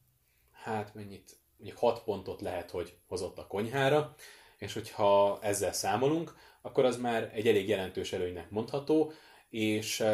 hát 0.52 0.94
mennyit, 0.94 1.36
mondjuk 1.56 1.78
6 1.78 2.02
pontot 2.02 2.40
lehet, 2.40 2.70
hogy 2.70 2.96
hozott 3.06 3.38
a 3.38 3.46
konyhára, 3.46 4.14
és 4.58 4.72
hogyha 4.72 5.38
ezzel 5.42 5.72
számolunk, 5.72 6.34
akkor 6.62 6.84
az 6.84 6.96
már 6.96 7.30
egy 7.34 7.48
elég 7.48 7.68
jelentős 7.68 8.12
előnynek 8.12 8.50
mondható, 8.50 9.12
és 9.50 10.04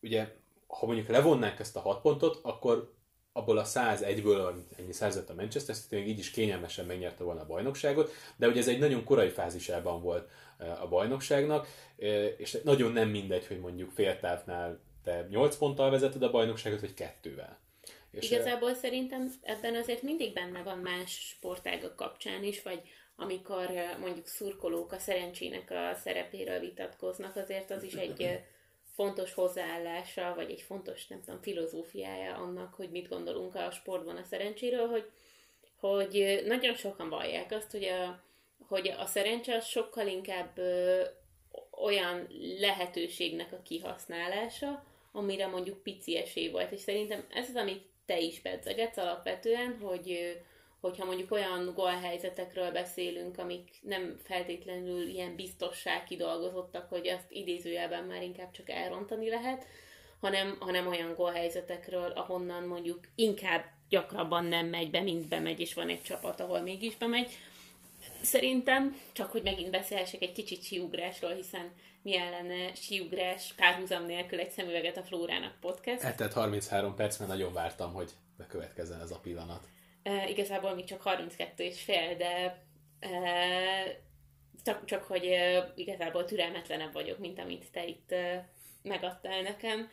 ugye, 0.00 0.34
ha 0.66 0.86
mondjuk 0.86 1.08
levonnánk 1.08 1.58
ezt 1.58 1.76
a 1.76 1.80
6 1.80 2.00
pontot, 2.00 2.38
akkor 2.42 2.94
abból 3.32 3.58
a 3.58 3.64
101-ből, 3.64 4.48
amit 4.48 4.72
ennyi 4.78 4.92
szerzett 4.92 5.30
a 5.30 5.34
Manchester 5.34 5.74
City, 5.74 5.94
még 5.94 6.08
így 6.08 6.18
is 6.18 6.30
kényelmesen 6.30 6.84
megnyerte 6.84 7.24
volna 7.24 7.40
a 7.40 7.46
bajnokságot, 7.46 8.12
de 8.36 8.48
ugye 8.48 8.60
ez 8.60 8.68
egy 8.68 8.78
nagyon 8.78 9.04
korai 9.04 9.28
fázisában 9.28 10.02
volt 10.02 10.30
a 10.80 10.88
bajnokságnak, 10.88 11.68
és 12.36 12.58
nagyon 12.64 12.92
nem 12.92 13.08
mindegy, 13.08 13.46
hogy 13.46 13.60
mondjuk 13.60 13.90
féltávnál 13.90 14.80
te 15.06 15.26
8 15.30 15.56
ponttal 15.56 15.90
vezeted 15.90 16.22
a 16.22 16.30
bajnokságot, 16.30 16.80
vagy 16.80 16.94
kettővel. 16.94 17.58
És 18.10 18.30
Igazából 18.30 18.74
szerintem 18.74 19.32
ebben 19.42 19.74
azért 19.74 20.02
mindig 20.02 20.32
benne 20.32 20.62
van 20.62 20.78
más 20.78 21.10
sportágak 21.10 21.96
kapcsán 21.96 22.44
is, 22.44 22.62
vagy 22.62 22.80
amikor 23.16 23.70
mondjuk 24.00 24.26
szurkolók 24.26 24.92
a 24.92 24.98
szerencsének 24.98 25.70
a 25.70 25.94
szerepéről 25.94 26.60
vitatkoznak, 26.60 27.36
azért 27.36 27.70
az 27.70 27.82
is 27.82 27.94
egy 27.94 28.40
fontos 28.94 29.34
hozzáállása, 29.34 30.32
vagy 30.34 30.50
egy 30.50 30.62
fontos, 30.62 31.06
nem 31.06 31.20
tudom, 31.20 31.42
filozófiája 31.42 32.36
annak, 32.36 32.74
hogy 32.74 32.90
mit 32.90 33.08
gondolunk 33.08 33.54
a 33.54 33.70
sportban 33.70 34.16
a 34.16 34.24
szerencséről, 34.24 34.86
hogy, 34.88 35.10
hogy 35.80 36.42
nagyon 36.46 36.74
sokan 36.74 37.08
vallják 37.08 37.52
azt, 37.52 37.70
hogy 37.70 37.84
a, 37.84 38.22
hogy 38.68 38.88
a 38.98 39.06
szerencse 39.06 39.54
az 39.54 39.66
sokkal 39.66 40.06
inkább 40.06 40.60
olyan 41.70 42.26
lehetőségnek 42.58 43.52
a 43.52 43.62
kihasználása, 43.62 44.84
amire 45.16 45.46
mondjuk 45.46 45.82
pici 45.82 46.16
esély 46.16 46.50
volt. 46.50 46.72
És 46.72 46.80
szerintem 46.80 47.24
ez 47.30 47.48
az, 47.48 47.54
amit 47.54 47.82
te 48.06 48.18
is 48.18 48.40
pedzegetsz 48.40 48.96
alapvetően, 48.96 49.78
hogy 49.80 50.36
hogyha 50.80 51.04
mondjuk 51.04 51.30
olyan 51.30 51.72
gólhelyzetekről 51.74 52.70
beszélünk, 52.70 53.38
amik 53.38 53.68
nem 53.82 54.16
feltétlenül 54.24 55.08
ilyen 55.08 55.36
biztossá 55.36 56.04
kidolgozottak, 56.04 56.88
hogy 56.88 57.08
azt 57.08 57.26
idézőjelben 57.32 58.04
már 58.04 58.22
inkább 58.22 58.50
csak 58.50 58.70
elrontani 58.70 59.28
lehet, 59.28 59.66
hanem, 60.20 60.56
hanem 60.60 60.86
olyan 60.86 61.14
gólhelyzetekről, 61.14 62.10
ahonnan 62.10 62.62
mondjuk 62.62 63.00
inkább 63.14 63.64
gyakrabban 63.88 64.44
nem 64.44 64.66
megy 64.66 64.90
be, 64.90 65.00
mint 65.00 65.28
bemegy, 65.28 65.60
és 65.60 65.74
van 65.74 65.88
egy 65.88 66.02
csapat, 66.02 66.40
ahol 66.40 66.60
mégis 66.60 66.96
bemegy. 66.96 67.30
Szerintem, 68.22 69.00
csak 69.12 69.30
hogy 69.30 69.42
megint 69.42 69.70
beszélhessek 69.70 70.22
egy 70.22 70.32
kicsit 70.32 70.64
siugrásról, 70.64 71.32
hiszen 71.32 71.72
milyen 72.06 72.30
lenne 72.30 72.74
siugrás 72.74 73.52
párhuzam 73.56 74.04
nélkül 74.04 74.40
egy 74.40 74.50
szemüveget 74.50 74.96
a 74.96 75.02
Flórának 75.02 75.60
podcast. 75.60 76.02
Eltelt 76.02 76.32
33 76.32 76.94
perc, 76.94 77.18
mert 77.18 77.30
nagyon 77.30 77.52
vártam, 77.52 77.92
hogy 77.92 78.10
bekövetkezzen 78.36 79.00
ez 79.00 79.10
a 79.10 79.18
pillanat. 79.18 79.68
E, 80.02 80.28
igazából 80.28 80.74
még 80.74 80.84
csak 80.84 81.02
32 81.02 81.64
és 81.64 81.82
fél, 81.82 82.16
de 82.16 82.62
e, 83.00 83.10
csak, 84.64 84.84
csak 84.84 85.02
hogy 85.02 85.24
e, 85.24 85.72
igazából 85.74 86.24
türelmetlenebb 86.24 86.92
vagyok, 86.92 87.18
mint 87.18 87.38
amit 87.38 87.70
te 87.72 87.86
itt 87.86 88.12
e, 88.12 88.48
megadtál 88.82 89.42
nekem. 89.42 89.90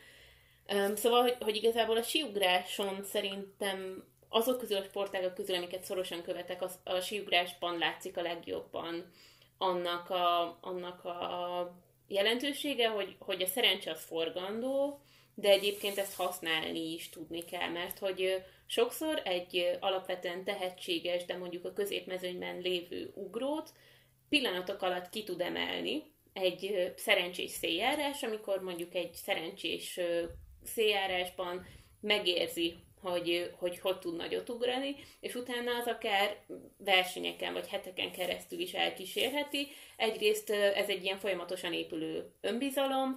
E, 0.66 0.96
szóval, 0.96 1.22
hogy, 1.22 1.36
hogy 1.40 1.56
igazából 1.56 1.96
a 1.96 2.02
siugráson 2.02 3.04
szerintem 3.04 4.04
azok 4.28 4.58
közül 4.58 4.76
a 4.76 4.84
sportágak 4.84 5.34
közül, 5.34 5.56
amiket 5.56 5.84
szorosan 5.84 6.22
követek, 6.22 6.62
az, 6.62 6.78
a 6.84 7.00
siugrásban 7.00 7.78
látszik 7.78 8.16
a 8.16 8.22
legjobban 8.22 9.12
annak 9.58 10.10
a, 10.10 10.58
annak 10.60 11.04
a 11.04 11.83
jelentősége, 12.08 12.88
hogy, 12.88 13.16
hogy 13.18 13.42
a 13.42 13.46
szerencse 13.46 13.90
az 13.90 14.04
forgandó, 14.04 15.00
de 15.34 15.48
egyébként 15.48 15.98
ezt 15.98 16.16
használni 16.16 16.92
is 16.92 17.08
tudni 17.08 17.44
kell, 17.44 17.68
mert 17.68 17.98
hogy 17.98 18.42
sokszor 18.66 19.22
egy 19.24 19.78
alapvetően 19.80 20.44
tehetséges, 20.44 21.24
de 21.24 21.36
mondjuk 21.36 21.64
a 21.64 21.72
középmezőnyben 21.72 22.60
lévő 22.60 23.12
ugrót 23.14 23.72
pillanatok 24.28 24.82
alatt 24.82 25.08
ki 25.08 25.24
tud 25.24 25.40
emelni 25.40 26.02
egy 26.32 26.92
szerencsés 26.96 27.50
széljárás, 27.50 28.22
amikor 28.22 28.62
mondjuk 28.62 28.94
egy 28.94 29.12
szerencsés 29.14 30.00
széljárásban 30.64 31.66
megérzi, 32.00 32.74
hogy, 33.04 33.50
hogy 33.58 33.78
hogy 33.78 33.98
tud 33.98 34.16
nagyot 34.16 34.48
ugrani, 34.48 34.96
és 35.20 35.34
utána 35.34 35.76
az 35.76 35.86
akár 35.86 36.36
versenyeken 36.76 37.52
vagy 37.52 37.68
heteken 37.68 38.12
keresztül 38.12 38.58
is 38.58 38.72
elkísérheti. 38.72 39.66
Egyrészt 39.96 40.50
ez 40.50 40.88
egy 40.88 41.04
ilyen 41.04 41.18
folyamatosan 41.18 41.72
épülő 41.72 42.32
önbizalom, 42.40 43.16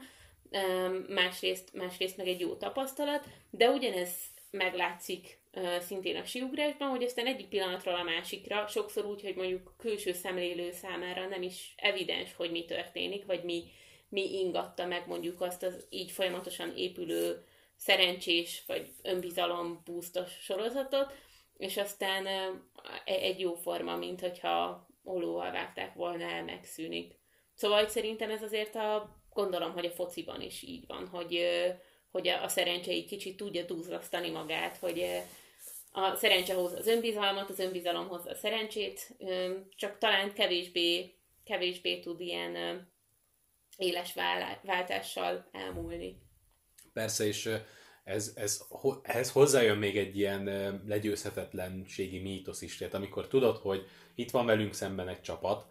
másrészt, 1.07 1.73
másrészt 1.73 2.17
meg 2.17 2.27
egy 2.27 2.39
jó 2.39 2.53
tapasztalat, 2.55 3.25
de 3.49 3.69
ugyanez 3.69 4.09
meglátszik 4.51 5.37
szintén 5.79 6.15
a 6.15 6.25
siugrásban, 6.25 6.89
hogy 6.89 7.03
aztán 7.03 7.25
egyik 7.25 7.47
pillanatról 7.47 7.95
a 7.95 8.03
másikra, 8.03 8.67
sokszor 8.67 9.05
úgy, 9.05 9.21
hogy 9.21 9.35
mondjuk 9.35 9.73
külső 9.77 10.13
szemlélő 10.13 10.71
számára 10.71 11.27
nem 11.27 11.41
is 11.41 11.73
evidens, 11.77 12.33
hogy 12.35 12.51
mi 12.51 12.65
történik, 12.65 13.25
vagy 13.25 13.43
mi, 13.43 13.63
mi 14.09 14.39
ingatta 14.39 14.85
meg 14.85 15.07
mondjuk 15.07 15.41
azt 15.41 15.63
az 15.63 15.85
így 15.89 16.11
folyamatosan 16.11 16.73
épülő 16.75 17.45
szerencsés 17.77 18.63
vagy 18.67 18.89
önbizalom 19.01 19.81
búztos 19.85 20.31
sorozatot, 20.39 21.13
és 21.57 21.77
aztán 21.77 22.25
e, 22.25 22.51
egy 23.05 23.39
jó 23.39 23.55
forma, 23.55 23.95
mint 23.95 24.19
hogyha 24.21 24.87
olóval 25.03 25.51
vágták 25.51 25.93
volna 25.93 26.23
el, 26.23 26.43
megszűnik. 26.43 27.15
Szóval 27.53 27.87
szerintem 27.87 28.29
ez 28.29 28.41
azért 28.41 28.75
a, 28.75 29.15
gondolom, 29.29 29.71
hogy 29.71 29.85
a 29.85 29.91
fociban 29.91 30.41
is 30.41 30.61
így 30.61 30.87
van, 30.87 31.07
hogy, 31.07 31.45
hogy 32.11 32.27
a 32.27 32.47
szerencse 32.47 32.91
így 32.91 33.07
kicsit 33.07 33.37
tudja 33.37 33.63
duzzasztani 33.63 34.29
magát, 34.29 34.77
hogy 34.77 35.05
a 35.91 36.15
szerencse 36.15 36.53
hoz 36.53 36.73
az 36.73 36.87
önbizalmat, 36.87 37.49
az 37.49 37.59
önbizalom 37.59 38.07
hozza 38.07 38.29
a 38.29 38.35
szerencsét, 38.35 39.17
csak 39.75 39.97
talán 39.97 40.33
kevésbé, 40.33 41.15
kevésbé 41.43 41.99
tud 41.99 42.19
ilyen 42.19 42.87
éles 43.77 44.13
váltással 44.63 45.49
elmúlni. 45.51 46.26
Persze, 46.97 47.25
és 47.25 47.49
ez, 48.03 48.31
ez, 48.35 48.63
ehhez 49.01 49.31
hozzájön 49.31 49.77
még 49.77 49.97
egy 49.97 50.17
ilyen 50.17 50.43
legyőzhetetlenségi 50.87 52.19
mítosz 52.19 52.61
is. 52.61 52.77
Tehát 52.77 52.93
amikor 52.93 53.27
tudod, 53.27 53.57
hogy 53.57 53.87
itt 54.15 54.31
van 54.31 54.45
velünk 54.45 54.73
szemben 54.73 55.07
egy 55.07 55.21
csapat, 55.21 55.65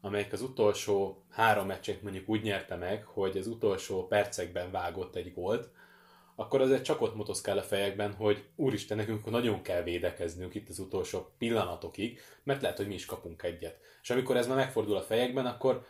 amelyik 0.00 0.32
az 0.32 0.42
utolsó 0.42 1.24
három 1.30 1.66
meccset 1.66 2.02
mondjuk 2.02 2.28
úgy 2.28 2.42
nyerte 2.42 2.76
meg, 2.76 3.04
hogy 3.04 3.36
az 3.36 3.46
utolsó 3.46 4.06
percekben 4.06 4.70
vágott 4.70 5.16
egy 5.16 5.32
gólt, 5.34 5.68
akkor 6.34 6.60
azért 6.60 6.84
csak 6.84 7.00
ott 7.00 7.16
motoszkál 7.16 7.58
a 7.58 7.62
fejekben, 7.62 8.14
hogy 8.14 8.44
úristen, 8.56 8.96
nekünk 8.96 9.30
nagyon 9.30 9.62
kell 9.62 9.82
védekeznünk 9.82 10.54
itt 10.54 10.68
az 10.68 10.78
utolsó 10.78 11.30
pillanatokig, 11.38 12.20
mert 12.42 12.62
lehet, 12.62 12.76
hogy 12.76 12.88
mi 12.88 12.94
is 12.94 13.04
kapunk 13.06 13.42
egyet. 13.42 13.78
És 14.02 14.10
amikor 14.10 14.36
ez 14.36 14.46
már 14.46 14.56
megfordul 14.56 14.96
a 14.96 15.02
fejekben, 15.02 15.46
akkor 15.46 15.86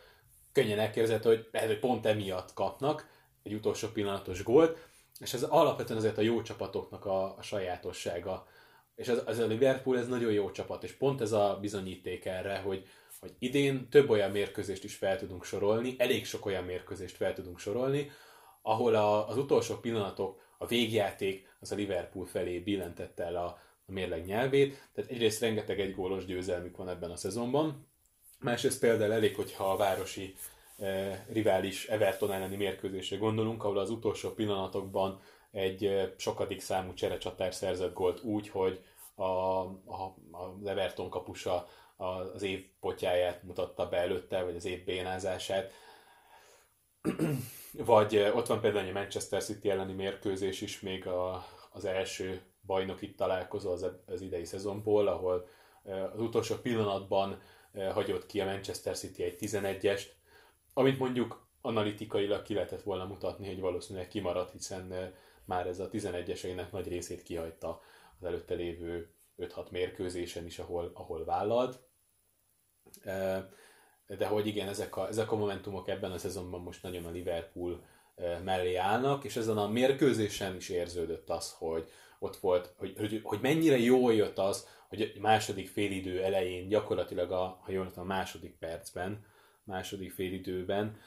könnyen 0.51 0.79
elképzelhető, 0.79 1.29
hogy 1.29 1.47
lehet, 1.51 1.67
hogy 1.67 1.79
pont 1.79 2.05
emiatt 2.05 2.53
kapnak 2.53 3.15
egy 3.47 3.53
utolsó 3.53 3.87
pillanatos 3.87 4.43
gólt, 4.43 4.77
és 5.19 5.33
ez 5.33 5.43
alapvetően 5.43 5.99
azért 5.99 6.17
a 6.17 6.21
jó 6.21 6.41
csapatoknak 6.41 7.05
a, 7.05 7.37
a 7.37 7.41
sajátossága. 7.41 8.47
És 8.95 9.07
az, 9.07 9.21
az 9.25 9.39
a 9.39 9.45
Liverpool 9.45 9.97
ez 9.97 10.07
nagyon 10.07 10.31
jó 10.31 10.51
csapat, 10.51 10.83
és 10.83 10.91
pont 10.91 11.21
ez 11.21 11.31
a 11.31 11.57
bizonyíték 11.61 12.25
erre, 12.25 12.57
hogy, 12.57 12.87
hogy 13.19 13.33
idén 13.39 13.89
több 13.89 14.09
olyan 14.09 14.31
mérkőzést 14.31 14.83
is 14.83 14.95
fel 14.95 15.17
tudunk 15.17 15.43
sorolni, 15.43 15.95
elég 15.97 16.25
sok 16.25 16.45
olyan 16.45 16.63
mérkőzést 16.63 17.15
fel 17.15 17.33
tudunk 17.33 17.59
sorolni, 17.59 18.11
ahol 18.61 18.95
a, 18.95 19.29
az 19.29 19.37
utolsó 19.37 19.75
pillanatok, 19.75 20.41
a 20.57 20.65
végjáték 20.65 21.55
az 21.59 21.71
a 21.71 21.75
Liverpool 21.75 22.25
felé 22.25 22.59
billentette 22.59 23.23
el 23.23 23.35
a, 23.35 23.45
a 23.85 23.91
mérleg 23.91 24.25
nyelvét, 24.25 24.89
tehát 24.93 25.11
egyrészt 25.11 25.41
rengeteg 25.41 25.79
egy 25.79 25.95
gólos 25.95 26.25
győzelmük 26.25 26.77
van 26.77 26.89
ebben 26.89 27.11
a 27.11 27.15
szezonban, 27.15 27.87
másrészt 28.39 28.79
például 28.79 29.11
elég, 29.11 29.35
hogyha 29.35 29.71
a 29.71 29.77
városi 29.77 30.35
rivális 31.29 31.87
Everton 31.87 32.31
elleni 32.31 32.55
mérkőzésre 32.55 33.17
gondolunk, 33.17 33.63
ahol 33.63 33.77
az 33.77 33.89
utolsó 33.89 34.29
pillanatokban 34.29 35.21
egy 35.51 35.85
eh, 35.85 36.09
sokadik 36.17 36.61
számú 36.61 36.93
cserecsatár 36.93 37.53
szerzett 37.53 37.93
gólt 37.93 38.23
úgy, 38.23 38.49
hogy 38.49 38.83
a, 39.15 39.23
a, 39.23 40.15
az 40.31 40.65
Everton 40.65 41.09
kapusa 41.09 41.67
az 41.97 42.41
év 42.41 42.65
potyáját 42.79 43.43
mutatta 43.43 43.89
be 43.89 43.97
előtte, 43.97 44.43
vagy 44.43 44.55
az 44.55 44.65
év 44.65 44.83
bénázását. 44.83 45.71
vagy 47.85 48.15
eh, 48.15 48.35
ott 48.35 48.47
van 48.47 48.61
például 48.61 48.85
egy 48.85 48.93
Manchester 48.93 49.43
City 49.43 49.69
elleni 49.69 49.93
mérkőzés 49.93 50.61
is 50.61 50.79
még 50.79 51.07
a, 51.07 51.45
az 51.71 51.85
első 51.85 52.41
bajnoki 52.65 53.15
találkozó 53.15 53.71
az, 53.71 53.85
az 54.05 54.21
idei 54.21 54.45
szezonból, 54.45 55.07
ahol 55.07 55.47
eh, 55.83 56.13
az 56.13 56.21
utolsó 56.21 56.55
pillanatban 56.55 57.41
eh, 57.71 57.93
hagyott 57.93 58.25
ki 58.25 58.41
a 58.41 58.45
Manchester 58.45 58.97
City 58.97 59.23
egy 59.23 59.37
11-est, 59.39 60.05
amit 60.77 60.99
mondjuk 60.99 61.47
analitikailag 61.61 62.41
ki 62.41 62.53
lehetett 62.53 62.81
volna 62.81 63.05
mutatni, 63.05 63.47
hogy 63.47 63.59
valószínűleg 63.59 64.07
kimaradt, 64.07 64.51
hiszen 64.51 65.13
már 65.45 65.67
ez 65.67 65.79
a 65.79 65.89
11-eseinek 65.89 66.71
nagy 66.71 66.87
részét 66.87 67.23
kihagyta 67.23 67.81
az 68.19 68.25
előtte 68.25 68.53
lévő 68.53 69.13
5-6 69.39 69.69
mérkőzésen 69.69 70.45
is, 70.45 70.59
ahol, 70.59 70.91
ahol 70.93 71.25
vállalt. 71.25 71.79
De 74.07 74.27
hogy 74.27 74.47
igen, 74.47 74.67
ezek 74.67 74.97
a, 74.97 75.07
ezek 75.07 75.31
a 75.31 75.35
momentumok 75.35 75.87
ebben 75.87 76.11
a 76.11 76.17
szezonban 76.17 76.61
most 76.61 76.83
nagyon 76.83 77.05
a 77.05 77.11
Liverpool 77.11 77.83
mellé 78.43 78.75
állnak, 78.75 79.23
és 79.23 79.35
ezen 79.35 79.57
a 79.57 79.67
mérkőzésen 79.67 80.55
is 80.55 80.69
érződött 80.69 81.29
az, 81.29 81.53
hogy 81.57 81.89
ott 82.19 82.35
volt, 82.37 82.73
hogy, 82.77 82.95
hogy, 82.97 83.19
hogy 83.23 83.39
mennyire 83.41 83.77
jól 83.77 84.13
jött 84.13 84.37
az, 84.37 84.67
hogy 84.87 85.01
a 85.01 85.19
második 85.19 85.67
félidő 85.67 86.23
elején, 86.23 86.67
gyakorlatilag 86.67 87.31
a, 87.31 87.59
ha 87.61 87.71
jól 87.71 87.91
a 87.95 88.03
második 88.03 88.57
percben, 88.57 89.25
második 89.67 90.11
félidőben 90.11 90.99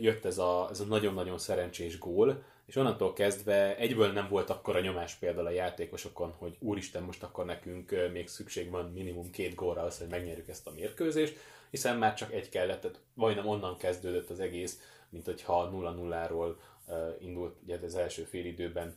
jött 0.00 0.24
ez 0.24 0.38
a, 0.38 0.68
ez 0.70 0.80
a 0.80 0.84
nagyon-nagyon 0.84 1.38
szerencsés 1.38 1.98
gól, 1.98 2.42
és 2.66 2.76
onnantól 2.76 3.12
kezdve 3.12 3.76
egyből 3.76 4.12
nem 4.12 4.28
volt 4.28 4.50
akkor 4.50 4.76
a 4.76 4.80
nyomás 4.80 5.14
például 5.14 5.46
a 5.46 5.50
játékosokon, 5.50 6.30
hogy 6.30 6.56
úristen, 6.58 7.02
most 7.02 7.22
akkor 7.22 7.44
nekünk 7.44 7.94
még 8.12 8.28
szükség 8.28 8.70
van 8.70 8.92
minimum 8.92 9.30
két 9.30 9.54
gólra 9.54 9.82
az, 9.82 9.98
hogy 9.98 10.08
megnyerjük 10.08 10.48
ezt 10.48 10.66
a 10.66 10.72
mérkőzést, 10.74 11.36
hiszen 11.70 11.98
már 11.98 12.14
csak 12.14 12.32
egy 12.32 12.48
kellett, 12.48 12.80
tehát 12.80 13.00
majdnem 13.14 13.46
onnan 13.46 13.76
kezdődött 13.76 14.30
az 14.30 14.40
egész, 14.40 14.80
mint 15.08 15.24
hogyha 15.24 15.70
0-0-ról 15.74 16.54
indult 17.20 17.56
ugye 17.62 17.78
az 17.82 17.94
első 17.94 18.22
fél 18.22 18.44
időben 18.46 18.96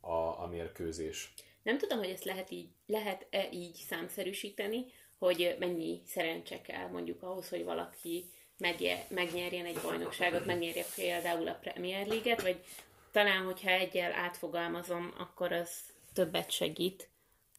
a, 0.00 0.42
a 0.42 0.48
mérkőzés. 0.50 1.32
Nem 1.62 1.78
tudom, 1.78 1.98
hogy 1.98 2.08
ezt 2.08 2.24
lehet 2.24 2.50
így, 2.50 2.68
lehet-e 2.86 3.48
így 3.52 3.74
számszerűsíteni, 3.74 4.84
hogy 5.20 5.56
mennyi 5.58 6.02
szerencse 6.06 6.60
kell 6.60 6.88
mondjuk 6.88 7.22
ahhoz, 7.22 7.48
hogy 7.48 7.64
valaki 7.64 8.24
megnyerjen 9.08 9.66
egy 9.66 9.78
bajnokságot, 9.82 10.46
megnyerje 10.46 10.84
például 10.94 11.48
a 11.48 11.58
Premier 11.60 12.06
League-et, 12.06 12.42
vagy 12.42 12.64
talán, 13.12 13.44
hogyha 13.44 13.70
egyel 13.70 14.12
átfogalmazom, 14.12 15.14
akkor 15.18 15.52
az 15.52 15.70
többet 16.12 16.50
segít. 16.50 17.08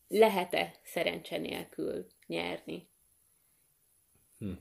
Lehet-e 0.07 0.74
szerencse 0.84 1.38
nélkül 1.38 2.07
nyerni? 2.28 2.89
Hm. 4.38 4.51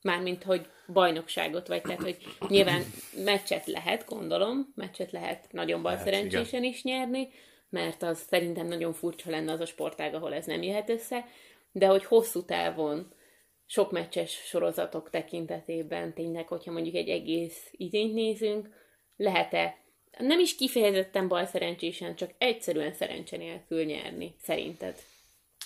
Mármint, 0.00 0.42
hogy 0.42 0.66
bajnokságot, 0.92 1.66
vagy 1.66 1.82
tehát, 1.82 2.02
hogy 2.02 2.16
nyilván 2.48 2.82
meccset 3.24 3.66
lehet, 3.66 4.06
gondolom, 4.06 4.72
meccset 4.74 5.12
lehet 5.12 5.52
nagyon 5.52 5.82
bal 5.82 5.98
szerencsésen 5.98 6.64
is 6.64 6.82
nyerni, 6.82 7.28
mert 7.68 8.02
az 8.02 8.24
szerintem 8.28 8.66
nagyon 8.66 8.92
furcsa 8.92 9.30
lenne 9.30 9.52
az 9.52 9.60
a 9.60 9.66
sportág, 9.66 10.14
ahol 10.14 10.34
ez 10.34 10.46
nem 10.46 10.62
jöhet 10.62 10.88
össze, 10.88 11.26
de 11.74 11.86
hogy 11.86 12.04
hosszú 12.04 12.44
távon 12.44 13.12
sok 13.66 13.92
meccses 13.92 14.30
sorozatok 14.30 15.10
tekintetében 15.10 16.14
tényleg, 16.14 16.48
hogyha 16.48 16.72
mondjuk 16.72 16.94
egy 16.94 17.08
egész 17.08 17.68
idényt 17.70 18.14
nézünk, 18.14 18.68
lehet-e 19.16 19.82
nem 20.18 20.40
is 20.40 20.56
kifejezetten 20.56 21.28
bal 21.28 21.46
szerencsésen, 21.46 22.16
csak 22.16 22.30
egyszerűen 22.38 22.92
szerencse 22.92 23.36
nélkül 23.36 23.84
nyerni, 23.84 24.34
szerinted? 24.42 24.98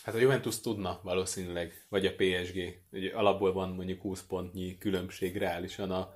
Hát 0.02 0.14
a 0.14 0.18
Juventus 0.18 0.60
tudna 0.60 1.00
valószínűleg, 1.02 1.86
vagy 1.88 2.06
a 2.06 2.14
PSG. 2.14 2.80
Ugye 2.92 3.14
alapból 3.14 3.52
van 3.52 3.68
mondjuk 3.68 4.00
20 4.00 4.22
pontnyi 4.22 4.78
különbség 4.78 5.36
reálisan 5.36 5.90
a, 5.90 6.14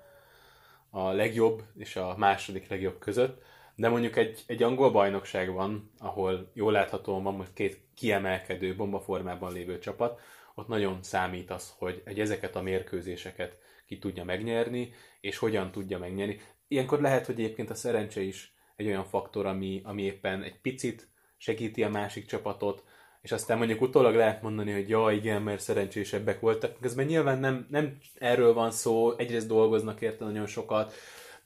a 0.90 1.10
legjobb 1.10 1.62
és 1.76 1.96
a 1.96 2.14
második 2.16 2.68
legjobb 2.68 2.98
között, 2.98 3.42
de 3.74 3.88
mondjuk 3.88 4.16
egy, 4.16 4.42
egy 4.46 4.62
angol 4.62 4.90
bajnokság 4.90 5.52
van, 5.52 5.90
ahol 5.98 6.50
jól 6.54 6.72
láthatóan 6.72 7.22
van 7.22 7.34
most 7.34 7.52
két 7.52 7.80
kiemelkedő 7.94 8.76
bombaformában 8.76 9.52
lévő 9.52 9.78
csapat, 9.78 10.20
ott 10.54 10.68
nagyon 10.68 11.02
számít 11.02 11.50
az, 11.50 11.74
hogy 11.78 12.02
egy 12.04 12.20
ezeket 12.20 12.56
a 12.56 12.62
mérkőzéseket 12.62 13.58
ki 13.86 13.98
tudja 13.98 14.24
megnyerni, 14.24 14.92
és 15.20 15.38
hogyan 15.38 15.70
tudja 15.70 15.98
megnyerni. 15.98 16.40
Ilyenkor 16.68 17.00
lehet, 17.00 17.26
hogy 17.26 17.40
egyébként 17.40 17.70
a 17.70 17.74
szerencse 17.74 18.20
is 18.20 18.54
egy 18.76 18.86
olyan 18.86 19.04
faktor, 19.04 19.46
ami, 19.46 19.80
ami 19.84 20.02
éppen 20.02 20.42
egy 20.42 20.60
picit 20.60 21.08
segíti 21.36 21.82
a 21.82 21.88
másik 21.88 22.26
csapatot, 22.26 22.84
és 23.22 23.32
aztán 23.32 23.58
mondjuk 23.58 23.80
utólag 23.80 24.14
lehet 24.14 24.42
mondani, 24.42 24.72
hogy 24.72 24.88
ja, 24.88 25.10
igen, 25.10 25.42
mert 25.42 25.60
szerencsésebbek 25.60 26.40
voltak. 26.40 26.80
Közben 26.80 27.06
nyilván 27.06 27.38
nem, 27.38 27.66
nem 27.70 27.98
erről 28.18 28.52
van 28.52 28.70
szó, 28.70 29.16
egyrészt 29.16 29.48
dolgoznak 29.48 30.00
érte 30.00 30.24
nagyon 30.24 30.46
sokat, 30.46 30.94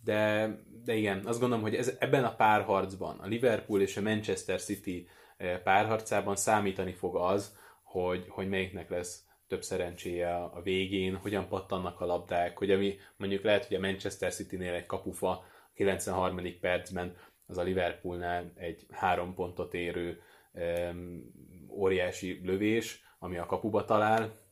de, 0.05 0.49
de 0.85 0.95
igen, 0.95 1.27
azt 1.27 1.41
gondolom, 1.41 1.65
hogy 1.65 1.75
ez, 1.75 1.97
ebben 1.99 2.25
a 2.25 2.35
párharcban, 2.35 3.19
a 3.19 3.27
Liverpool 3.27 3.81
és 3.81 3.97
a 3.97 4.03
Manchester 4.03 4.61
City 4.61 5.09
eh, 5.37 5.59
párharcában 5.59 6.37
számítani 6.37 6.93
fog 6.93 7.17
az, 7.17 7.57
hogy, 7.83 8.25
hogy 8.29 8.49
melyiknek 8.49 8.91
lesz 8.91 9.25
több 9.49 9.63
szerencséje 9.63 10.35
a 10.35 10.61
végén, 10.63 11.17
hogyan 11.17 11.49
pattannak 11.49 12.01
a 12.01 12.07
labdák, 12.07 12.59
hogy 12.59 12.71
ami 12.71 12.97
mondjuk 13.17 13.43
lehet, 13.43 13.65
hogy 13.65 13.77
a 13.77 13.81
Manchester 13.81 14.33
City-nél 14.33 14.75
egy 14.75 14.87
kapufa 14.87 15.45
93. 15.75 16.41
percben, 16.61 17.17
az 17.47 17.59
a 17.59 17.63
Liverpoolnál 17.63 18.53
egy 18.55 18.87
három 18.91 19.35
pontot 19.35 19.75
érő 19.75 20.21
um, 20.53 21.33
óriási 21.71 22.41
lövés, 22.45 23.05
ami 23.19 23.37
a 23.37 23.47
kapuba 23.47 23.85
talál. 23.85 24.45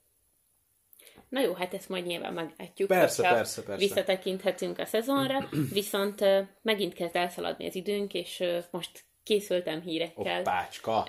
Na 1.28 1.40
jó, 1.40 1.52
hát 1.52 1.74
ezt 1.74 1.88
majd 1.88 2.06
nyilván 2.06 2.32
meglátjuk. 2.32 2.88
Persze, 2.88 3.22
persze, 3.22 3.62
persze. 3.62 3.86
Visszatekinthetünk 3.86 4.78
a 4.78 4.84
szezonra, 4.84 5.48
viszont 5.72 6.24
megint 6.62 6.94
kezd 6.94 7.16
elszaladni 7.16 7.66
az 7.66 7.74
időnk, 7.74 8.14
és 8.14 8.44
most 8.70 9.04
készültem 9.22 9.80
hírekkel. 9.80 10.40
Oppácska. 10.40 11.04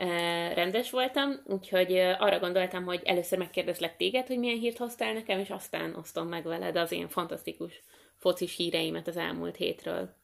Rendes 0.53 0.89
voltam, 0.91 1.41
úgyhogy 1.45 1.97
arra 1.97 2.39
gondoltam, 2.39 2.83
hogy 2.83 3.01
először 3.03 3.37
megkérdezlek 3.37 3.97
téged, 3.97 4.27
hogy 4.27 4.39
milyen 4.39 4.59
hírt 4.59 4.77
hoztál 4.77 5.13
nekem, 5.13 5.39
és 5.39 5.49
aztán 5.49 5.95
osztom 5.95 6.27
meg 6.27 6.43
veled 6.43 6.75
az 6.75 6.91
én 6.91 7.07
fantasztikus 7.07 7.83
focis 8.17 8.55
híreimet 8.55 9.07
az 9.07 9.17
elmúlt 9.17 9.55
hétről. 9.55 10.15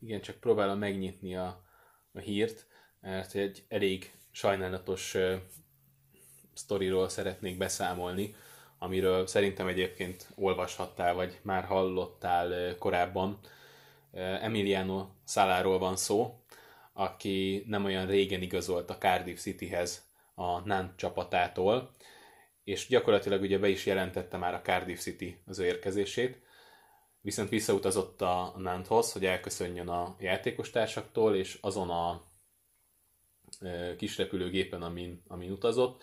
Igen, 0.00 0.20
csak 0.20 0.36
próbálom 0.36 0.78
megnyitni 0.78 1.36
a, 1.36 1.62
a 2.12 2.18
hírt, 2.18 2.66
mert 3.00 3.34
egy 3.34 3.64
elég 3.68 4.12
sajnálatos 4.30 5.14
uh, 5.14 5.34
sztoriról 6.54 7.08
szeretnék 7.08 7.58
beszámolni, 7.58 8.34
amiről 8.82 9.26
szerintem 9.26 9.66
egyébként 9.66 10.28
olvashattál, 10.34 11.14
vagy 11.14 11.38
már 11.42 11.64
hallottál 11.64 12.78
korábban. 12.78 13.38
Emiliano 14.40 15.08
Szaláról 15.24 15.78
van 15.78 15.96
szó, 15.96 16.42
aki 16.92 17.64
nem 17.66 17.84
olyan 17.84 18.06
régen 18.06 18.42
igazolt 18.42 18.90
a 18.90 18.98
Cardiff 18.98 19.38
Cityhez 19.38 20.08
a 20.34 20.60
Nant 20.60 20.96
csapatától, 20.96 21.90
és 22.64 22.86
gyakorlatilag 22.86 23.42
ugye 23.42 23.58
be 23.58 23.68
is 23.68 23.86
jelentette 23.86 24.36
már 24.36 24.54
a 24.54 24.60
Cardiff 24.62 24.98
City 24.98 25.42
az 25.46 25.58
ő 25.58 25.64
érkezését, 25.64 26.42
viszont 27.20 27.48
visszautazott 27.48 28.22
a 28.22 28.54
Nanthoz, 28.56 29.12
hogy 29.12 29.24
elköszönjön 29.24 29.88
a 29.88 30.16
játékostársaktól, 30.18 31.36
és 31.36 31.58
azon 31.60 31.90
a 31.90 32.22
kis 33.96 34.18
repülőgépen, 34.18 34.82
amin, 34.82 35.22
amin 35.26 35.50
utazott, 35.50 36.02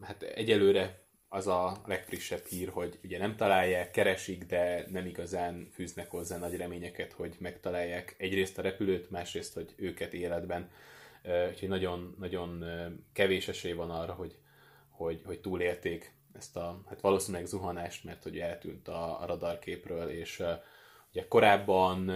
hát 0.00 0.22
egyelőre 0.22 1.06
az 1.28 1.46
a 1.46 1.82
legfrissebb 1.86 2.44
hír, 2.44 2.68
hogy 2.68 2.98
ugye 3.04 3.18
nem 3.18 3.36
találják, 3.36 3.90
keresik, 3.90 4.44
de 4.44 4.86
nem 4.90 5.06
igazán 5.06 5.68
fűznek 5.72 6.10
hozzá 6.10 6.38
nagy 6.38 6.56
reményeket, 6.56 7.12
hogy 7.12 7.36
megtalálják 7.38 8.14
egyrészt 8.18 8.58
a 8.58 8.62
repülőt, 8.62 9.10
másrészt, 9.10 9.54
hogy 9.54 9.74
őket 9.76 10.12
életben. 10.12 10.70
Úgyhogy 11.50 11.68
nagyon, 11.68 12.14
nagyon 12.18 12.64
kevés 13.12 13.48
esély 13.48 13.72
van 13.72 13.90
arra, 13.90 14.12
hogy, 14.12 14.36
hogy, 14.90 15.22
hogy 15.24 15.40
túlélték 15.40 16.14
ezt 16.32 16.56
a 16.56 16.80
hát 16.88 17.00
valószínűleg 17.00 17.46
zuhanást, 17.46 18.04
mert 18.04 18.22
hogy 18.22 18.38
eltűnt 18.38 18.88
a, 18.88 19.20
a 19.22 19.26
radarképről, 19.26 20.08
és 20.08 20.42
ugye 21.10 21.28
korábban 21.28 22.08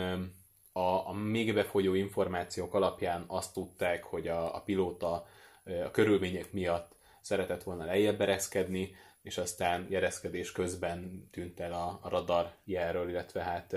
a, 0.72 1.08
a 1.08 1.12
még 1.12 1.54
befolyó 1.54 1.94
információk 1.94 2.74
alapján 2.74 3.24
azt 3.26 3.52
tudták, 3.52 4.04
hogy 4.04 4.28
a, 4.28 4.54
a 4.54 4.60
pilóta 4.60 5.26
a 5.84 5.90
körülmények 5.90 6.52
miatt 6.52 6.96
szeretett 7.24 7.62
volna 7.62 7.84
lejjebb 7.84 8.20
ereszkedni, 8.20 8.94
és 9.22 9.38
aztán 9.38 9.86
jereszkedés 9.90 10.52
közben 10.52 11.28
tűnt 11.30 11.60
el 11.60 11.72
a, 11.72 12.00
radar 12.08 12.52
jelről, 12.64 13.08
illetve 13.08 13.42
hát 13.42 13.76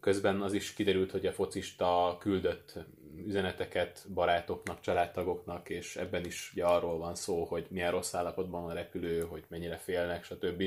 közben 0.00 0.42
az 0.42 0.52
is 0.52 0.72
kiderült, 0.72 1.10
hogy 1.10 1.26
a 1.26 1.32
focista 1.32 2.16
küldött 2.20 2.78
üzeneteket 3.16 4.06
barátoknak, 4.14 4.80
családtagoknak, 4.80 5.68
és 5.68 5.96
ebben 5.96 6.24
is 6.24 6.50
ugye 6.52 6.64
arról 6.64 6.98
van 6.98 7.14
szó, 7.14 7.44
hogy 7.44 7.66
milyen 7.70 7.90
rossz 7.90 8.14
állapotban 8.14 8.62
van 8.62 8.70
a 8.70 8.74
repülő, 8.74 9.20
hogy 9.20 9.44
mennyire 9.48 9.76
félnek, 9.76 10.24
stb. 10.24 10.62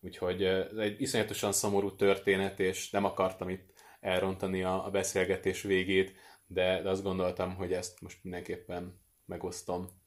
Úgyhogy 0.00 0.44
ez 0.44 0.76
egy 0.76 1.00
iszonyatosan 1.00 1.52
szomorú 1.52 1.94
történet, 1.94 2.60
és 2.60 2.90
nem 2.90 3.04
akartam 3.04 3.48
itt 3.48 3.72
elrontani 4.00 4.62
a, 4.62 4.86
a 4.86 4.90
beszélgetés 4.90 5.62
végét, 5.62 6.14
de 6.46 6.82
azt 6.84 7.02
gondoltam, 7.02 7.54
hogy 7.54 7.72
ezt 7.72 8.00
most 8.00 8.18
mindenképpen 8.22 9.00
megosztom. 9.24 10.02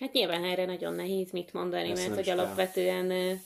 Hát 0.00 0.12
nyilván 0.12 0.44
erre 0.44 0.64
nagyon 0.64 0.94
nehéz 0.94 1.30
mit 1.30 1.52
mondani, 1.52 1.90
ezt 1.90 2.08
mert 2.08 2.14
hogy 2.14 2.38
alapvetően 2.38 3.40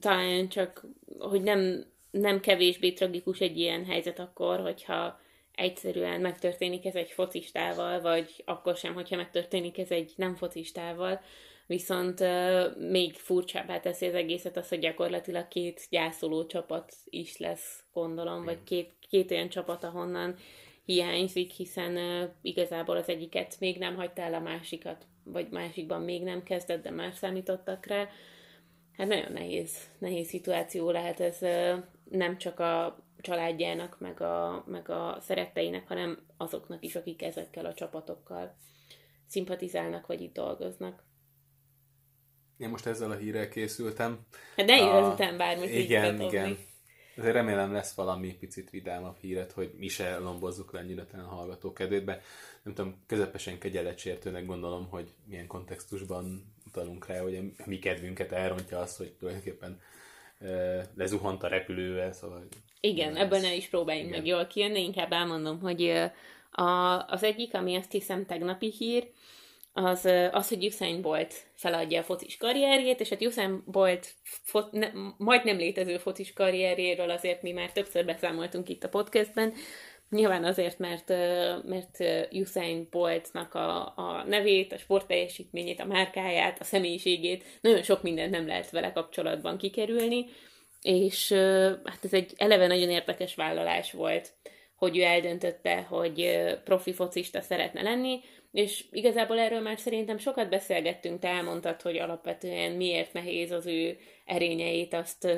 talán 0.00 0.48
csak, 0.48 0.86
hogy 1.18 1.42
nem, 1.42 1.84
nem 2.10 2.40
kevésbé 2.40 2.92
tragikus 2.92 3.40
egy 3.40 3.58
ilyen 3.58 3.84
helyzet 3.84 4.18
akkor, 4.18 4.60
hogyha 4.60 5.20
egyszerűen 5.54 6.20
megtörténik 6.20 6.86
ez 6.86 6.94
egy 6.94 7.10
focistával, 7.10 8.00
vagy 8.00 8.42
akkor 8.44 8.76
sem, 8.76 8.94
hogyha 8.94 9.16
megtörténik 9.16 9.78
ez 9.78 9.90
egy 9.90 10.12
nem 10.16 10.34
focistával, 10.34 11.20
viszont 11.66 12.20
uh, 12.20 12.76
még 12.90 13.14
furcsábbá 13.14 13.80
teszi 13.80 14.06
az 14.06 14.14
egészet 14.14 14.56
az, 14.56 14.68
hogy 14.68 14.78
gyakorlatilag 14.78 15.48
két 15.48 15.86
gyászoló 15.90 16.46
csapat 16.46 16.92
is 17.04 17.36
lesz, 17.36 17.82
gondolom, 17.92 18.44
vagy 18.44 18.62
két, 18.64 18.92
két 19.10 19.30
olyan 19.30 19.48
csapat, 19.48 19.84
ahonnan 19.84 20.36
hiányzik, 20.84 21.50
hiszen 21.50 21.96
uh, 21.96 22.30
igazából 22.42 22.96
az 22.96 23.08
egyiket 23.08 23.56
még 23.60 23.78
nem 23.78 23.96
hagyta 23.96 24.22
el 24.22 24.34
a 24.34 24.40
másikat, 24.40 25.06
vagy 25.32 25.48
másikban 25.50 26.02
még 26.02 26.22
nem 26.22 26.42
kezdett, 26.42 26.82
de 26.82 26.90
már 26.90 27.12
számítottak 27.14 27.86
rá. 27.86 28.08
Hát 28.96 29.08
nagyon 29.08 29.32
nehéz, 29.32 29.90
nehéz 29.98 30.28
szituáció 30.28 30.90
lehet 30.90 31.20
ez 31.20 31.38
nem 32.10 32.38
csak 32.38 32.60
a 32.60 33.02
családjának, 33.20 34.00
meg 34.00 34.20
a, 34.20 34.64
meg 34.66 34.90
a 34.90 35.18
szeretteinek, 35.20 35.88
hanem 35.88 36.18
azoknak 36.36 36.84
is, 36.84 36.96
akik 36.96 37.22
ezekkel 37.22 37.66
a 37.66 37.74
csapatokkal 37.74 38.56
szimpatizálnak, 39.26 40.06
vagy 40.06 40.20
itt 40.20 40.34
dolgoznak. 40.34 41.06
Én 42.56 42.68
most 42.68 42.86
ezzel 42.86 43.10
a 43.10 43.16
hírrel 43.16 43.48
készültem. 43.48 44.18
Hát 44.56 44.66
ne 44.66 44.76
írj 44.76 45.12
után 45.12 45.36
bármit 45.36 45.74
Igen, 45.74 46.20
igen. 46.20 46.58
Ezért 47.18 47.34
remélem 47.34 47.72
lesz 47.72 47.94
valami 47.94 48.36
picit 48.40 48.70
vidámabb 48.70 49.16
híret, 49.20 49.52
hogy 49.52 49.70
mi 49.76 49.88
se 49.88 50.18
lombozzuk 50.18 50.72
le 50.72 50.80
annyira 50.80 51.06
a 51.12 51.34
hallgató 51.34 51.72
kedvébe. 51.72 52.20
Nem 52.62 52.74
tudom, 52.74 53.02
közepesen 53.06 53.58
kegyeletsértőnek 53.58 54.46
gondolom, 54.46 54.86
hogy 54.90 55.08
milyen 55.24 55.46
kontextusban 55.46 56.52
utalunk 56.66 57.06
rá, 57.06 57.20
hogy 57.20 57.36
a 57.58 57.62
mi 57.64 57.78
kedvünket 57.78 58.32
elrontja 58.32 58.78
az, 58.78 58.96
hogy 58.96 59.12
tulajdonképpen 59.12 59.80
lezuhant 60.94 61.42
a 61.42 61.48
repülővel, 61.48 62.12
szóval... 62.12 62.46
Igen, 62.80 63.16
ebből 63.16 63.40
ne 63.40 63.54
is 63.54 63.68
próbáljunk 63.68 64.08
Igen. 64.08 64.20
meg 64.20 64.28
jól 64.28 64.46
kijönni, 64.46 64.82
inkább 64.82 65.12
elmondom, 65.12 65.60
hogy 65.60 66.10
a, 66.50 67.04
az 67.06 67.22
egyik, 67.22 67.54
ami 67.54 67.76
azt 67.76 67.92
hiszem 67.92 68.26
tegnapi 68.26 68.72
hír, 68.78 69.10
az, 69.84 70.08
az, 70.32 70.48
hogy 70.48 70.66
Usain 70.66 71.02
Bolt 71.02 71.34
feladja 71.54 72.00
a 72.00 72.04
focis 72.04 72.36
karrierjét, 72.36 73.00
és 73.00 73.08
hát 73.08 73.22
Usain 73.22 73.62
Bolt 73.66 74.14
fot, 74.22 74.72
ne, 74.72 74.90
majd 75.16 75.44
nem 75.44 75.56
létező 75.56 75.98
focis 75.98 76.32
karrierjéről 76.32 77.10
azért 77.10 77.42
mi 77.42 77.52
már 77.52 77.72
többször 77.72 78.04
beszámoltunk 78.04 78.68
itt 78.68 78.84
a 78.84 78.88
podcastben, 78.88 79.52
Nyilván 80.10 80.44
azért, 80.44 80.78
mert, 80.78 81.08
mert 81.64 81.98
Usain 82.30 82.86
Boltnak 82.90 83.54
a, 83.54 83.92
a 83.96 84.24
nevét, 84.26 84.72
a 84.72 84.78
sportteljesítményét, 84.78 85.80
a 85.80 85.84
márkáját, 85.84 86.60
a 86.60 86.64
személyiségét, 86.64 87.44
nagyon 87.60 87.82
sok 87.82 88.02
mindent 88.02 88.30
nem 88.30 88.46
lehet 88.46 88.70
vele 88.70 88.92
kapcsolatban 88.92 89.58
kikerülni, 89.58 90.26
és 90.82 91.32
hát 91.84 91.98
ez 92.02 92.12
egy 92.12 92.32
eleve 92.36 92.66
nagyon 92.66 92.90
érdekes 92.90 93.34
vállalás 93.34 93.92
volt, 93.92 94.32
hogy 94.76 94.98
ő 94.98 95.02
eldöntötte, 95.02 95.82
hogy 95.82 96.46
profi 96.64 96.92
focista 96.92 97.40
szeretne 97.40 97.82
lenni, 97.82 98.20
és 98.52 98.84
igazából 98.90 99.38
erről 99.38 99.60
már 99.60 99.78
szerintem 99.78 100.18
sokat 100.18 100.48
beszélgettünk, 100.48 101.20
te 101.20 101.28
elmondtad, 101.28 101.82
hogy 101.82 101.98
alapvetően 101.98 102.72
miért 102.72 103.12
nehéz 103.12 103.50
az 103.50 103.66
ő 103.66 103.98
erényeit 104.24 104.94
azt 104.94 105.28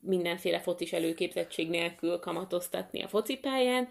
mindenféle 0.00 0.60
focis 0.60 0.92
előképzettség 0.92 1.68
nélkül 1.68 2.18
kamatoztatni 2.18 3.02
a 3.02 3.08
focipályán, 3.08 3.88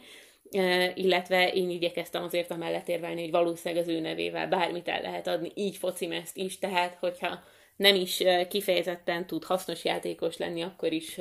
illetve 0.94 1.52
én 1.52 1.70
igyekeztem 1.70 2.24
azért 2.24 2.52
amellett 2.52 2.88
érvelni, 2.88 3.22
hogy 3.22 3.32
valószínűleg 3.32 3.84
az 3.84 3.90
ő 3.90 4.00
nevével 4.00 4.48
bármit 4.48 4.88
el 4.88 5.02
lehet 5.02 5.28
adni, 5.28 5.52
így 5.56 5.78
focimezt 5.78 6.38
is, 6.38 6.60
tehát 6.60 6.98
hogyha 7.00 7.40
nem 7.76 7.96
is 7.96 8.24
kifejezetten 8.50 9.28
tud 9.28 9.44
hasznos 9.44 9.86
játékos 9.86 10.38
lenni, 10.38 10.62
akkor 10.62 10.92
is 10.92 11.20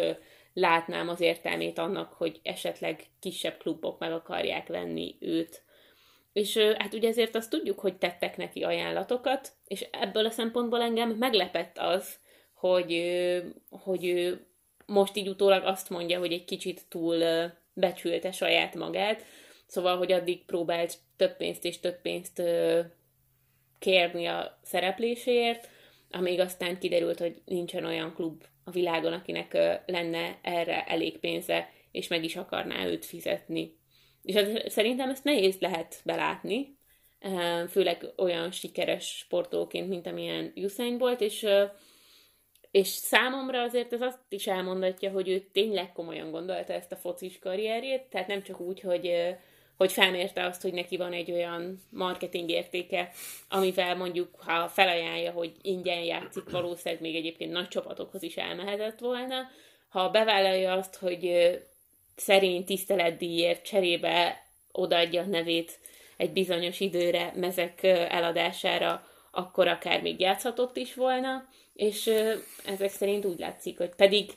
látnám 0.53 1.09
az 1.09 1.21
értelmét 1.21 1.79
annak, 1.79 2.13
hogy 2.13 2.41
esetleg 2.43 3.03
kisebb 3.21 3.57
klubok 3.59 3.99
meg 3.99 4.13
akarják 4.13 4.67
venni 4.67 5.17
őt 5.21 5.65
és 6.37 6.57
hát 6.57 6.95
ugye 6.95 7.09
ezért 7.09 7.35
azt 7.35 7.51
tudjuk, 7.51 7.79
hogy 7.79 7.97
tettek 7.97 8.37
neki 8.37 8.63
ajánlatokat, 8.63 9.53
és 9.67 9.87
ebből 9.91 10.27
a 10.27 10.31
szempontból 10.31 10.83
engem 10.83 11.11
meglepett 11.11 11.79
az, 11.79 12.19
hogy, 12.55 13.03
hogy 13.71 14.37
most 14.87 15.17
így 15.17 15.29
utólag 15.29 15.65
azt 15.65 15.91
mondja, 15.91 16.19
hogy 16.19 16.33
egy 16.33 16.45
kicsit 16.45 16.83
túl 16.89 17.25
becsülte 17.73 18.33
saját 18.33 18.75
magát, 18.75 19.25
szóval, 19.67 19.97
hogy 19.97 20.13
addig 20.13 20.45
próbált 20.45 20.97
több 21.17 21.37
pénzt 21.37 21.65
és 21.65 21.81
több 21.81 22.01
pénzt 22.01 22.43
kérni 23.79 24.27
a 24.27 24.59
szerepléséért, 24.63 25.69
amíg 26.11 26.41
aztán 26.41 26.79
kiderült, 26.79 27.19
hogy 27.19 27.43
nincsen 27.45 27.85
olyan 27.85 28.15
klub 28.15 28.45
a 28.65 28.71
világon, 28.71 29.13
akinek 29.13 29.53
lenne 29.87 30.39
erre 30.43 30.85
elég 30.85 31.19
pénze, 31.19 31.73
és 31.91 32.09
meg 32.09 32.25
is 32.25 32.37
akarná 32.37 32.87
őt 32.87 33.05
fizetni. 33.05 33.77
És 34.27 34.35
ez, 34.35 34.73
szerintem 34.73 35.11
ezt 35.11 35.25
nehéz 35.25 35.57
lehet 35.59 36.01
belátni, 36.05 36.79
eh, 37.19 37.67
főleg 37.69 38.07
olyan 38.17 38.51
sikeres 38.51 39.17
sportolóként, 39.17 39.89
mint 39.89 40.07
amilyen 40.07 40.53
Usain 40.57 40.99
volt, 40.99 41.21
és, 41.21 41.43
eh, 41.43 41.71
és 42.71 42.89
számomra 42.89 43.63
azért 43.63 43.93
ez 43.93 44.01
azt 44.01 44.19
is 44.29 44.47
elmondatja, 44.47 45.11
hogy 45.11 45.29
ő 45.29 45.39
tényleg 45.53 45.93
komolyan 45.93 46.31
gondolta 46.31 46.73
ezt 46.73 46.93
a 46.93 46.97
focis 46.97 47.39
karrierjét, 47.39 48.03
tehát 48.03 48.27
nem 48.27 48.43
csak 48.43 48.61
úgy, 48.61 48.81
hogy, 48.81 49.07
eh, 49.07 49.37
hogy 49.77 49.93
felmérte 49.93 50.45
azt, 50.45 50.63
hogy 50.63 50.73
neki 50.73 50.97
van 50.97 51.13
egy 51.13 51.33
olyan 51.33 51.83
marketing 51.91 52.51
értéke, 52.51 53.11
amivel 53.49 53.97
mondjuk, 53.97 54.41
ha 54.41 54.69
felajánlja, 54.69 55.31
hogy 55.31 55.53
ingyen 55.63 56.03
játszik, 56.03 56.51
valószínűleg 56.51 57.03
még 57.03 57.15
egyébként 57.15 57.53
nagy 57.53 57.69
csapatokhoz 57.69 58.23
is 58.23 58.37
elmehetett 58.37 58.99
volna, 58.99 59.51
ha 59.89 60.11
bevállalja 60.11 60.73
azt, 60.73 60.97
hogy 60.97 61.51
szerény 62.17 62.65
tiszteletdíjért 62.65 63.65
cserébe 63.65 64.47
odaadja 64.73 65.23
a 65.23 65.27
nevét 65.27 65.79
egy 66.17 66.33
bizonyos 66.33 66.81
időre 66.81 67.33
mezek 67.35 67.83
eladására, 67.83 69.07
akkor 69.31 69.69
akár 69.69 70.03
még 70.03 70.21
játszhatott 70.21 70.77
is 70.77 70.95
volna, 70.95 71.49
és 71.73 72.11
ezek 72.67 72.91
szerint 72.91 73.25
úgy 73.25 73.39
látszik, 73.39 73.79
hogy 73.79 73.95
pedig 73.95 74.31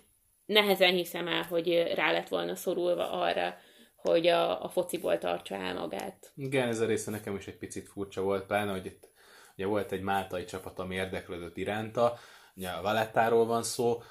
nehezen 0.46 0.94
hiszem 0.94 1.28
el, 1.28 1.44
hogy 1.44 1.92
rá 1.96 2.12
lett 2.12 2.28
volna 2.28 2.56
szorulva 2.56 3.12
arra, 3.12 3.58
hogy 3.96 4.28
a, 4.28 4.64
a 4.64 4.70
fociból 4.70 5.18
tartsa 5.18 5.56
el 5.56 5.74
magát. 5.74 6.32
Igen, 6.36 6.68
ez 6.68 6.80
a 6.80 6.86
része 6.86 7.12
nekem 7.12 7.36
is 7.36 7.48
egy 7.48 7.58
picit 7.58 7.88
furcsa 7.88 8.22
volt, 8.22 8.46
pláne, 8.46 8.72
hogy 8.72 8.86
itt 8.86 9.10
ugye 9.56 9.66
volt 9.66 9.92
egy 9.92 10.02
máltai 10.02 10.46
csapat, 10.46 10.80
ami 10.80 10.96
érdeklődött 10.96 11.58
iránta, 11.58 12.18
ugye 12.56 12.70
a 12.70 12.82
Valettáról 12.82 13.46
van 13.46 13.64
szó, 13.64 14.02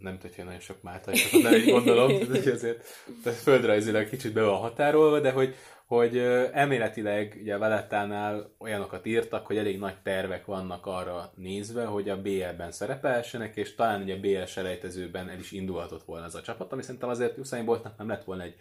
nem 0.00 0.18
tudja, 0.18 0.36
hogy 0.36 0.44
nagyon 0.44 0.60
sok 0.60 0.82
Máltai 0.82 1.18
nem 1.42 1.52
így 1.52 1.70
gondolom, 1.70 2.26
hogy 2.26 2.48
azért 2.48 2.84
tehát 3.22 3.38
földrajzilag 3.38 4.08
kicsit 4.08 4.32
be 4.32 4.42
van 4.42 4.56
határolva, 4.56 5.20
de 5.20 5.30
hogy, 5.30 5.54
hogy 5.86 6.18
elméletileg 6.52 7.38
ugye 7.40 7.58
Velettánál 7.58 8.54
olyanokat 8.58 9.06
írtak, 9.06 9.46
hogy 9.46 9.56
elég 9.56 9.78
nagy 9.78 9.96
tervek 10.02 10.44
vannak 10.44 10.86
arra 10.86 11.32
nézve, 11.36 11.84
hogy 11.84 12.08
a 12.08 12.20
BL-ben 12.20 12.72
szerepelhessenek, 12.72 13.56
és 13.56 13.74
talán 13.74 14.02
ugye 14.02 14.14
a 14.14 14.20
BL 14.20 14.44
selejtezőben 14.44 15.28
el 15.28 15.38
is 15.38 15.52
indulhatott 15.52 16.04
volna 16.04 16.24
az 16.24 16.34
a 16.34 16.42
csapat, 16.42 16.72
ami 16.72 16.82
szerintem 16.82 17.08
azért 17.08 17.38
Usain 17.38 17.64
Boltnak 17.64 17.98
nem 17.98 18.08
lett 18.08 18.24
volna 18.24 18.42
egy 18.42 18.56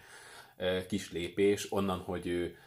kis 0.88 1.12
lépés 1.12 1.72
onnan, 1.72 2.00
hogy 2.00 2.28
ő 2.28 2.58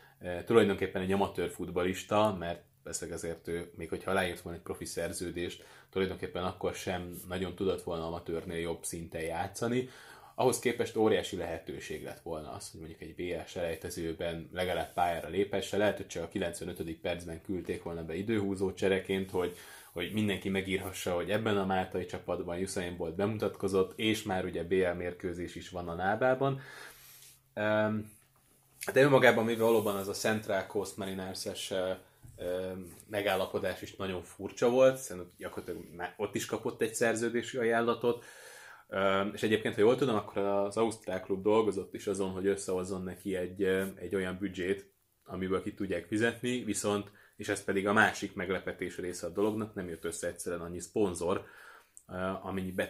tulajdonképpen 0.45 1.03
egy 1.03 1.13
amatőr 1.13 1.51
futbalista, 1.51 2.37
mert 2.39 2.63
Ezért 2.85 3.49
ő, 3.49 3.71
még 3.77 3.89
hogyha 3.89 4.11
aláírt 4.11 4.41
volna 4.41 4.59
egy 4.59 4.65
profi 4.65 4.85
szerződést, 4.85 5.65
tulajdonképpen 5.91 6.45
akkor 6.45 6.75
sem 6.75 7.21
nagyon 7.29 7.55
tudott 7.55 7.83
volna 7.83 8.07
amatőrnél 8.07 8.59
jobb 8.59 8.85
szinten 8.85 9.21
játszani. 9.21 9.89
ahhoz 10.35 10.59
képest 10.59 10.97
óriási 10.97 11.37
lehetőség 11.37 12.05
lett 12.05 12.21
volna 12.21 12.53
az, 12.53 12.71
hogy 12.71 12.81
mondjuk 12.81 13.01
egy 13.01 13.15
BL 13.15 13.45
selejtezőben 13.47 14.49
legalább 14.53 14.93
pályára 14.93 15.29
lépesse. 15.29 15.77
Lehet, 15.77 15.97
hogy 15.97 16.07
csak 16.07 16.23
a 16.23 16.29
95. 16.29 16.97
percben 17.01 17.43
küldték 17.43 17.83
volna 17.83 18.05
be 18.05 18.15
időhúzó 18.15 18.73
csereként, 18.75 19.31
hogy, 19.31 19.57
hogy 19.93 20.13
mindenki 20.13 20.49
megírhassa, 20.49 21.15
hogy 21.15 21.31
ebben 21.31 21.57
a 21.57 21.67
Máltai 21.67 22.07
csapatban 22.07 22.61
Usain 22.61 22.97
Bolt 22.97 23.15
bemutatkozott, 23.15 23.99
és 23.99 24.23
már 24.23 24.45
ugye 24.45 24.65
BL 24.65 24.91
mérkőzés 24.97 25.55
is 25.55 25.69
van 25.69 25.89
a 25.89 25.95
nábában. 25.95 26.61
De 28.93 29.03
önmagában, 29.03 29.45
mivel 29.45 29.67
valóban 29.67 29.97
az 29.97 30.09
a 30.09 30.13
Central 30.13 30.67
Coast 30.67 30.97
Mariners-es 30.97 31.73
megállapodás 33.09 33.83
is 33.83 33.97
nagyon 33.97 34.23
furcsa 34.23 34.71
volt, 34.71 34.97
hiszen 34.97 35.31
gyakorlatilag 35.37 36.15
ott 36.17 36.35
is 36.35 36.47
kapott 36.47 36.83
egy 36.83 36.95
szerződési 36.95 37.59
ajánlatot, 37.59 38.25
és 39.33 39.43
egyébként, 39.43 39.75
ha 39.75 39.81
jól 39.81 39.97
tudom, 39.97 40.15
akkor 40.15 40.43
az 40.43 40.77
Ausztrál 40.77 41.21
klub 41.21 41.43
dolgozott 41.43 41.95
is 41.95 42.07
azon, 42.07 42.31
hogy 42.31 42.47
összehozzon 42.47 43.03
neki 43.03 43.37
egy, 43.37 43.63
egy 43.95 44.15
olyan 44.15 44.37
büdzsét, 44.39 44.93
amiből 45.25 45.63
ki 45.63 45.75
tudják 45.75 46.07
fizetni, 46.07 46.65
viszont, 46.65 47.11
és 47.37 47.49
ez 47.49 47.65
pedig 47.65 47.87
a 47.87 47.93
másik 47.93 48.35
meglepetés 48.35 48.99
része 48.99 49.27
a 49.27 49.31
dolognak, 49.31 49.75
nem 49.75 49.89
jött 49.89 50.05
össze 50.05 50.27
egyszerűen 50.27 50.61
annyi 50.61 50.81
szponzor, 50.81 51.45
amiben, 52.43 52.89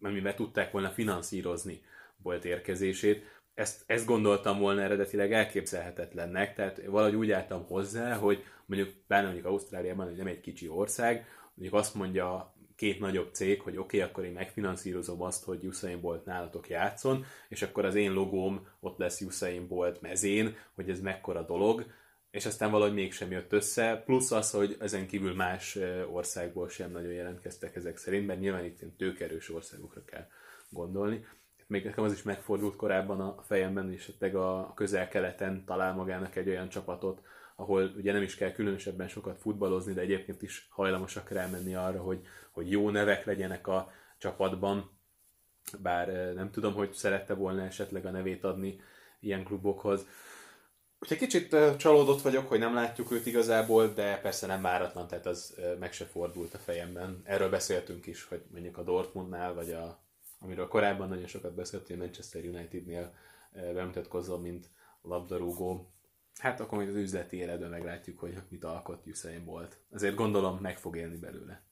amiben 0.00 0.34
tudták 0.34 0.70
volna 0.70 0.88
finanszírozni 0.88 1.82
volt 2.22 2.44
érkezését. 2.44 3.24
Ezt, 3.58 3.82
ezt 3.86 4.06
gondoltam 4.06 4.58
volna 4.58 4.82
eredetileg 4.82 5.32
elképzelhetetlennek, 5.32 6.54
tehát 6.54 6.84
valahogy 6.86 7.14
úgy 7.14 7.30
álltam 7.30 7.64
hozzá, 7.64 8.14
hogy 8.14 8.44
mondjuk, 8.66 8.94
bár 9.06 9.24
mondjuk 9.24 9.44
Ausztráliában, 9.44 10.06
hogy 10.06 10.16
nem 10.16 10.26
egy 10.26 10.40
kicsi 10.40 10.68
ország, 10.68 11.26
mondjuk 11.54 11.80
azt 11.80 11.94
mondja 11.94 12.54
két 12.76 13.00
nagyobb 13.00 13.34
cég, 13.34 13.60
hogy 13.60 13.76
oké, 13.76 13.96
okay, 13.96 14.10
akkor 14.10 14.24
én 14.24 14.32
megfinanszírozom 14.32 15.22
azt, 15.22 15.44
hogy 15.44 15.66
Usain 15.66 16.00
Bolt 16.00 16.24
nálatok 16.24 16.68
játszon, 16.68 17.24
és 17.48 17.62
akkor 17.62 17.84
az 17.84 17.94
én 17.94 18.12
logóm 18.12 18.66
ott 18.80 18.98
lesz 18.98 19.20
Usain 19.20 19.68
Bolt 19.68 20.00
mezén, 20.00 20.56
hogy 20.74 20.90
ez 20.90 21.00
mekkora 21.00 21.42
dolog, 21.42 21.86
és 22.30 22.46
aztán 22.46 22.70
valahogy 22.70 22.94
mégsem 22.94 23.30
jött 23.30 23.52
össze, 23.52 24.02
plusz 24.04 24.30
az, 24.30 24.50
hogy 24.50 24.76
ezen 24.80 25.06
kívül 25.06 25.34
más 25.34 25.78
országból 26.12 26.68
sem 26.68 26.90
nagyon 26.90 27.12
jelentkeztek 27.12 27.76
ezek 27.76 27.96
szerint, 27.96 28.26
mert 28.26 28.40
nyilván 28.40 28.64
itt 28.64 28.96
tőkerős 28.96 29.50
országokra 29.50 30.04
kell 30.04 30.26
gondolni. 30.70 31.24
Még 31.68 31.84
nekem 31.84 32.04
az 32.04 32.12
is 32.12 32.22
megfordult 32.22 32.76
korábban 32.76 33.20
a 33.20 33.42
fejemben, 33.42 33.92
és 33.92 34.00
esetleg 34.00 34.34
a 34.34 34.72
közel-keleten 34.74 35.64
talál 35.64 35.94
magának 35.94 36.36
egy 36.36 36.48
olyan 36.48 36.68
csapatot, 36.68 37.22
ahol 37.56 37.92
ugye 37.96 38.12
nem 38.12 38.22
is 38.22 38.34
kell 38.34 38.52
különösebben 38.52 39.08
sokat 39.08 39.38
futballozni, 39.38 39.92
de 39.92 40.00
egyébként 40.00 40.42
is 40.42 40.68
hajlamosak 40.70 41.30
rámenni 41.30 41.74
arra, 41.74 42.00
hogy, 42.02 42.26
hogy 42.50 42.70
jó 42.70 42.90
nevek 42.90 43.24
legyenek 43.24 43.66
a 43.66 43.90
csapatban, 44.18 44.98
bár 45.78 46.34
nem 46.34 46.50
tudom, 46.50 46.74
hogy 46.74 46.92
szerette 46.92 47.34
volna 47.34 47.62
esetleg 47.62 48.06
a 48.06 48.10
nevét 48.10 48.44
adni 48.44 48.80
ilyen 49.20 49.44
klubokhoz. 49.44 50.06
Úgyhogy 51.00 51.18
kicsit 51.18 51.56
csalódott 51.76 52.22
vagyok, 52.22 52.48
hogy 52.48 52.58
nem 52.58 52.74
látjuk 52.74 53.10
őt 53.10 53.26
igazából, 53.26 53.92
de 53.92 54.20
persze 54.20 54.46
nem 54.46 54.62
váratlan, 54.62 55.08
tehát 55.08 55.26
az 55.26 55.60
meg 55.78 55.92
se 55.92 56.04
fordult 56.04 56.54
a 56.54 56.58
fejemben. 56.58 57.20
Erről 57.24 57.50
beszéltünk 57.50 58.06
is, 58.06 58.24
hogy 58.24 58.42
mondjuk 58.50 58.78
a 58.78 58.82
Dortmundnál, 58.82 59.54
vagy 59.54 59.72
a, 59.72 60.07
amiről 60.38 60.68
korábban 60.68 61.08
nagyon 61.08 61.26
sokat 61.26 61.54
beszéltünk, 61.54 62.00
a 62.00 62.02
Manchester 62.02 62.44
Unitednél 62.44 63.14
bemutatkozom, 63.52 64.42
mint 64.42 64.70
labdarúgó. 65.02 65.92
Hát 66.38 66.60
akkor 66.60 66.78
majd 66.78 66.90
az 66.90 66.96
üzleti 66.96 67.36
életben 67.36 67.70
meglátjuk, 67.70 68.18
hogy 68.18 68.34
mit 68.48 68.64
alkot 68.64 69.06
Usain 69.06 69.44
Bolt. 69.44 69.76
Azért 69.90 70.14
gondolom 70.14 70.58
meg 70.58 70.78
fog 70.78 70.96
élni 70.96 71.16
belőle. 71.16 71.66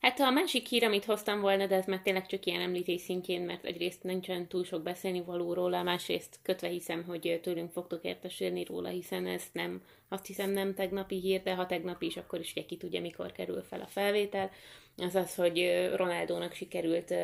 Hát 0.00 0.20
a 0.20 0.30
másik 0.30 0.66
hír, 0.66 0.84
amit 0.84 1.04
hoztam 1.04 1.40
volna, 1.40 1.66
de 1.66 1.74
ez 1.74 1.86
már 1.86 2.02
tényleg 2.02 2.26
csak 2.26 2.46
ilyen 2.46 2.60
említés 2.60 3.00
szintjén, 3.00 3.42
mert 3.42 3.64
egyrészt 3.64 4.02
nincsen 4.02 4.48
túl 4.48 4.64
sok 4.64 4.82
beszélni 4.82 5.20
való 5.20 5.52
róla, 5.52 5.82
másrészt 5.82 6.38
kötve 6.42 6.68
hiszem, 6.68 7.04
hogy 7.04 7.40
tőlünk 7.42 7.72
fogtok 7.72 8.04
értesülni 8.04 8.64
róla, 8.64 8.88
hiszen 8.88 9.26
ez 9.26 9.42
nem, 9.52 9.82
azt 10.08 10.26
hiszem 10.26 10.50
nem 10.50 10.74
tegnapi 10.74 11.20
hír, 11.20 11.42
de 11.42 11.54
ha 11.54 11.66
tegnapi 11.66 12.06
is, 12.06 12.16
akkor 12.16 12.40
is 12.40 12.52
ugye 12.52 12.64
ki 12.64 12.76
tudja, 12.76 13.00
mikor 13.00 13.32
kerül 13.32 13.62
fel 13.62 13.80
a 13.80 13.86
felvétel. 13.86 14.50
Az 14.96 15.14
az, 15.14 15.34
hogy 15.34 15.88
Ronaldónak 15.94 16.52
sikerült 16.52 17.14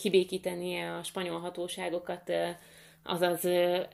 kibékítenie 0.00 0.96
a 0.96 1.02
spanyol 1.02 1.40
hatóságokat 1.40 2.32
azaz 3.02 3.48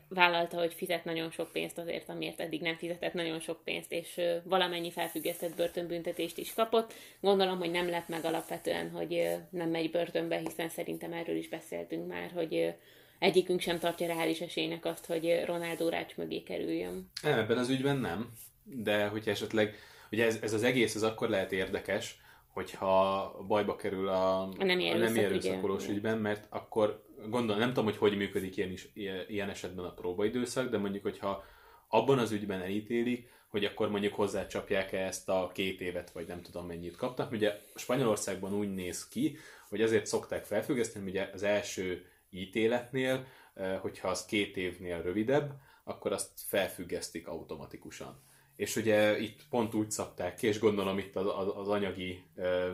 vállalta, 0.08 0.58
hogy 0.58 0.74
fizet 0.74 1.04
nagyon 1.04 1.30
sok 1.30 1.52
pénzt 1.52 1.78
azért, 1.78 2.08
amiért 2.08 2.40
eddig 2.40 2.60
nem 2.60 2.76
fizetett 2.76 3.12
nagyon 3.12 3.40
sok 3.40 3.60
pénzt, 3.64 3.92
és 3.92 4.20
valamennyi 4.44 4.90
felfüggesztett 4.90 5.56
börtönbüntetést 5.56 6.38
is 6.38 6.54
kapott. 6.54 6.92
Gondolom, 7.20 7.58
hogy 7.58 7.70
nem 7.70 7.88
lett 7.88 8.08
meg 8.08 8.24
alapvetően, 8.24 8.90
hogy 8.90 9.28
nem 9.50 9.70
megy 9.70 9.90
börtönbe, 9.90 10.36
hiszen 10.36 10.68
szerintem 10.68 11.12
erről 11.12 11.36
is 11.36 11.48
beszéltünk 11.48 12.08
már, 12.08 12.30
hogy 12.34 12.74
egyikünk 13.18 13.60
sem 13.60 13.78
tartja 13.78 14.06
reális 14.06 14.40
esélynek 14.40 14.84
azt, 14.84 15.06
hogy 15.06 15.42
Ronaldo 15.44 15.88
rács 15.88 16.16
mögé 16.16 16.42
kerüljön. 16.42 17.10
Nem, 17.22 17.38
ebben 17.38 17.58
az 17.58 17.68
ügyben 17.68 17.96
nem, 17.96 18.32
de 18.64 19.06
hogyha 19.06 19.30
esetleg, 19.30 19.74
ugye 20.10 20.24
ez, 20.24 20.38
ez 20.42 20.52
az 20.52 20.62
egész 20.62 20.94
az 20.94 21.02
akkor 21.02 21.28
lehet 21.28 21.52
érdekes, 21.52 22.16
hogyha 22.56 23.36
bajba 23.46 23.76
kerül 23.76 24.08
a, 24.08 24.40
a 24.42 24.64
nem, 24.64 24.78
a 24.78 24.96
nem 24.96 25.16
erőszakolós 25.16 25.88
ügyben, 25.88 26.18
mert 26.18 26.46
akkor 26.50 27.04
gondolom, 27.28 27.58
nem 27.58 27.68
tudom, 27.68 27.84
hogy 27.84 27.96
hogy 27.96 28.16
működik 28.16 28.56
ilyen, 28.56 28.70
is, 28.70 28.88
ilyen 29.28 29.48
esetben 29.48 29.84
a 29.84 29.94
próbaidőszak, 29.94 30.70
de 30.70 30.78
mondjuk, 30.78 31.02
hogyha 31.02 31.44
abban 31.88 32.18
az 32.18 32.30
ügyben 32.30 32.60
elítélik, 32.60 33.28
hogy 33.48 33.64
akkor 33.64 33.90
mondjuk 33.90 34.14
hozzácsapják-e 34.14 34.98
ezt 34.98 35.28
a 35.28 35.50
két 35.54 35.80
évet, 35.80 36.10
vagy 36.10 36.26
nem 36.26 36.42
tudom 36.42 36.66
mennyit 36.66 36.96
kaptak. 36.96 37.32
Ugye 37.32 37.60
Spanyolországban 37.74 38.54
úgy 38.54 38.74
néz 38.74 39.08
ki, 39.08 39.36
hogy 39.68 39.82
azért 39.82 40.06
szokták 40.06 40.44
felfüggeszteni, 40.44 41.10
ugye 41.10 41.30
az 41.34 41.42
első 41.42 42.06
ítéletnél, 42.30 43.26
eh, 43.54 43.78
hogyha 43.80 44.08
az 44.08 44.24
két 44.24 44.56
évnél 44.56 45.02
rövidebb, 45.02 45.52
akkor 45.84 46.12
azt 46.12 46.30
felfüggesztik 46.46 47.28
automatikusan. 47.28 48.22
És 48.56 48.76
ugye 48.76 49.18
itt 49.18 49.40
pont 49.50 49.74
úgy 49.74 49.90
szabták 49.90 50.34
ki, 50.34 50.46
és 50.46 50.58
gondolom 50.58 50.98
itt 50.98 51.16
az, 51.16 51.26
az, 51.26 51.52
az 51.56 51.68
anyagi 51.68 52.24
eh, 52.36 52.70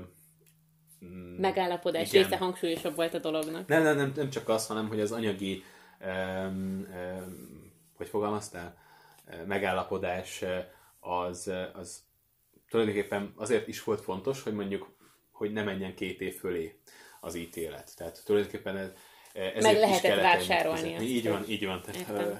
Mm, 1.05 1.37
megállapodás 1.41 2.12
igen. 2.12 2.22
része 2.22 2.37
hangsúlyosabb 2.37 2.95
volt 2.95 3.14
a 3.14 3.18
dolognak. 3.18 3.66
Nem, 3.68 3.83
nem, 3.83 3.97
nem, 3.97 4.12
nem 4.16 4.30
csak 4.30 4.49
az, 4.49 4.66
hanem 4.66 4.89
hogy 4.89 5.01
az 5.01 5.12
anyagi, 5.12 5.62
um, 6.01 6.87
um, 6.95 7.72
hogy 7.97 8.09
fogalmaztál, 8.09 8.80
megállapodás 9.47 10.45
az, 11.01 11.51
az 11.74 12.03
tulajdonképpen 12.68 13.33
azért 13.37 13.68
is 13.68 13.85
volt 13.85 14.01
fontos, 14.01 14.43
hogy 14.43 14.55
mondjuk, 14.55 14.97
hogy 15.30 15.53
ne 15.53 15.62
menjen 15.62 15.95
két 15.95 16.20
év 16.20 16.39
fölé 16.39 16.80
az 17.20 17.35
ítélet. 17.35 17.97
Tehát 17.97 18.22
tulajdonképpen 18.24 18.76
ez, 18.76 18.91
ezért 19.33 19.62
Meg 19.62 19.76
lehetett 19.76 20.20
vásárolni. 20.20 21.01
Így 21.01 21.28
van, 21.28 21.45
így 21.49 21.66
van. 21.66 21.83
Tehát, 21.83 22.09
ez, 22.09 22.37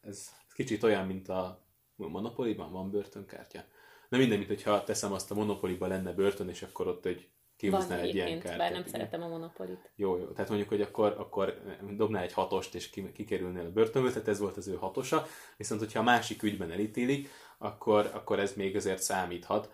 ez 0.00 0.28
kicsit 0.54 0.82
olyan, 0.82 1.06
mint 1.06 1.28
a 1.28 1.64
Monopoly-ban 2.08 2.72
van 2.72 2.90
börtönkártya. 2.90 3.64
Na 4.08 4.18
minden, 4.18 4.38
mint 4.38 4.50
hogyha 4.50 4.84
teszem 4.84 5.12
azt 5.12 5.30
a 5.30 5.34
Monopoly-ban 5.34 5.88
lenne 5.88 6.12
börtön, 6.12 6.48
és 6.48 6.62
akkor 6.62 6.86
ott 6.86 7.04
egy 7.04 7.28
kihúznál 7.60 7.98
egy 7.98 8.14
ilyen 8.14 8.28
kártyát. 8.28 8.58
bár 8.58 8.72
nem 8.72 8.84
szeretem 8.86 9.22
a 9.22 9.28
monopolit. 9.28 9.90
Jó, 9.96 10.16
jó. 10.16 10.24
Tehát 10.24 10.48
mondjuk, 10.48 10.68
hogy 10.68 10.80
akkor, 10.80 11.14
akkor 11.18 11.60
dobnál 11.96 12.22
egy 12.22 12.32
hatost, 12.32 12.74
és 12.74 12.90
kikerülnél 13.14 13.66
a 13.66 13.70
börtönből, 13.70 14.12
tehát 14.12 14.28
ez 14.28 14.38
volt 14.38 14.56
az 14.56 14.68
ő 14.68 14.74
hatosa. 14.74 15.26
Viszont, 15.56 15.80
hogyha 15.80 16.00
a 16.00 16.02
másik 16.02 16.42
ügyben 16.42 16.70
elítélik, 16.70 17.28
akkor, 17.58 18.10
akkor 18.14 18.38
ez 18.38 18.54
még 18.54 18.76
azért 18.76 19.02
számíthat. 19.02 19.72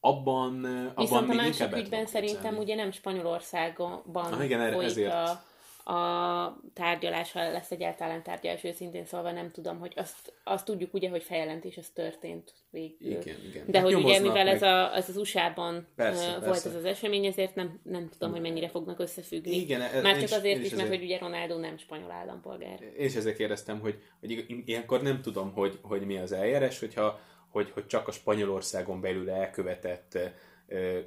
Abban, 0.00 0.64
abban 0.64 0.92
Viszont 0.96 1.26
még 1.26 1.38
a 1.38 1.42
másik 1.42 1.76
ügyben 1.76 2.06
szerintem 2.06 2.58
ugye 2.58 2.74
nem 2.74 2.90
Spanyolországban 2.90 4.32
ah, 4.32 4.44
igen, 4.44 4.72
folyik 4.72 4.90
ezért. 4.90 5.12
a 5.12 5.44
a 5.86 6.60
tárgyalás, 6.74 7.32
ha 7.32 7.50
lesz 7.50 7.70
egyáltalán 7.70 8.22
tárgyalás, 8.22 8.64
őszintén 8.64 9.04
szólva 9.04 9.32
nem 9.32 9.50
tudom, 9.50 9.78
hogy 9.78 9.92
azt, 9.96 10.32
azt 10.44 10.64
tudjuk 10.64 10.94
ugye, 10.94 11.08
hogy 11.08 11.22
feljelentés 11.22 11.76
az 11.76 11.88
történt 11.94 12.52
végül. 12.70 13.10
Igen, 13.10 13.36
igen. 13.48 13.64
De 13.66 13.78
hát 13.78 13.86
hogy 13.86 14.04
ugye, 14.04 14.20
mivel 14.20 14.44
meg... 14.44 14.54
ez, 14.54 14.62
a, 14.62 14.94
az 14.94 15.08
az 15.08 15.16
USA-ban 15.16 15.86
persze, 15.96 16.30
volt 16.30 16.42
persze. 16.42 16.68
ez 16.68 16.74
az 16.74 16.84
esemény, 16.84 17.24
ezért 17.24 17.54
nem, 17.54 17.80
nem 17.82 18.08
tudom, 18.08 18.30
hogy 18.30 18.40
mennyire 18.40 18.68
fognak 18.68 18.98
összefüggni. 18.98 19.56
Igen, 19.56 19.80
ez, 19.80 20.02
Már 20.02 20.18
csak 20.20 20.38
azért 20.38 20.64
is, 20.64 20.74
mert 20.74 20.88
hogy 20.88 21.02
ugye 21.02 21.18
Ronaldo 21.18 21.58
nem 21.58 21.78
spanyol 21.78 22.10
állampolgár. 22.10 22.78
És 22.96 23.14
ezért 23.14 23.36
kérdeztem, 23.36 23.80
hogy, 23.80 24.02
hogy 24.20 24.44
ilyenkor 24.64 25.02
nem 25.02 25.20
tudom, 25.20 25.52
hogy, 25.52 25.78
hogy 25.82 26.06
mi 26.06 26.16
az 26.16 26.32
eljárás, 26.32 26.78
hogyha 26.78 27.20
hogy, 27.50 27.70
hogy 27.70 27.86
csak 27.86 28.08
a 28.08 28.12
Spanyolországon 28.12 29.00
belül 29.00 29.30
elkövetett 29.30 30.18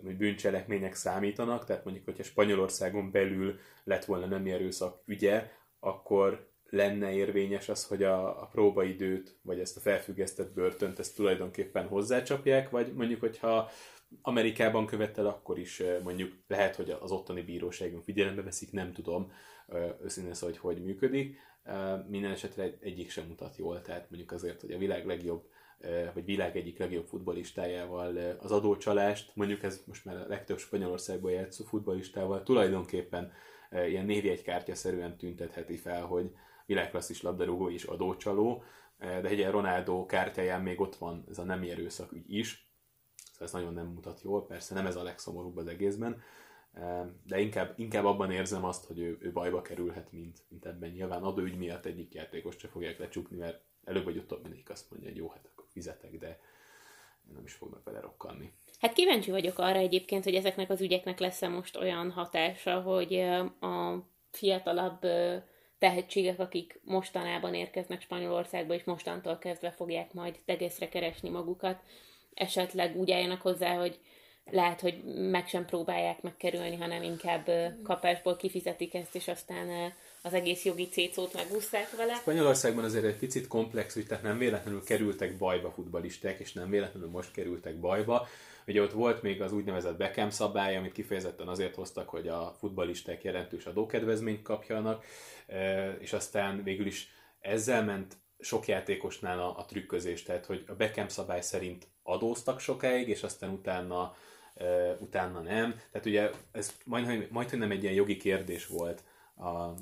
hogy 0.04 0.18
bűncselekmények 0.18 0.96
számítanak, 0.96 1.66
tehát 1.66 1.84
mondjuk, 1.84 2.06
hogyha 2.06 2.24
Spanyolországon 2.24 3.12
belül 3.12 3.60
lett 3.84 4.06
volna 4.06 4.26
nem 4.26 4.46
erőszak 4.46 5.02
ügye, 5.06 5.52
akkor 5.80 6.48
lenne 6.70 7.14
érvényes 7.14 7.70
az, 7.70 7.86
hogy 7.86 8.04
a, 8.04 8.42
a 8.42 8.46
próbaidőt, 8.46 9.38
vagy 9.42 9.60
ezt 9.60 9.78
a 9.78 9.80
felfüggesztett 9.80 10.54
börtönt, 10.54 11.00
ezt 11.00 11.16
tulajdonképpen 11.16 11.88
hozzácsapják, 11.88 12.70
vagy 12.70 12.94
mondjuk, 12.94 13.20
hogyha 13.20 13.70
Amerikában 14.22 14.86
követel, 14.86 15.28
akkor 15.28 15.60
is 15.60 15.84
mondjuk 16.04 16.34
lehet, 16.48 16.76
hogy 16.76 16.96
az 17.00 17.12
ottani 17.12 17.42
bíróságunk 17.42 18.04
figyelembe 18.04 18.42
veszik, 18.42 18.72
nem 18.72 18.94
tudom 18.94 19.32
őszintén 20.04 20.34
szóval, 20.34 20.56
hogy 20.60 20.76
hogy 20.76 20.84
működik. 20.86 21.38
Minden 22.08 22.32
esetre 22.32 22.78
egyik 22.80 23.10
sem 23.10 23.28
mutat 23.28 23.58
jól, 23.58 23.82
tehát 23.82 24.10
mondjuk 24.10 24.32
azért, 24.32 24.62
hogy 24.62 24.72
a 24.72 24.78
világ 24.78 25.06
legjobb 25.06 25.50
vagy 26.14 26.26
világ 26.26 26.58
egyik 26.58 26.78
legjobb 26.78 27.06
futbolistájával 27.06 28.18
az 28.40 28.52
adócsalást, 28.52 29.32
mondjuk 29.36 29.64
ez 29.64 29.84
most 29.86 30.06
már 30.06 30.16
a 30.16 30.28
legtöbb 30.28 30.58
Spanyolországban 30.58 31.32
játszó 31.32 31.64
futbolistával 31.64 32.44
tulajdonképpen 32.44 33.32
ilyen 33.72 34.06
névjegykártya-szerűen 34.06 35.18
tüntetheti 35.18 35.78
fel, 35.78 36.06
hogy 36.06 36.32
világklasszis 36.66 37.22
labdarúgó 37.22 37.70
és 37.70 37.84
adócsaló, 37.84 38.64
de 38.98 39.28
egy 39.28 39.46
Ronaldo 39.46 40.06
kártyáján 40.06 40.62
még 40.62 40.82
ott 40.82 40.96
van 40.96 41.26
ez 41.30 41.38
a 41.38 41.44
nem 41.44 41.62
erőszak 41.62 42.12
ügy 42.12 42.34
is, 42.34 42.70
szóval 43.32 43.48
ez 43.48 43.54
nagyon 43.54 43.74
nem 43.74 43.88
mutat 43.88 44.22
jól, 44.22 44.46
persze 44.46 44.74
nem 44.74 44.86
ez 44.86 44.96
a 44.96 45.04
legszomorúbb 45.04 45.58
az 45.58 45.68
egészben, 45.68 46.22
de 47.24 47.40
inkább, 47.40 47.74
inkább 47.78 48.06
abban 48.06 48.32
érzem 48.32 48.64
azt, 48.64 48.86
hogy 48.86 49.00
ő, 49.00 49.18
ő 49.22 49.32
bajba 49.32 49.62
kerülhet, 49.62 50.12
mint, 50.12 50.44
mint 50.50 50.66
ebben. 50.66 50.90
Nyilván 50.90 51.24
adóügy 51.24 51.58
miatt 51.58 51.86
egyik 51.86 52.14
játékos 52.14 52.56
se 52.58 52.68
fogják 52.68 53.00
lecsukni, 53.00 53.38
mert 53.38 53.62
előbb 53.84 54.04
vagy 54.04 54.18
utóbb 54.18 54.42
mindig 54.42 54.70
azt 54.70 54.92
mondja, 54.92 55.10
hogy 55.10 55.18
jó, 55.18 55.30
hát 55.30 55.50
fizetek, 55.72 56.18
de 56.18 56.40
nem 57.34 57.44
is 57.46 57.54
fognak 57.54 57.84
vele 57.84 58.00
rokkanni. 58.00 58.52
Hát 58.80 58.94
kíváncsi 58.94 59.32
vagyok 59.32 59.58
arra 59.58 59.80
egyébként, 59.80 60.24
hogy 60.24 60.36
ezeknek 60.36 60.70
az 60.70 60.82
ügyeknek 60.82 61.20
lesz-e 61.20 61.48
most 61.48 61.78
olyan 61.78 62.12
hatása, 62.12 62.82
hogy 62.82 63.14
a 63.60 63.96
fiatalabb 64.32 65.00
tehetségek, 65.78 66.40
akik 66.40 66.80
mostanában 66.84 67.54
érkeznek 67.54 68.02
Spanyolországba, 68.02 68.74
és 68.74 68.84
mostantól 68.84 69.38
kezdve 69.38 69.72
fogják 69.72 70.14
majd 70.14 70.40
tegészre 70.46 70.90
keresni 70.90 71.30
magukat, 71.30 71.82
esetleg 72.34 72.96
úgy 72.96 73.12
álljanak 73.12 73.42
hozzá, 73.42 73.76
hogy 73.76 74.00
lehet, 74.52 74.82
hogy 74.82 75.04
meg 75.04 75.48
sem 75.48 75.66
próbálják 75.66 76.22
megkerülni, 76.22 76.76
hanem 76.76 77.04
inkább 77.04 77.50
kapásból 77.84 78.36
kifizetik 78.36 78.94
ezt, 78.94 79.16
és 79.16 79.28
aztán 79.28 79.94
az 80.22 80.34
egész 80.34 80.66
jogi 80.66 80.88
cécót 80.88 81.34
megúszták 81.34 81.96
vele. 81.96 82.14
Spanyolországban 82.14 82.84
azért 82.84 83.06
egy 83.06 83.18
picit 83.18 83.48
komplex, 83.48 83.94
hogy 83.94 84.08
tehát 84.08 84.24
nem 84.24 84.38
véletlenül 84.38 84.84
kerültek 84.84 85.38
bajba 85.38 85.72
futbalisták, 85.72 86.40
és 86.40 86.54
nem 86.54 86.70
véletlenül 86.70 87.10
most 87.10 87.32
kerültek 87.32 87.80
bajba. 87.80 88.28
Ugye 88.68 88.82
ott 88.82 88.92
volt 88.92 89.22
még 89.22 89.42
az 89.42 89.52
úgynevezett 89.52 89.98
Beckham 89.98 90.30
szabály, 90.30 90.78
amit 90.78 90.92
kifejezetten 90.92 91.48
azért 91.48 91.76
hoztak, 91.76 92.10
hogy 92.10 92.28
a 92.28 92.56
futbalisták 92.60 93.24
jelentős 93.24 93.66
adókedvezményt 93.66 94.42
kapjanak, 94.42 95.06
és 96.00 96.14
aztán 96.14 96.64
végül 96.64 96.86
is 96.86 97.12
ezzel 97.40 97.84
ment 97.84 98.18
sok 98.40 98.68
játékosnál 98.68 99.40
a, 99.40 99.58
a 99.58 99.66
trükközés, 99.66 100.24
tehát 100.24 100.46
hogy 100.46 100.64
a 100.68 100.74
Beckham 100.74 101.08
szabály 101.08 101.42
szerint 101.42 101.88
adóztak 102.04 102.60
sokáig, 102.60 103.08
és 103.08 103.24
aztán 103.24 103.50
utána 103.50 104.16
utána 105.00 105.40
nem. 105.40 105.76
Tehát 105.92 106.08
ugye 106.08 106.30
ez 106.52 106.74
majd, 106.86 107.28
majd 107.32 107.50
hogy 107.50 107.60
nem 107.60 107.72
egy 107.72 107.84
ilyen 107.84 107.96
jogi 107.96 108.18
kérdés 108.18 108.68
volt 108.68 109.04
a, 109.40 109.48
a, 109.48 109.76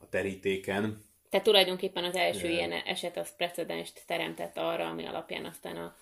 a 0.00 0.08
terítéken. 0.08 1.04
Tehát 1.30 1.46
tulajdonképpen 1.46 2.04
az 2.04 2.14
első 2.14 2.48
ilyen 2.48 2.72
eset 2.72 3.16
az 3.16 3.36
precedenst 3.36 4.02
teremtett 4.06 4.56
arra, 4.56 4.88
ami 4.88 5.06
alapján 5.06 5.44
aztán 5.44 5.76
a 5.76 5.96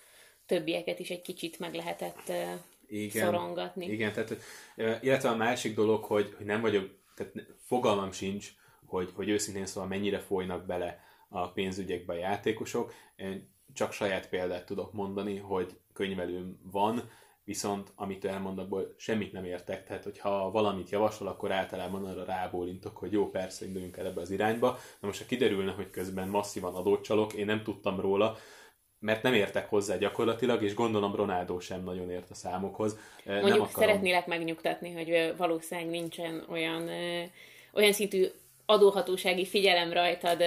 többieket 0.46 0.98
is 0.98 1.10
egy 1.10 1.22
kicsit 1.22 1.58
meg 1.58 1.74
lehetett 1.74 2.32
igen, 2.86 3.24
szorongatni. 3.24 3.86
Igen, 3.86 4.12
tehát 4.12 4.36
illetve 5.02 5.28
a 5.28 5.36
másik 5.36 5.74
dolog, 5.74 6.04
hogy, 6.04 6.34
hogy 6.36 6.46
nem 6.46 6.60
vagyok, 6.60 6.90
tehát 7.14 7.32
fogalmam 7.66 8.12
sincs, 8.12 8.48
hogy, 8.86 9.10
hogy 9.14 9.28
őszintén 9.28 9.66
szóval 9.66 9.88
mennyire 9.88 10.18
folynak 10.18 10.66
bele 10.66 11.00
a 11.28 11.48
pénzügyekbe 11.48 12.12
a 12.12 12.16
játékosok. 12.16 12.94
Én 13.16 13.50
csak 13.74 13.92
saját 13.92 14.28
példát 14.28 14.66
tudok 14.66 14.92
mondani, 14.92 15.36
hogy 15.36 15.78
könyvelőm 15.92 16.58
van, 16.62 17.10
viszont 17.44 17.92
amit 17.94 18.24
elmond, 18.24 18.58
abból 18.58 18.94
semmit 18.96 19.32
nem 19.32 19.44
értek, 19.44 19.84
tehát 19.84 20.04
hogyha 20.04 20.50
valamit 20.50 20.90
javasol, 20.90 21.28
akkor 21.28 21.52
általában 21.52 22.04
arra 22.04 22.24
rábólintok, 22.24 22.96
hogy 22.96 23.12
jó, 23.12 23.30
persze, 23.30 23.64
induljunk 23.66 23.96
el 23.96 24.06
ebbe 24.06 24.20
az 24.20 24.30
irányba. 24.30 24.78
Na 25.00 25.06
most, 25.06 25.20
ha 25.20 25.26
kiderülne, 25.26 25.72
hogy 25.72 25.90
közben 25.90 26.28
masszívan 26.28 26.74
adócsalok, 26.74 27.32
én 27.32 27.46
nem 27.46 27.62
tudtam 27.62 28.00
róla, 28.00 28.36
mert 28.98 29.22
nem 29.22 29.34
értek 29.34 29.68
hozzá 29.68 29.96
gyakorlatilag, 29.96 30.62
és 30.62 30.74
gondolom 30.74 31.14
Ronaldo 31.14 31.60
sem 31.60 31.84
nagyon 31.84 32.10
ért 32.10 32.30
a 32.30 32.34
számokhoz. 32.34 32.98
Mondjuk 33.24 33.48
nem 33.48 33.60
akarom... 33.60 33.68
szeretnélek 33.68 34.26
megnyugtatni, 34.26 34.92
hogy 34.92 35.34
valószínűleg 35.36 35.90
nincsen 35.90 36.44
olyan, 36.50 36.88
olyan 37.72 37.92
szintű 37.92 38.26
adóhatósági 38.66 39.46
figyelem 39.46 39.92
rajtad, 39.92 40.42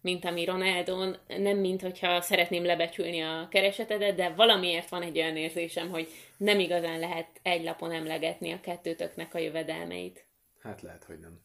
mint 0.00 0.24
ami 0.24 0.44
Ronaldon, 0.44 1.16
nem 1.26 1.56
mint 1.56 1.82
hogyha 1.82 2.20
szeretném 2.20 2.64
lebecsülni 2.64 3.20
a 3.20 3.48
keresetedet, 3.50 4.14
de 4.14 4.32
valamiért 4.36 4.88
van 4.88 5.02
egy 5.02 5.18
olyan 5.18 5.36
érzésem, 5.36 5.90
hogy 5.90 6.08
nem 6.44 6.58
igazán 6.58 6.98
lehet 6.98 7.40
egy 7.42 7.64
lapon 7.64 7.92
emlegetni 7.92 8.52
a 8.52 8.60
kettőtöknek 8.60 9.34
a 9.34 9.38
jövedelmeit. 9.38 10.26
Hát 10.60 10.82
lehet, 10.82 11.04
hogy 11.04 11.18
nem. 11.18 11.40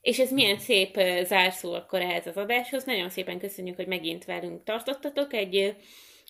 És 0.00 0.18
ez 0.18 0.32
milyen 0.32 0.58
szép 0.58 1.00
zárszó 1.22 1.72
akkor 1.72 2.00
ehhez 2.00 2.26
az 2.26 2.36
adáshoz. 2.36 2.84
Nagyon 2.84 3.10
szépen 3.10 3.38
köszönjük, 3.38 3.76
hogy 3.76 3.86
megint 3.86 4.24
velünk 4.24 4.64
tartottatok. 4.64 5.32
Egy 5.32 5.76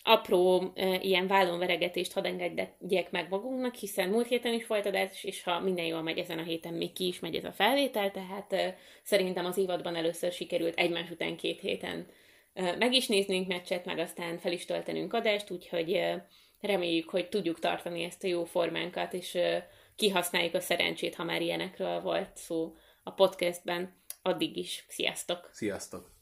apró 0.03 0.73
ilyen 1.01 1.27
vállonveregetést 1.27 2.13
hadd 2.13 2.27
engedjek 2.27 3.11
meg 3.11 3.29
magunknak, 3.29 3.75
hiszen 3.75 4.09
múlt 4.09 4.27
héten 4.27 4.53
is 4.53 4.67
volt 4.67 4.87
adás, 4.87 5.25
és 5.25 5.43
ha 5.43 5.61
minden 5.61 5.85
jól 5.85 6.03
megy 6.03 6.19
ezen 6.19 6.39
a 6.39 6.43
héten, 6.43 6.75
még 6.75 6.93
ki 6.93 7.07
is 7.07 7.21
megy 7.21 7.35
ez 7.35 7.45
a 7.45 7.53
felvétel, 7.53 8.11
tehát 8.11 8.77
szerintem 9.03 9.45
az 9.45 9.57
évadban 9.57 9.97
először 9.97 10.33
sikerült 10.33 10.79
egymás 10.79 11.11
után 11.11 11.37
két 11.37 11.61
héten 11.61 12.07
meg 12.55 12.93
is 12.93 13.07
néznünk 13.07 13.49
meccset, 13.49 13.85
meg 13.85 13.99
aztán 13.99 14.39
fel 14.39 14.53
is 14.53 14.65
töltenünk 14.65 15.13
adást, 15.13 15.51
úgyhogy 15.51 16.01
reméljük, 16.61 17.11
hogy 17.11 17.29
tudjuk 17.29 17.59
tartani 17.59 18.03
ezt 18.03 18.25
a 18.25 18.29
jó 18.29 18.45
formánkat, 18.45 19.13
és 19.13 19.39
kihasználjuk 19.97 20.55
a 20.55 20.61
szerencsét, 20.61 21.15
ha 21.15 21.25
már 21.25 21.43
ilyenekről 21.43 22.01
volt 22.01 22.37
szó 22.37 22.77
a 23.03 23.11
podcastben. 23.11 23.99
Addig 24.23 24.57
is. 24.57 24.85
Sziasztok! 24.89 25.51
Sziasztok! 25.53 26.20